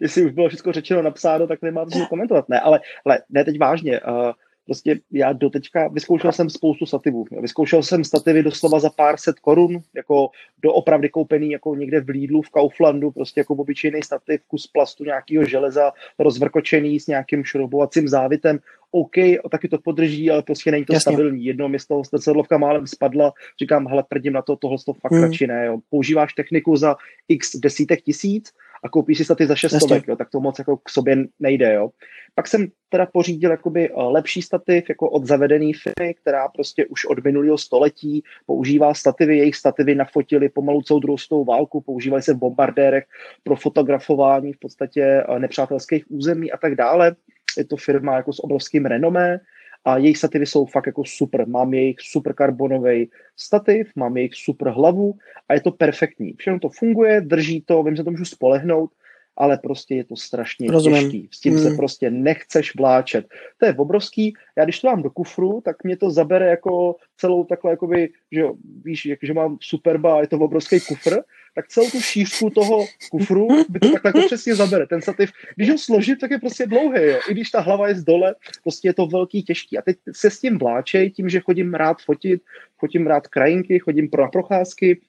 jestli 0.00 0.26
už 0.26 0.32
bylo 0.32 0.48
všechno 0.48 0.72
řečeno, 0.72 1.02
napsáno, 1.02 1.46
tak 1.46 1.62
nemá 1.62 1.86
co 1.86 2.06
komentovat. 2.06 2.48
Ne, 2.48 2.60
ale, 2.60 2.80
ale 3.04 3.18
ne 3.30 3.44
teď 3.44 3.58
vážně. 3.58 4.00
Uh, 4.00 4.32
Prostě 4.66 5.00
já 5.12 5.32
doteďka 5.32 5.88
vyzkoušel 5.88 6.32
jsem 6.32 6.50
spoustu 6.50 6.86
stativů. 6.86 7.24
Vyzkoušel 7.40 7.82
jsem 7.82 8.04
stativy 8.04 8.42
doslova 8.42 8.80
za 8.80 8.90
pár 8.90 9.16
set 9.16 9.40
korun, 9.40 9.80
jako 9.94 10.30
do 10.62 10.72
opravdy 10.72 11.08
koupený 11.08 11.50
jako 11.50 11.74
někde 11.74 12.00
v 12.00 12.08
Lidlu, 12.08 12.42
v 12.42 12.50
Kauflandu, 12.50 13.10
prostě 13.10 13.40
jako 13.40 13.54
obyčejný 13.54 14.02
stativ, 14.02 14.40
kus 14.48 14.66
plastu 14.66 15.04
nějakého 15.04 15.44
železa, 15.44 15.92
rozvrkočený 16.18 17.00
s 17.00 17.06
nějakým 17.06 17.44
šroubovacím 17.44 18.08
závitem. 18.08 18.58
OK, 18.90 19.14
taky 19.50 19.68
to 19.68 19.78
podrží, 19.78 20.30
ale 20.30 20.42
prostě 20.42 20.70
není 20.70 20.84
to 20.84 20.92
Jasně. 20.92 21.12
stabilní. 21.12 21.44
Jedno 21.44 21.68
mi 21.68 21.78
z 21.78 21.86
toho 21.86 22.02
sedlovka 22.16 22.58
málem 22.58 22.86
spadla, 22.86 23.32
říkám, 23.60 23.86
hele, 23.86 24.04
prdím 24.08 24.32
na 24.32 24.42
to, 24.42 24.56
tohle 24.56 24.78
to 24.86 24.92
fakt 24.92 25.12
hmm. 25.12 25.22
radši 25.22 25.46
ne. 25.46 25.66
Jo. 25.66 25.78
Používáš 25.90 26.32
techniku 26.32 26.76
za 26.76 26.96
x 27.28 27.56
desítek 27.56 28.02
tisíc 28.02 28.52
a 28.82 28.88
koupíš 28.88 29.18
si 29.18 29.24
stativ 29.24 29.48
za 29.48 29.54
600, 29.54 30.08
jo, 30.08 30.16
tak 30.16 30.30
to 30.30 30.40
moc 30.40 30.58
jako 30.58 30.76
k 30.76 30.90
sobě 30.90 31.16
nejde, 31.40 31.74
jo. 31.74 31.90
Pak 32.34 32.48
jsem 32.48 32.66
teda 32.88 33.06
pořídil 33.06 33.50
jakoby 33.50 33.90
eh, 33.90 33.92
lepší 33.94 34.42
stativ 34.42 34.88
jako 34.88 35.10
od 35.10 35.26
zavedený 35.26 35.72
firmy, 35.72 36.14
která 36.14 36.48
prostě 36.48 36.86
už 36.86 37.04
od 37.04 37.24
minulého 37.24 37.58
století 37.58 38.22
používá 38.46 38.94
stativy, 38.94 39.38
jejich 39.38 39.56
stativy 39.56 39.94
nafotili 39.94 40.48
pomalu 40.48 40.82
celou 40.82 41.00
druhou 41.00 41.18
světovou 41.18 41.44
válku, 41.44 41.80
používali 41.80 42.22
se 42.22 42.34
v 42.34 42.38
bombardérech 42.38 43.04
pro 43.42 43.56
fotografování 43.56 44.52
v 44.52 44.58
podstatě 44.58 45.02
eh, 45.02 45.38
nepřátelských 45.38 46.10
území 46.10 46.52
a 46.52 46.56
tak 46.56 46.74
dále. 46.74 47.16
Je 47.58 47.64
to 47.64 47.76
firma 47.76 48.16
jako 48.16 48.32
s 48.32 48.44
obrovským 48.44 48.86
renomé, 48.86 49.40
a 49.84 49.98
jejich 49.98 50.18
stativy 50.18 50.46
jsou 50.46 50.66
fakt 50.66 50.86
jako 50.86 51.04
super. 51.04 51.48
Mám 51.48 51.74
jejich 51.74 51.96
super 52.00 52.32
karbonový 52.34 53.10
stativ, 53.36 53.90
mám 53.96 54.16
jejich 54.16 54.34
super 54.34 54.68
hlavu 54.68 55.18
a 55.48 55.54
je 55.54 55.60
to 55.60 55.70
perfektní. 55.70 56.34
Všechno 56.38 56.60
to 56.60 56.68
funguje, 56.68 57.20
drží 57.20 57.60
to, 57.60 57.82
vím, 57.82 57.96
že 57.96 58.04
to 58.04 58.10
můžu 58.10 58.24
spolehnout, 58.24 58.90
ale 59.36 59.58
prostě 59.58 59.94
je 59.94 60.04
to 60.04 60.16
strašně 60.16 60.70
Rozumím. 60.70 61.02
těžký. 61.02 61.28
S 61.32 61.40
tím 61.40 61.54
hmm. 61.54 61.62
se 61.62 61.76
prostě 61.76 62.10
nechceš 62.10 62.76
vláčet. 62.76 63.26
To 63.58 63.66
je 63.66 63.74
obrovský. 63.74 64.34
Já 64.56 64.64
když 64.64 64.80
to 64.80 64.86
mám 64.86 65.02
do 65.02 65.10
kufru, 65.10 65.60
tak 65.64 65.84
mě 65.84 65.96
to 65.96 66.10
zabere 66.10 66.46
jako 66.46 66.96
celou 67.16 67.44
takhle, 67.44 67.70
jakoby, 67.70 68.10
že 68.32 68.40
jo, 68.40 68.54
víš, 68.84 69.06
jak, 69.06 69.18
že 69.22 69.34
mám 69.34 69.56
superba 69.60 70.16
a 70.16 70.20
je 70.20 70.26
to 70.26 70.38
obrovský 70.38 70.80
kufr, 70.80 71.20
tak 71.54 71.68
celou 71.68 71.90
tu 71.90 72.00
šířku 72.00 72.50
toho 72.50 72.86
kufru 73.10 73.48
by 73.68 73.80
to 73.80 73.92
takhle 73.92 74.08
jako 74.08 74.26
přesně 74.26 74.54
zabere. 74.54 74.86
Ten 74.86 75.02
stativ, 75.02 75.30
když 75.56 75.70
ho 75.70 75.78
složit, 75.78 76.18
tak 76.20 76.30
je 76.30 76.38
prostě 76.38 76.66
dlouhý, 76.66 77.02
jo. 77.02 77.18
I 77.30 77.34
když 77.34 77.50
ta 77.50 77.60
hlava 77.60 77.88
je 77.88 77.94
z 77.94 78.04
dole, 78.04 78.34
prostě 78.62 78.88
je 78.88 78.94
to 78.94 79.06
velký, 79.06 79.42
těžký. 79.42 79.78
A 79.78 79.82
teď 79.82 79.96
se 80.12 80.30
s 80.30 80.40
tím 80.40 80.58
vláčej, 80.58 81.10
tím, 81.10 81.28
že 81.28 81.40
chodím 81.40 81.74
rád 81.74 82.02
fotit, 82.02 82.42
chodím 82.76 83.06
rád 83.06 83.28
krajinky, 83.28 83.78
chodím 83.78 84.10
pro 84.10 84.22
na 84.22 84.28
procházky, 84.28 85.00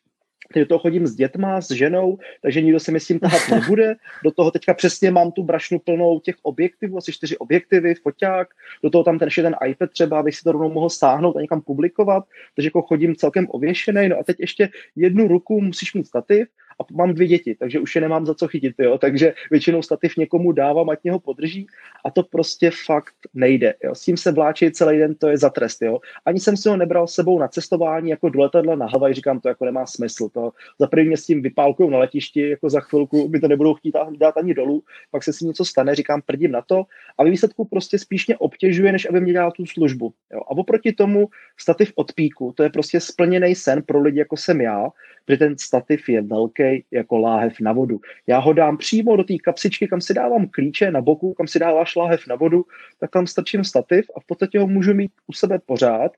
do 0.55 0.65
toho 0.65 0.79
chodím 0.79 1.07
s 1.07 1.15
dětma, 1.15 1.61
s 1.61 1.71
ženou, 1.71 2.17
takže 2.41 2.61
nikdo 2.61 2.79
se 2.79 2.91
mi 2.91 2.99
s 2.99 3.07
tím 3.07 3.19
tahat 3.19 3.41
nebude. 3.51 3.95
Do 4.23 4.31
toho 4.31 4.51
teďka 4.51 4.73
přesně 4.73 5.11
mám 5.11 5.31
tu 5.31 5.43
brašnu 5.43 5.79
plnou 5.79 6.19
těch 6.19 6.35
objektivů, 6.43 6.97
asi 6.97 7.11
čtyři 7.11 7.37
objektivy, 7.37 7.95
foťák, 7.95 8.47
do 8.83 8.89
toho 8.89 9.03
tam 9.03 9.19
ten 9.19 9.27
ještě 9.27 9.41
ten 9.41 9.55
iPad 9.67 9.91
třeba, 9.91 10.19
abych 10.19 10.35
si 10.35 10.43
to 10.43 10.51
rovnou 10.51 10.69
mohl 10.69 10.89
stáhnout 10.89 11.37
a 11.37 11.41
někam 11.41 11.61
publikovat, 11.61 12.23
takže 12.55 12.67
jako 12.67 12.81
chodím 12.81 13.15
celkem 13.15 13.47
ověšený, 13.49 14.09
no 14.09 14.19
a 14.19 14.23
teď 14.23 14.39
ještě 14.39 14.69
jednu 14.95 15.27
ruku 15.27 15.61
musíš 15.61 15.93
mít 15.93 16.07
stativ 16.07 16.47
a 16.79 16.93
mám 16.93 17.13
dvě 17.13 17.27
děti, 17.27 17.55
takže 17.55 17.79
už 17.79 17.95
je 17.95 18.01
nemám 18.01 18.25
za 18.25 18.33
co 18.33 18.47
chytit, 18.47 18.75
jo. 18.79 18.97
takže 18.97 19.33
většinou 19.51 19.81
stativ 19.81 20.17
někomu 20.17 20.51
dávám, 20.51 20.89
ať 20.89 20.99
mě 21.03 21.11
ho 21.11 21.19
podrží 21.19 21.67
a 22.05 22.11
to 22.11 22.23
prostě 22.23 22.71
fakt 22.85 23.13
nejde. 23.33 23.73
Jo. 23.83 23.95
S 23.95 24.01
tím 24.01 24.17
se 24.17 24.31
vláčí 24.31 24.71
celý 24.71 24.97
den, 24.97 25.15
to 25.15 25.27
je 25.27 25.37
za 25.37 25.49
trest. 25.49 25.81
Jo. 25.81 25.99
Ani 26.25 26.39
jsem 26.39 26.57
si 26.57 26.69
ho 26.69 26.77
nebral 26.77 27.07
s 27.07 27.13
sebou 27.13 27.39
na 27.39 27.47
cestování 27.47 28.09
jako 28.09 28.29
do 28.29 28.39
letadla 28.39 28.75
na 28.75 28.87
Havaj, 28.87 29.13
říkám, 29.13 29.39
to 29.39 29.49
jako 29.49 29.65
nemá 29.65 29.85
smysl. 29.85 30.29
To 30.29 30.51
za 30.79 30.87
první 30.87 31.07
mě 31.07 31.17
s 31.17 31.25
tím 31.25 31.41
vypálkují 31.41 31.89
na 31.89 31.97
letišti, 31.97 32.49
jako 32.49 32.69
za 32.69 32.79
chvilku 32.79 33.29
mi 33.29 33.39
to 33.39 33.47
nebudou 33.47 33.73
chtít 33.73 33.95
dát 34.17 34.37
ani 34.37 34.53
dolů, 34.53 34.83
pak 35.11 35.23
se 35.23 35.33
si 35.33 35.45
něco 35.45 35.65
stane, 35.65 35.95
říkám, 35.95 36.21
prdím 36.21 36.51
na 36.51 36.61
to 36.61 36.83
a 37.17 37.23
výsledku 37.23 37.65
prostě 37.65 37.99
spíš 37.99 38.27
mě 38.27 38.37
obtěžuje, 38.37 38.91
než 38.91 39.09
aby 39.09 39.21
mě 39.21 39.33
dělal 39.33 39.51
tu 39.51 39.65
službu. 39.65 40.13
Jo. 40.33 40.39
A 40.39 40.51
oproti 40.51 40.93
tomu 40.93 41.27
stativ 41.57 41.91
od 41.95 42.13
píku, 42.13 42.53
to 42.55 42.63
je 42.63 42.69
prostě 42.69 42.99
splněný 42.99 43.55
sen 43.55 43.83
pro 43.83 44.01
lidi, 44.01 44.19
jako 44.19 44.37
jsem 44.37 44.61
já, 44.61 44.87
protože 45.25 45.37
ten 45.37 45.57
stativ 45.57 46.09
je 46.09 46.21
velký 46.21 46.62
jako 46.91 47.17
láhev 47.17 47.53
na 47.61 47.71
vodu. 47.71 47.99
Já 48.27 48.39
ho 48.39 48.53
dám 48.53 48.77
přímo 48.77 49.15
do 49.15 49.23
té 49.23 49.33
kapsičky, 49.37 49.87
kam 49.87 50.01
si 50.01 50.13
dávám 50.13 50.47
klíče 50.47 50.91
na 50.91 51.01
boku, 51.01 51.33
kam 51.33 51.47
si 51.47 51.59
dáváš 51.59 51.95
láhev 51.95 52.27
na 52.27 52.35
vodu, 52.35 52.65
tak 52.99 53.11
tam 53.11 53.27
strčím 53.27 53.63
stativ 53.63 54.05
a 54.17 54.19
v 54.19 54.25
podstatě 54.25 54.59
ho 54.59 54.67
můžu 54.67 54.93
mít 54.93 55.11
u 55.27 55.33
sebe 55.33 55.59
pořád 55.65 56.11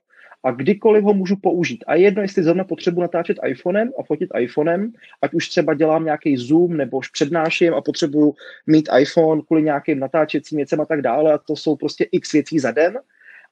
a 0.44 0.50
kdykoliv 0.50 1.04
ho 1.04 1.14
můžu 1.14 1.36
použít. 1.36 1.84
A 1.86 1.94
jedno, 1.94 2.22
jestli 2.22 2.42
zrovna 2.42 2.64
potřebuji 2.64 3.00
natáčet 3.00 3.36
iPhonem 3.46 3.92
a 3.98 4.02
fotit 4.02 4.30
iPhonem, 4.38 4.92
ať 5.22 5.34
už 5.34 5.48
třeba 5.48 5.74
dělám 5.74 6.04
nějaký 6.04 6.36
Zoom 6.36 6.76
nebo 6.76 6.98
už 6.98 7.08
přednáším 7.08 7.74
a 7.74 7.80
potřebuju 7.80 8.34
mít 8.66 8.88
iPhone 9.00 9.42
kvůli 9.46 9.62
nějakým 9.62 9.98
natáčecím 9.98 10.56
věcem 10.56 10.80
a 10.80 10.84
tak 10.84 11.02
dále, 11.02 11.32
a 11.32 11.38
to 11.38 11.56
jsou 11.56 11.76
prostě 11.76 12.04
x 12.12 12.32
věcí 12.32 12.58
za 12.58 12.70
den, 12.70 12.98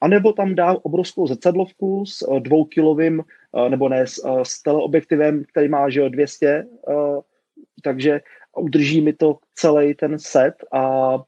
a 0.01 0.09
nebo 0.09 0.33
tam 0.33 0.55
dá 0.55 0.77
obrovskou 0.83 1.27
zrcadlovku 1.27 2.07
s 2.07 2.29
uh, 2.29 2.41
dvoukilovým, 2.41 3.23
nebo 3.69 3.89
ne, 3.89 4.07
s, 4.07 4.25
uh, 4.25 4.43
s 4.43 4.63
teleobjektivem, 4.63 5.45
který 5.45 5.69
má, 5.69 5.91
že 5.91 6.01
jo, 6.01 6.09
200, 6.09 6.65
takže 7.83 8.21
udrží 8.57 9.01
mi 9.01 9.13
to 9.13 9.39
celý 9.55 9.95
ten 9.95 10.19
set 10.19 10.55
a 10.73 11.19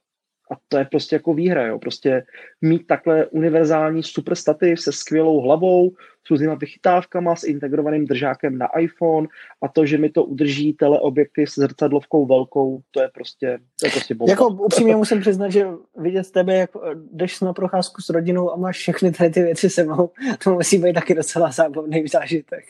a 0.52 0.54
to 0.68 0.78
je 0.78 0.84
prostě 0.84 1.16
jako 1.16 1.34
výhra, 1.34 1.66
jo. 1.66 1.78
Prostě 1.78 2.26
mít 2.60 2.86
takhle 2.86 3.26
univerzální 3.26 4.02
super 4.02 4.34
stativ 4.34 4.80
se 4.80 4.92
skvělou 4.92 5.40
hlavou, 5.40 5.92
různýma 6.30 6.54
vychytávkama, 6.54 7.36
s 7.36 7.44
integrovaným 7.44 8.06
držákem 8.06 8.58
na 8.58 8.66
iPhone 8.78 9.28
a 9.62 9.68
to, 9.68 9.86
že 9.86 9.98
mi 9.98 10.10
to 10.10 10.24
udrží 10.24 10.72
teleobjektiv 10.72 11.50
s 11.50 11.54
zrcadlovkou 11.54 12.26
velkou, 12.26 12.80
to 12.90 13.02
je 13.02 13.08
prostě, 13.14 13.58
to 13.80 13.86
je 13.86 13.90
prostě 13.90 14.14
bomba. 14.14 14.30
Jako 14.30 14.48
upřímně 14.48 14.96
musím 14.96 15.20
přiznat, 15.20 15.48
že 15.48 15.66
vidět 15.96 16.30
tebe, 16.30 16.54
jak 16.54 16.70
jdeš 17.12 17.40
na 17.40 17.52
procházku 17.52 18.02
s 18.02 18.08
rodinou 18.08 18.52
a 18.52 18.56
máš 18.56 18.76
všechny 18.76 19.12
tady 19.12 19.30
ty 19.30 19.42
věci 19.42 19.70
se 19.70 19.84
mnou, 19.84 20.10
to 20.44 20.54
musí 20.54 20.78
být 20.78 20.92
taky 20.92 21.14
docela 21.14 21.50
zábavný 21.50 22.08
zážitek. 22.08 22.64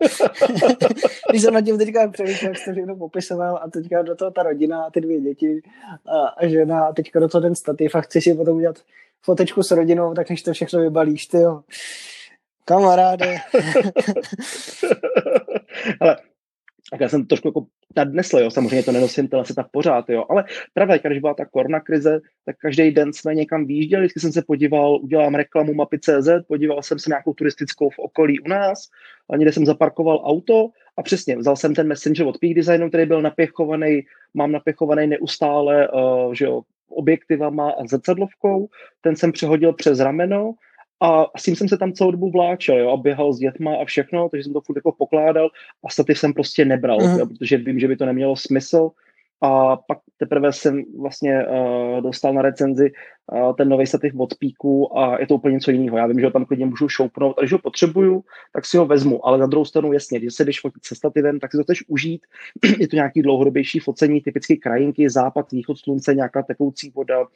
Když 1.30 1.42
jsem 1.42 1.54
nad 1.54 1.60
tím 1.60 1.78
teďka 1.78 2.08
přemýšlel, 2.08 2.50
jak 2.50 2.58
jsi 2.58 2.64
to 2.64 2.72
všechno 2.72 2.96
popisoval 2.96 3.60
a 3.62 3.70
teďka 3.70 4.02
do 4.02 4.14
toho 4.14 4.30
ta 4.30 4.42
rodina 4.42 4.84
a 4.84 4.90
ty 4.90 5.00
dvě 5.00 5.20
děti 5.20 5.62
a, 6.06 6.26
a 6.26 6.46
žena 6.46 6.84
a 6.84 6.92
teďka 6.92 7.20
do 7.20 7.28
toho 7.28 7.42
ten 7.42 7.54
stativ 7.54 7.94
a 7.94 8.00
chci 8.00 8.20
si 8.20 8.34
potom 8.34 8.56
udělat 8.56 8.76
fotečku 9.22 9.62
s 9.62 9.70
rodinou, 9.70 10.14
tak 10.14 10.30
než 10.30 10.42
to 10.42 10.52
všechno 10.52 10.80
vybalíš, 10.80 11.26
ty 11.26 11.36
jo. 11.36 11.62
Kamaráde. 12.70 13.36
Ale 16.00 16.16
tak 16.90 17.00
já 17.00 17.08
jsem 17.08 17.26
trošku 17.26 17.48
jako 17.48 17.66
nadnesl, 17.96 18.38
jo, 18.38 18.50
samozřejmě 18.50 18.82
to 18.82 18.92
nenosím 18.92 19.28
se 19.42 19.54
tak 19.54 19.66
pořád, 19.70 20.10
jo, 20.10 20.24
ale 20.30 20.44
pravda, 20.74 20.96
když 20.96 21.18
byla 21.18 21.34
ta 21.34 21.44
korona 21.44 21.80
krize, 21.80 22.20
tak 22.44 22.56
každý 22.56 22.90
den 22.90 23.12
jsme 23.12 23.34
někam 23.34 23.66
výjížděli, 23.66 24.02
vždycky 24.02 24.20
jsem 24.20 24.32
se 24.32 24.42
podíval, 24.42 24.96
udělám 25.02 25.34
reklamu 25.34 25.74
mapy.cz, 25.74 26.28
podíval 26.48 26.82
jsem 26.82 26.98
se 26.98 27.10
nějakou 27.10 27.34
turistickou 27.34 27.90
v 27.90 27.98
okolí 27.98 28.40
u 28.40 28.48
nás, 28.48 28.88
a 29.30 29.36
někde 29.36 29.52
jsem 29.52 29.66
zaparkoval 29.66 30.22
auto 30.24 30.68
a 30.96 31.02
přesně, 31.02 31.36
vzal 31.36 31.56
jsem 31.56 31.74
ten 31.74 31.88
Messenger 31.88 32.26
od 32.26 32.38
Peak 32.38 32.54
Designu, 32.54 32.88
který 32.88 33.06
byl 33.06 33.22
napěchovaný, 33.22 34.02
mám 34.34 34.52
napěchovaný 34.52 35.06
neustále, 35.06 35.88
uh, 35.88 36.32
že 36.34 36.44
jo, 36.44 36.62
objektivama 36.88 37.70
a 37.70 37.86
zrcadlovkou, 37.86 38.68
ten 39.00 39.16
jsem 39.16 39.32
přehodil 39.32 39.72
přes 39.72 40.00
rameno 40.00 40.54
a 41.00 41.26
s 41.38 41.42
tím 41.42 41.56
jsem 41.56 41.68
se 41.68 41.78
tam 41.78 41.92
celou 41.92 42.10
dobu 42.10 42.30
vláčel, 42.30 42.78
jo, 42.78 42.90
a 42.90 42.96
běhal 42.96 43.32
s 43.32 43.38
dětma 43.38 43.76
a 43.82 43.84
všechno, 43.84 44.28
takže 44.28 44.44
jsem 44.44 44.52
to 44.52 44.60
furt 44.60 44.76
jako 44.76 44.92
pokládal 44.92 45.50
a 45.84 45.90
stativ 45.90 46.18
jsem 46.18 46.34
prostě 46.34 46.64
nebral, 46.64 46.98
uh-huh. 46.98 47.18
jo, 47.18 47.26
protože 47.26 47.56
vím, 47.56 47.78
že 47.78 47.88
by 47.88 47.96
to 47.96 48.06
nemělo 48.06 48.36
smysl. 48.36 48.90
A 49.42 49.76
pak 49.76 49.98
teprve 50.16 50.52
jsem 50.52 50.84
vlastně 50.98 51.46
uh, 51.46 52.00
dostal 52.00 52.34
na 52.34 52.42
recenzi 52.42 52.92
uh, 53.32 53.56
ten 53.56 53.68
nový 53.68 53.86
stativ 53.86 54.12
od 54.18 54.34
Píku 54.38 54.98
a 54.98 55.20
je 55.20 55.26
to 55.26 55.34
úplně 55.34 55.54
něco 55.54 55.70
jiného. 55.70 55.96
Já 55.96 56.06
vím, 56.06 56.20
že 56.20 56.26
ho 56.26 56.32
tam 56.32 56.44
klidně 56.44 56.66
můžu 56.66 56.88
šoupnout 56.88 57.38
a 57.38 57.40
když 57.40 57.52
ho 57.52 57.58
potřebuju, 57.58 58.24
tak 58.52 58.66
si 58.66 58.76
ho 58.76 58.86
vezmu. 58.86 59.26
Ale 59.26 59.38
na 59.38 59.46
druhou 59.46 59.64
stranu 59.64 59.92
jasně, 59.92 60.18
když 60.18 60.34
se 60.34 60.44
jdeš 60.44 60.60
fotit 60.60 60.84
se 60.84 60.94
stativem, 60.94 61.40
tak 61.40 61.50
si 61.50 61.56
to 61.56 61.62
chceš 61.62 61.84
užít. 61.88 62.26
je 62.78 62.88
to 62.88 62.96
nějaký 62.96 63.22
dlouhodobější 63.22 63.78
focení, 63.78 64.20
typicky 64.20 64.56
krajinky, 64.56 65.10
západ, 65.10 65.52
východ 65.52 65.78
slunce, 65.78 66.14
nějaká 66.14 66.42
tekoucí 66.42 66.90
voda, 66.90 67.26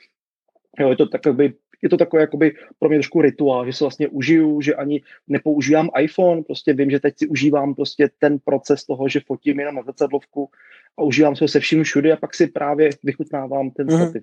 Jo, 0.81 0.90
je 0.90 0.96
to 0.96 1.07
takový, 1.07 1.53
je 1.83 1.89
to 1.89 1.97
takový 1.97 2.21
jakoby 2.21 2.55
pro 2.79 2.89
mě 2.89 2.99
trošku 2.99 3.23
rituál, 3.23 3.67
že 3.67 3.73
se 3.73 3.85
vlastně 3.85 4.09
užiju, 4.09 4.61
že 4.61 4.75
ani 4.75 5.03
nepoužívám 5.29 5.91
iPhone, 6.01 6.43
prostě 6.43 6.73
vím, 6.73 6.91
že 6.91 7.01
teď 7.01 7.15
si 7.19 7.27
užívám 7.27 7.75
prostě 7.75 8.11
ten 8.19 8.39
proces 8.45 8.85
toho, 8.85 9.09
že 9.09 9.21
fotím 9.27 9.61
jenom 9.61 9.75
na 9.75 9.83
zrcadlovku 9.83 10.51
a 10.99 11.03
užívám 11.03 11.37
se 11.37 11.49
se 11.49 11.61
vším 11.61 11.83
všude 11.83 12.12
a 12.12 12.16
pak 12.16 12.35
si 12.35 12.47
právě 12.47 12.91
vychutnávám 13.03 13.70
ten 13.70 13.87
mm-hmm. 13.87 14.05
stativ. 14.05 14.22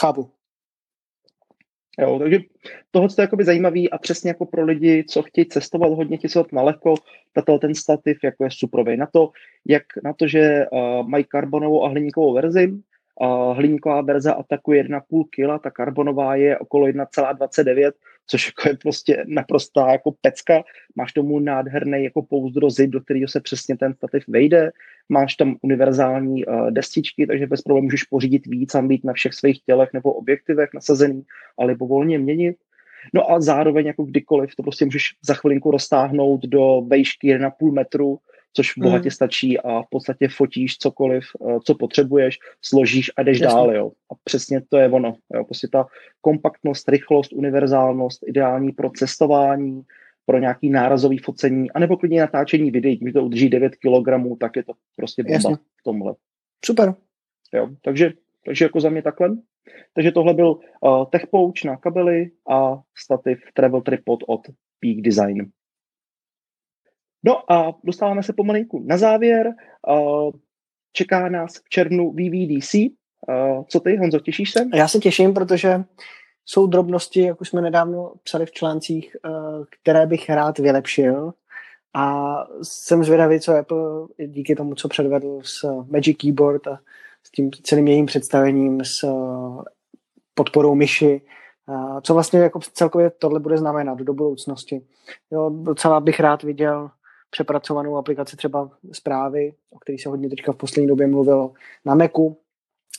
Chápu. 0.00 0.30
Jo, 2.00 2.18
takže 2.18 2.38
tohle 2.90 3.08
je 3.18 3.22
jakoby 3.22 3.44
zajímavý 3.44 3.90
a 3.90 3.98
přesně 3.98 4.30
jako 4.30 4.46
pro 4.46 4.64
lidi, 4.64 5.04
co 5.08 5.22
chtějí 5.22 5.46
cestovat 5.46 5.92
hodně, 5.92 6.18
cestovat 6.18 6.52
na 6.52 6.62
lehko, 6.62 6.94
tato 7.32 7.58
ten 7.58 7.74
stativ 7.74 8.18
jako 8.24 8.44
je 8.44 8.50
suprovej 8.52 8.96
na 8.96 9.06
to, 9.06 9.30
jak 9.68 9.82
na 10.04 10.12
to, 10.12 10.28
že 10.28 10.66
uh, 10.72 11.08
mají 11.08 11.24
karbonovou 11.24 11.84
a 11.84 11.88
hliníkovou 11.88 12.34
verzi, 12.34 12.72
hliníková 13.52 14.00
verze 14.00 14.34
atakuje 14.34 14.84
1,5 14.84 15.24
kg, 15.30 15.62
ta 15.62 15.70
karbonová 15.70 16.34
je 16.34 16.58
okolo 16.58 16.86
1,29, 16.86 17.92
což 18.26 18.46
jako 18.46 18.68
je 18.68 18.76
prostě 18.76 19.24
naprostá 19.26 19.92
jako 19.92 20.14
pecka. 20.20 20.62
Máš 20.96 21.12
tomu 21.12 21.38
nádherný 21.38 22.04
jako 22.04 22.22
pouzdro 22.22 22.70
zip, 22.70 22.90
do 22.90 23.00
kterého 23.00 23.28
se 23.28 23.40
přesně 23.40 23.76
ten 23.76 23.94
stativ 23.94 24.24
vejde. 24.28 24.70
Máš 25.08 25.34
tam 25.34 25.56
univerzální 25.62 26.46
uh, 26.46 26.70
destičky, 26.70 27.26
takže 27.26 27.46
bez 27.46 27.62
problémů 27.62 27.84
můžeš 27.84 28.04
pořídit 28.04 28.46
víc 28.46 28.74
a 28.74 28.82
být 28.82 29.04
na 29.04 29.12
všech 29.12 29.34
svých 29.34 29.62
tělech 29.62 29.90
nebo 29.92 30.12
objektivech 30.12 30.70
nasazený, 30.74 31.22
ale 31.58 31.74
volně 31.74 32.18
měnit. 32.18 32.56
No 33.14 33.30
a 33.30 33.40
zároveň 33.40 33.86
jako 33.86 34.04
kdykoliv 34.04 34.56
to 34.56 34.62
prostě 34.62 34.84
můžeš 34.84 35.02
za 35.26 35.34
chvilinku 35.34 35.70
roztáhnout 35.70 36.40
do 36.40 36.82
vejšky 36.86 37.36
1,5 37.36 37.72
metru, 37.72 38.18
což 38.52 38.76
mm. 38.76 38.82
bohatě 38.82 39.10
stačí 39.10 39.58
a 39.58 39.82
v 39.82 39.86
podstatě 39.90 40.28
fotíš 40.28 40.78
cokoliv, 40.78 41.24
eh, 41.48 41.58
co 41.64 41.74
potřebuješ, 41.74 42.38
složíš 42.62 43.10
a 43.16 43.22
jdeš 43.22 43.40
Jasně. 43.40 43.56
dál, 43.56 43.74
jo. 43.74 43.92
A 44.12 44.14
přesně 44.24 44.60
to 44.68 44.76
je 44.76 44.88
ono, 44.88 45.14
jo. 45.34 45.44
Prostě 45.44 45.68
ta 45.68 45.86
kompaktnost, 46.20 46.88
rychlost, 46.88 47.32
univerzálnost, 47.32 48.20
ideální 48.26 48.72
pro 48.72 48.90
cestování, 48.90 49.82
pro 50.26 50.38
nějaký 50.38 50.70
nárazový 50.70 51.18
focení, 51.18 51.70
anebo 51.70 51.96
klidně 51.96 52.20
natáčení 52.20 52.70
videí, 52.70 52.96
když 52.96 53.12
to 53.12 53.24
udrží 53.24 53.48
9 53.48 53.72
kg, 53.76 54.38
tak 54.40 54.56
je 54.56 54.62
to 54.62 54.72
prostě 54.96 55.22
bomba 55.22 55.34
Jasně. 55.34 55.56
v 55.56 55.82
tomhle. 55.84 56.14
Super. 56.64 56.94
Jo, 57.54 57.68
takže, 57.82 58.12
takže 58.46 58.64
jako 58.64 58.80
za 58.80 58.90
mě 58.90 59.02
takhle. 59.02 59.36
Takže 59.94 60.12
tohle 60.12 60.34
byl 60.34 60.58
uh, 60.80 61.04
tech 61.12 61.26
pouch 61.26 61.64
na 61.64 61.76
kabely 61.76 62.30
a 62.50 62.80
stativ 62.98 63.40
travel 63.54 63.80
tripod 63.80 64.20
od 64.26 64.40
Peak 64.80 65.00
Design. 65.00 65.50
No 67.24 67.52
a 67.52 67.74
dostáváme 67.84 68.22
se 68.22 68.32
pomalinku 68.32 68.82
na 68.86 68.98
závěr. 68.98 69.54
Čeká 70.92 71.28
nás 71.28 71.56
v 71.56 71.68
červnu 71.68 72.10
VVDC. 72.10 72.74
Co 73.68 73.80
ty, 73.80 73.96
Honzo, 73.96 74.20
těšíš 74.20 74.50
se? 74.50 74.60
Já 74.74 74.88
se 74.88 74.98
těším, 74.98 75.34
protože 75.34 75.84
jsou 76.44 76.66
drobnosti, 76.66 77.22
jak 77.22 77.40
už 77.40 77.48
jsme 77.48 77.60
nedávno 77.60 78.12
psali 78.22 78.46
v 78.46 78.52
článcích, 78.52 79.16
uh, 79.24 79.64
které 79.82 80.06
bych 80.06 80.30
rád 80.30 80.58
vylepšil. 80.58 81.32
A 81.94 82.34
jsem 82.62 83.04
zvědavý, 83.04 83.40
co 83.40 83.56
Apple 83.56 84.06
díky 84.26 84.56
tomu, 84.56 84.74
co 84.74 84.88
předvedl 84.88 85.40
s 85.42 85.84
Magic 85.90 86.16
Keyboard 86.16 86.66
a 86.66 86.80
s 87.26 87.30
tím 87.30 87.50
celým 87.62 87.88
jejím 87.88 88.06
představením, 88.06 88.84
s 88.84 89.04
podporou 90.34 90.74
myši, 90.74 91.22
co 92.02 92.14
vlastně 92.14 92.40
jako 92.40 92.60
celkově 92.60 93.10
tohle 93.10 93.40
bude 93.40 93.58
znamenat 93.58 93.98
do 93.98 94.14
budoucnosti. 94.14 94.82
Jo, 95.30 95.50
docela 95.62 96.00
bych 96.00 96.20
rád 96.20 96.42
viděl 96.42 96.90
přepracovanou 97.30 97.96
aplikaci 97.96 98.36
třeba 98.36 98.70
zprávy, 98.92 99.54
o 99.70 99.78
který 99.78 99.98
se 99.98 100.08
hodně 100.08 100.28
teďka 100.28 100.52
v 100.52 100.56
poslední 100.56 100.88
době 100.88 101.06
mluvilo 101.06 101.52
na 101.84 101.94
Macu, 101.94 102.36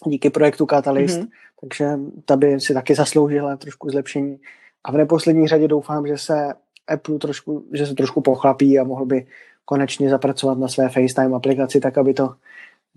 díky 0.05 0.29
projektu 0.29 0.65
Catalyst, 0.65 1.19
mm-hmm. 1.19 1.27
takže 1.61 1.85
ta 2.25 2.35
by 2.35 2.59
si 2.59 2.73
taky 2.73 2.95
zasloužila 2.95 3.57
trošku 3.57 3.89
zlepšení. 3.89 4.39
A 4.83 4.91
v 4.91 4.95
neposlední 4.95 5.47
řadě 5.47 5.67
doufám, 5.67 6.07
že 6.07 6.17
se 6.17 6.53
Apple 6.87 7.19
trošku, 7.19 7.65
že 7.73 7.85
se 7.85 7.95
trošku 7.95 8.21
pochlapí 8.21 8.79
a 8.79 8.83
mohl 8.83 9.05
by 9.05 9.27
konečně 9.65 10.09
zapracovat 10.09 10.57
na 10.57 10.67
své 10.67 10.89
FaceTime 10.89 11.35
aplikaci 11.35 11.79
tak, 11.79 11.97
aby 11.97 12.13
to 12.13 12.33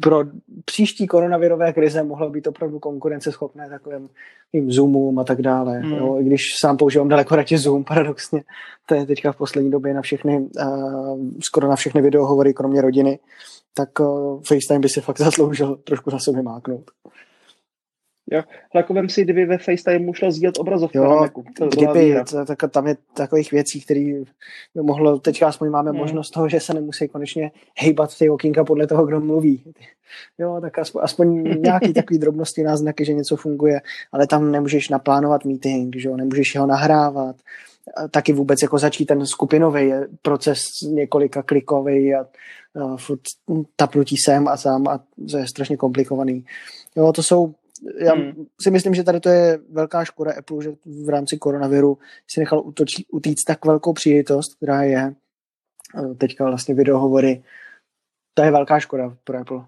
pro 0.01 0.25
příští 0.65 1.07
koronavirové 1.07 1.73
krize 1.73 2.03
mohlo 2.03 2.31
být 2.31 2.47
opravdu 2.47 2.79
konkurenceschopné 2.79 3.69
takovým 3.69 4.09
tím 4.53 4.73
Zoomům 4.73 5.19
a 5.19 5.25
tak 5.25 5.43
dále. 5.43 5.81
Mm. 5.81 5.93
Jo, 5.93 6.17
I 6.21 6.25
když 6.25 6.43
sám 6.59 6.77
používám 6.77 7.09
daleko 7.09 7.37
radši 7.37 7.59
Zoom, 7.59 7.85
paradoxně. 7.85 8.43
To 8.87 8.95
je 8.95 9.07
teďka 9.07 9.33
v 9.33 9.37
poslední 9.37 9.71
době 9.71 9.95
na 9.95 10.03
všechny, 10.03 10.39
uh, 10.39 11.19
skoro 11.41 11.69
na 11.69 11.77
všechny 11.77 12.03
videohovory, 12.03 12.55
kromě 12.55 12.81
rodiny, 12.81 13.19
tak 13.75 14.01
uh, 14.01 14.41
FaceTime 14.43 14.81
by 14.81 14.89
si 14.89 15.01
fakt 15.01 15.19
zasloužil 15.19 15.77
trošku 15.77 16.11
za 16.11 16.19
sebe 16.19 16.43
máknout. 16.43 16.91
Jo, 18.31 18.43
jako 18.75 18.95
vem 18.95 19.09
si, 19.09 19.25
kdyby 19.25 19.45
ve 19.45 19.59
FaceTime 19.59 20.13
šel 20.15 20.33
sdílet 20.33 20.59
obrazovku 20.59 20.99
jo. 20.99 21.29
To 21.59 21.67
kdyby, 21.67 22.17
to, 22.31 22.45
tak, 22.45 22.59
tam 22.71 22.87
je 22.87 22.97
takových 23.15 23.53
věcí, 23.53 23.81
které 23.81 24.01
by 24.75 24.83
mohlo, 24.83 25.19
teďka 25.19 25.49
aspoň 25.49 25.71
máme 25.71 25.91
hmm. 25.91 25.99
možnost 25.99 26.31
toho, 26.31 26.49
že 26.49 26.61
se 26.61 26.75
nemusí 26.75 27.09
konečně 27.09 27.51
hejbat 27.79 28.19
ty 28.19 28.31
okýnka 28.31 28.65
podle 28.65 28.87
toho, 28.87 29.07
kdo 29.07 29.21
mluví. 29.21 29.75
Jo, 30.39 30.59
tak 30.61 30.79
aspoň, 30.79 31.03
aspoň 31.05 31.45
nějaký 31.61 31.93
takový 31.93 32.19
drobnosti, 32.19 32.63
náznaky, 32.63 33.05
že 33.05 33.13
něco 33.13 33.37
funguje, 33.37 33.81
ale 34.13 34.27
tam 34.27 34.53
nemůžeš 34.53 34.89
naplánovat 34.89 35.45
meeting, 35.45 35.97
že 35.97 36.09
jo, 36.09 36.17
nemůžeš 36.17 36.57
ho 36.57 36.67
nahrávat, 36.67 37.37
taky 38.11 38.33
vůbec 38.33 38.63
jako 38.63 38.79
začít 38.79 39.07
ten 39.07 39.27
skupinový 39.27 39.93
proces 40.23 40.63
několika 40.83 41.43
klikový 41.43 42.15
a, 42.15 42.21
a 42.21 42.97
furt 42.97 43.21
tapnutí 43.77 44.17
sem 44.17 44.49
a 44.49 44.57
tam 44.57 44.89
a 44.89 45.01
to 45.31 45.39
je 45.39 45.47
strašně 45.47 45.77
komplikovaný. 45.77 46.45
Jo, 46.97 47.13
to 47.13 47.23
jsou 47.23 47.55
já 47.99 48.15
hmm. 48.15 48.47
si 48.61 48.71
myslím, 48.71 48.95
že 48.95 49.05
tady 49.05 49.21
to 49.21 49.29
je 49.29 49.59
velká 49.71 50.05
škoda 50.05 50.33
Apple, 50.39 50.63
že 50.63 50.73
v 51.05 51.09
rámci 51.09 51.39
koronaviru 51.39 51.99
si 52.31 52.41
nechal 52.41 52.61
utočí, 52.67 53.07
utíct 53.07 53.45
tak 53.45 53.65
velkou 53.65 53.93
příležitost, 53.93 54.55
která 54.55 54.83
je 54.83 55.15
teďka 56.19 56.45
vlastně 56.45 56.75
videohovory. 56.75 57.43
To 58.35 58.43
je 58.43 58.51
velká 58.51 58.81
škoda 58.81 59.17
pro 59.25 59.39
Apple, 59.39 59.65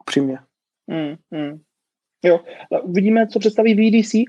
upřímně. 0.00 0.38
Hmm, 0.90 1.16
hmm. 1.32 1.60
Jo, 2.24 2.40
uvidíme, 2.82 3.26
co 3.26 3.38
představí 3.38 3.74
VDC. 3.74 4.14
Uh, 4.14 4.24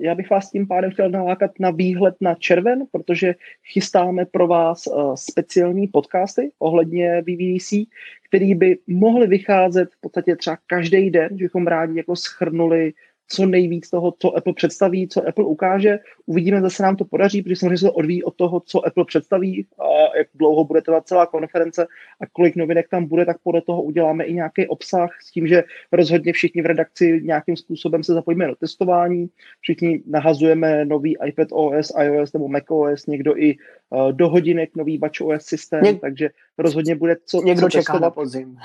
já 0.00 0.14
bych 0.14 0.30
vás 0.30 0.50
tím 0.50 0.66
pádem 0.66 0.90
chtěl 0.90 1.10
nalákat 1.10 1.50
na 1.60 1.70
výhled 1.70 2.14
na 2.20 2.34
červen, 2.34 2.84
protože 2.90 3.34
chystáme 3.72 4.26
pro 4.26 4.46
vás 4.46 4.86
uh, 4.86 5.14
speciální 5.14 5.88
podcasty 5.88 6.50
ohledně 6.58 7.22
VDC, 7.22 7.72
který 8.28 8.54
by 8.54 8.78
mohly 8.86 9.26
vycházet 9.26 9.88
v 9.92 10.00
podstatě 10.00 10.36
třeba 10.36 10.58
každý 10.66 11.10
den, 11.10 11.28
že 11.38 11.44
bychom 11.44 11.66
rádi 11.66 11.96
jako 11.96 12.16
schrnuli 12.16 12.92
co 13.32 13.46
nejvíc 13.46 13.90
toho, 13.90 14.14
co 14.18 14.36
Apple 14.36 14.52
představí, 14.52 15.08
co 15.08 15.28
Apple 15.28 15.44
ukáže. 15.44 15.98
Uvidíme, 16.26 16.60
zase 16.60 16.82
nám 16.82 16.96
to 16.96 17.04
podaří, 17.04 17.42
protože 17.42 17.56
samozřejmě 17.56 17.78
se 17.78 17.84
to 17.84 17.92
odvíjí 17.92 18.24
od 18.24 18.36
toho, 18.36 18.60
co 18.60 18.86
Apple 18.86 19.04
představí, 19.04 19.66
a 19.78 20.16
jak 20.16 20.26
dlouho 20.34 20.64
bude 20.64 20.82
trvat 20.82 21.06
celá 21.08 21.26
konference 21.26 21.86
a 22.20 22.26
kolik 22.32 22.56
novinek 22.56 22.88
tam 22.88 23.06
bude, 23.06 23.24
tak 23.26 23.36
podle 23.42 23.60
toho 23.62 23.82
uděláme 23.82 24.24
i 24.24 24.34
nějaký 24.34 24.68
obsah 24.68 25.10
s 25.22 25.30
tím, 25.30 25.46
že 25.46 25.64
rozhodně 25.92 26.32
všichni 26.32 26.62
v 26.62 26.66
redakci 26.66 27.20
nějakým 27.24 27.56
způsobem 27.56 28.04
se 28.04 28.14
zapojíme 28.14 28.46
do 28.46 28.54
testování, 28.54 29.28
všichni 29.60 30.02
nahazujeme 30.06 30.84
nový 30.84 31.16
iPad 31.26 31.48
OS, 31.52 31.92
iOS 32.02 32.32
nebo 32.32 32.48
Mac 32.48 32.64
OS, 32.68 33.06
někdo 33.06 33.36
i 33.36 33.56
uh, 33.90 34.12
do 34.12 34.28
hodinek 34.28 34.76
nový 34.76 35.00
OS 35.20 35.44
systém, 35.44 35.82
Něk- 35.82 36.00
takže 36.00 36.30
rozhodně 36.58 36.94
bude 36.94 37.16
co 37.24 37.42
Někdo 37.42 37.62
co 37.62 37.70
čeká 37.70 37.80
testovat. 37.80 38.02
na 38.02 38.10
podzim. 38.10 38.56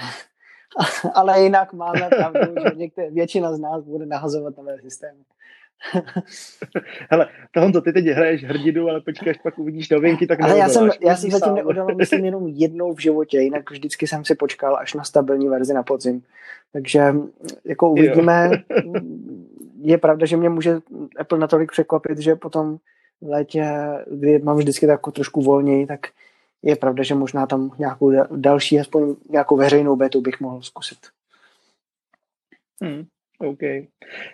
ale 1.13 1.41
jinak 1.41 1.74
máme 1.74 2.09
pravdu, 2.09 2.53
že 2.63 2.76
některé, 2.76 3.09
většina 3.11 3.55
z 3.55 3.59
nás 3.59 3.84
bude 3.84 4.05
nahazovat 4.05 4.57
nové 4.57 4.82
systémy. 4.82 5.20
Hele, 7.09 7.28
to 7.74 7.82
ty 7.82 7.93
teď 7.93 8.05
hraješ 8.05 8.43
hrdinu, 8.43 8.89
ale 8.89 9.01
počkej, 9.01 9.30
až 9.30 9.38
pak 9.38 9.59
uvidíš 9.59 9.89
novinky, 9.89 10.28
tak 10.28 10.41
Ale 10.41 10.57
já 10.57 10.70
jsem, 10.70 10.89
já 11.01 11.15
jsem 11.15 11.32
zatím 11.32 11.55
neodal, 11.55 11.88
myslím, 11.95 12.26
jenom 12.26 12.47
jednou 12.47 12.93
v 12.93 12.99
životě, 12.99 13.39
jinak 13.39 13.72
vždycky 13.72 14.07
jsem 14.07 14.26
si 14.26 14.36
počkal 14.36 14.78
až 14.78 14.93
na 14.93 15.03
stabilní 15.03 15.47
verzi 15.47 15.74
na 15.74 15.84
podzim. 15.84 16.24
Takže 16.74 17.13
jako 17.65 17.89
uvidíme. 17.89 18.49
Jo. 18.70 18.93
Je 19.82 19.97
pravda, 19.97 20.26
že 20.26 20.38
mě 20.38 20.49
může 20.49 20.80
Apple 21.20 21.39
natolik 21.39 21.72
překvapit, 21.72 22.18
že 22.18 22.36
potom 22.36 22.78
v 23.22 23.30
létě, 23.30 23.65
kdy 24.11 24.39
mám 24.39 24.57
vždycky 24.57 24.88
tak 24.88 25.01
trošku 25.13 25.41
volněji, 25.41 25.88
tak 25.88 25.99
je 26.64 26.76
pravda, 26.76 27.03
že 27.03 27.16
možná 27.16 27.45
tam 27.45 27.72
nějakou 27.80 28.12
další, 28.36 28.80
aspoň 28.80 29.16
nějakou 29.30 29.58
veřejnou 29.58 29.95
betu 29.95 30.22
bych 30.22 30.39
mohl 30.39 30.62
zkusit. 30.62 30.97
Hmm, 32.84 33.03
OK. 33.39 33.60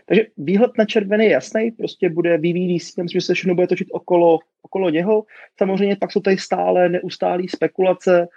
Takže 0.05 0.25
výhled 0.37 0.71
na 0.77 0.85
červený 0.85 1.25
je 1.25 1.31
jasný, 1.31 1.71
prostě 1.71 2.09
bude 2.09 2.37
VVDC, 2.37 2.95
tam 2.95 3.07
že 3.07 3.21
se 3.21 3.33
všechno 3.33 3.55
bude 3.55 3.67
točit 3.67 3.87
okolo, 3.91 4.39
okolo 4.61 4.89
něho. 4.89 5.23
Samozřejmě 5.57 5.95
pak 5.95 6.11
jsou 6.11 6.19
tady 6.19 6.37
stále 6.37 6.89
neustálé 6.89 7.43
spekulace, 7.49 8.27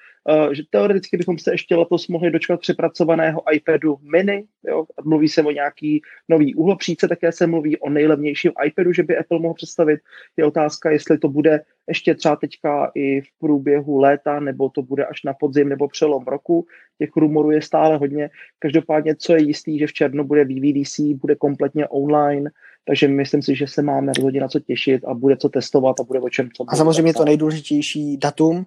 že 0.53 0.63
teoreticky 0.71 1.17
bychom 1.17 1.39
se 1.39 1.53
ještě 1.53 1.77
letos 1.77 2.09
mohli 2.09 2.31
dočkat 2.31 2.61
přepracovaného 2.61 3.43
iPadu 3.53 3.97
mini, 4.13 4.45
jo? 4.69 4.85
mluví 5.05 5.29
se 5.29 5.43
o 5.43 5.51
nějaký 5.51 6.03
nový 6.29 6.55
uhlopříce, 6.55 7.09
také 7.09 7.33
se 7.33 7.47
mluví 7.47 7.79
o 7.79 7.91
nejlevnějším 7.91 8.53
iPadu, 8.65 8.93
že 8.93 9.03
by 9.03 9.17
Apple 9.17 9.39
mohl 9.39 9.55
představit. 9.55 10.01
Je 10.37 10.45
otázka, 10.45 10.91
jestli 10.91 11.19
to 11.19 11.29
bude 11.29 11.61
ještě 11.89 12.15
třeba 12.15 12.37
teďka 12.37 12.91
i 12.95 13.21
v 13.21 13.27
průběhu 13.39 13.99
léta, 13.99 14.41
nebo 14.41 14.69
to 14.69 14.83
bude 14.83 15.07
až 15.07 15.23
na 15.23 15.35
podzim 15.35 15.69
nebo 15.69 15.89
přelom 15.89 16.25
roku. 16.25 16.67
Těch 16.99 17.17
rumorů 17.17 17.51
je 17.51 17.63
stále 17.63 17.97
hodně. 17.97 18.31
Každopádně, 18.59 19.15
co 19.17 19.33
je 19.33 19.43
jistý, 19.43 19.79
že 19.79 19.87
v 19.87 19.93
červnu 19.93 20.25
bude 20.25 20.45
VVDC, 20.45 21.01
bude 21.01 21.35
kompletně 21.35 21.89
online, 21.89 22.51
takže 22.85 23.09
myslím 23.09 23.43
si, 23.43 23.57
že 23.57 23.67
se 23.67 23.83
máme 23.83 24.13
rozhodně 24.17 24.41
na 24.41 24.49
co 24.49 24.61
těšit 24.61 25.05
a 25.05 25.15
bude 25.15 25.37
co 25.37 25.49
testovat 25.49 26.01
a 26.01 26.05
bude 26.05 26.21
o 26.21 26.29
čem 26.31 26.49
co. 26.57 26.65
A 26.69 26.77
samozřejmě 26.77 27.15
to 27.15 27.25
nejdůležitější 27.25 28.17
datum, 28.17 28.67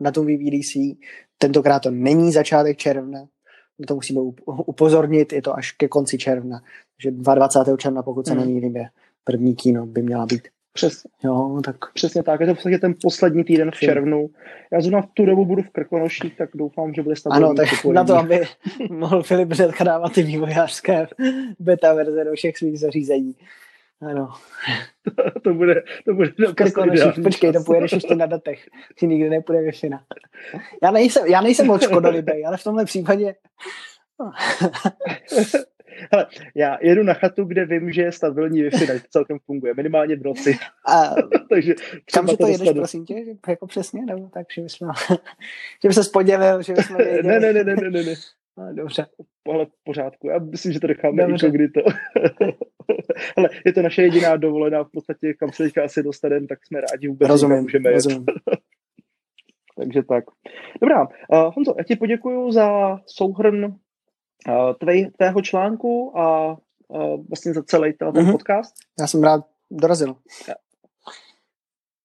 na 0.00 0.10
tom 0.10 0.26
VVDC. 0.26 0.98
Tentokrát 1.38 1.82
to 1.82 1.90
není 1.90 2.32
začátek 2.32 2.76
června, 2.76 3.28
to 3.86 3.94
musíme 3.94 4.20
upozornit, 4.46 5.32
je 5.32 5.42
to 5.42 5.56
až 5.56 5.72
ke 5.72 5.88
konci 5.88 6.18
června. 6.18 6.60
Takže 6.96 7.10
22. 7.10 7.76
června, 7.76 8.02
pokud 8.02 8.26
se 8.26 8.34
mm. 8.34 8.40
nemýlím, 8.40 8.76
je 8.76 8.88
první 9.24 9.54
kino 9.54 9.86
by 9.86 10.02
měla 10.02 10.26
být. 10.26 10.48
Přesně. 10.72 11.10
Jo, 11.24 11.60
tak. 11.64 11.76
Přesně 11.92 12.22
tak, 12.22 12.40
je 12.40 12.46
to 12.46 12.54
v 12.54 12.56
podstatě 12.56 12.78
ten 12.78 12.94
poslední 13.02 13.44
týden 13.44 13.70
v 13.70 13.78
červnu. 13.78 14.30
Já 14.72 14.80
zrovna 14.80 15.02
v 15.02 15.06
tu 15.14 15.26
dobu 15.26 15.44
budu 15.44 15.62
v 15.62 15.70
Krkonoších, 15.70 16.36
tak 16.36 16.50
doufám, 16.54 16.94
že 16.94 17.02
bude 17.02 17.16
stabilní. 17.16 17.44
Ano, 17.44 17.54
tak 17.54 17.66
připojení. 17.66 17.94
na 17.94 18.04
to, 18.04 18.16
aby 18.16 18.42
mohl 18.90 19.22
Filip 19.22 19.52
hned 19.52 19.70
dávat 19.84 20.12
ty 20.12 20.22
vývojářské 20.22 21.06
beta 21.58 21.94
verze 21.94 22.24
do 22.24 22.32
všech 22.34 22.56
svých 22.56 22.78
zařízení. 22.78 23.34
Ano. 24.02 24.28
To, 25.04 25.40
to 25.40 25.54
bude, 25.54 25.82
to 26.04 26.14
bude 26.14 26.32
Krkonoších, 26.54 27.22
počkej, 27.22 27.52
to 27.52 27.62
pojedeš 27.66 27.92
ještě 27.92 28.14
na 28.14 28.26
datech. 28.26 28.68
Ty 28.98 29.06
nikdy 29.06 29.30
nepůjde 29.30 29.62
wi 29.62 29.70
Já 30.82 30.90
nejsem, 30.90 31.26
já 31.26 31.40
nejsem 31.40 31.66
moc 31.66 31.82
škodolibej, 31.82 32.46
ale 32.46 32.56
v 32.56 32.64
tomhle 32.64 32.84
případě 32.84 33.34
Hele, 36.12 36.26
já 36.54 36.78
jedu 36.82 37.02
na 37.02 37.14
chatu, 37.14 37.44
kde 37.44 37.64
vím, 37.64 37.92
že 37.92 38.02
je 38.02 38.12
stabilní 38.12 38.62
Wi-Fi, 38.62 38.86
tak 38.86 39.08
celkem 39.08 39.38
funguje, 39.38 39.74
minimálně 39.74 40.16
v 40.16 40.22
noci. 40.22 40.58
A 40.88 41.14
Takže 41.50 41.74
kam 42.14 42.28
že 42.28 42.36
to, 42.36 42.36
to 42.36 42.46
jedeš, 42.46 42.58
dostanu. 42.58 42.80
prosím 42.80 43.04
tě, 43.04 43.14
jako 43.48 43.66
přesně, 43.66 44.04
nebo 44.06 44.28
tak, 44.28 44.46
že 44.54 44.62
bychom, 44.62 44.88
že 45.82 45.88
by 45.88 45.94
se 45.94 46.04
spodělil, 46.04 46.62
že 46.62 46.72
bychom 46.72 46.96
věděli. 46.96 47.22
Ne, 47.22 47.40
ne, 47.40 47.52
ne, 47.52 47.64
ne, 47.64 47.90
ne, 47.90 48.02
ne. 48.02 48.14
No, 48.58 48.74
dobře. 48.74 49.06
Ale 49.46 49.66
v 49.66 49.84
pořádku. 49.84 50.28
Já 50.28 50.38
myslím, 50.38 50.72
že 50.72 50.80
to 50.80 50.86
necháme 50.86 51.26
kdy 51.50 51.68
to. 51.68 51.80
Ale 53.36 53.48
je 53.66 53.72
to 53.72 53.82
naše 53.82 54.02
jediná 54.02 54.36
dovolená 54.36 54.84
v 54.84 54.90
podstatě, 54.92 55.34
kam 55.34 55.52
se 55.52 55.62
teďka 55.62 55.84
asi 55.84 56.02
dostaneme, 56.02 56.46
tak 56.46 56.66
jsme 56.66 56.80
rádi 56.80 57.08
vůbec, 57.08 57.28
rozumím, 57.28 57.62
můžeme 57.62 57.90
rozumím. 57.90 58.24
Takže 59.76 60.02
tak. 60.02 60.24
Dobrá. 60.82 61.02
Uh, 61.02 61.54
Honzo, 61.54 61.74
já 61.78 61.84
ti 61.84 61.96
poděkuji 61.96 62.52
za 62.52 62.98
souhrn 63.06 63.64
uh, 63.64 63.72
tvej, 64.80 65.10
tvého 65.10 65.42
článku 65.42 66.18
a 66.18 66.56
uh, 66.88 67.26
vlastně 67.28 67.54
za 67.54 67.62
celý 67.62 67.92
ten 67.92 68.08
mm-hmm. 68.08 68.32
podcast. 68.32 68.74
Já 69.00 69.06
jsem 69.06 69.22
rád 69.22 69.44
dorazil. 69.70 70.16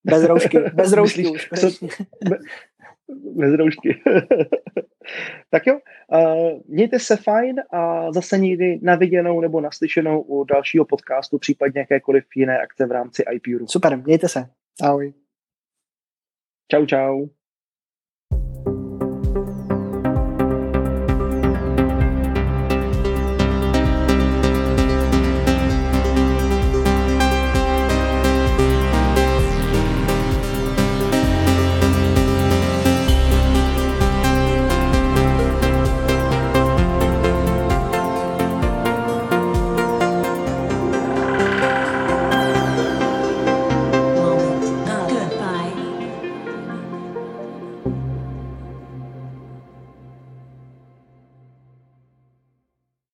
Bez 0.06 0.24
roušky, 0.24 0.60
bez 0.60 0.92
roušky 0.94 1.28
už. 1.28 1.50
Bez 3.10 3.54
roušky. 3.54 4.02
tak 5.50 5.68
jo, 5.68 5.80
uh, 6.12 6.62
mějte 6.68 7.00
se 7.00 7.18
fajn 7.18 7.56
a 7.72 8.12
zase 8.12 8.38
někdy 8.38 8.80
naviděnou 8.82 9.42
nebo 9.42 9.62
naslyšenou 9.62 10.22
u 10.22 10.44
dalšího 10.44 10.86
podcastu, 10.86 11.38
případně 11.38 11.80
jakékoliv 11.80 12.24
jiné 12.36 12.60
akce 12.60 12.86
v 12.86 12.92
rámci 12.92 13.24
IPUru. 13.32 13.68
Super, 13.68 13.98
mějte 13.98 14.30
se. 14.30 14.50
Ahoj. 14.82 15.14
Čau, 16.72 16.86
čau. 16.86 17.28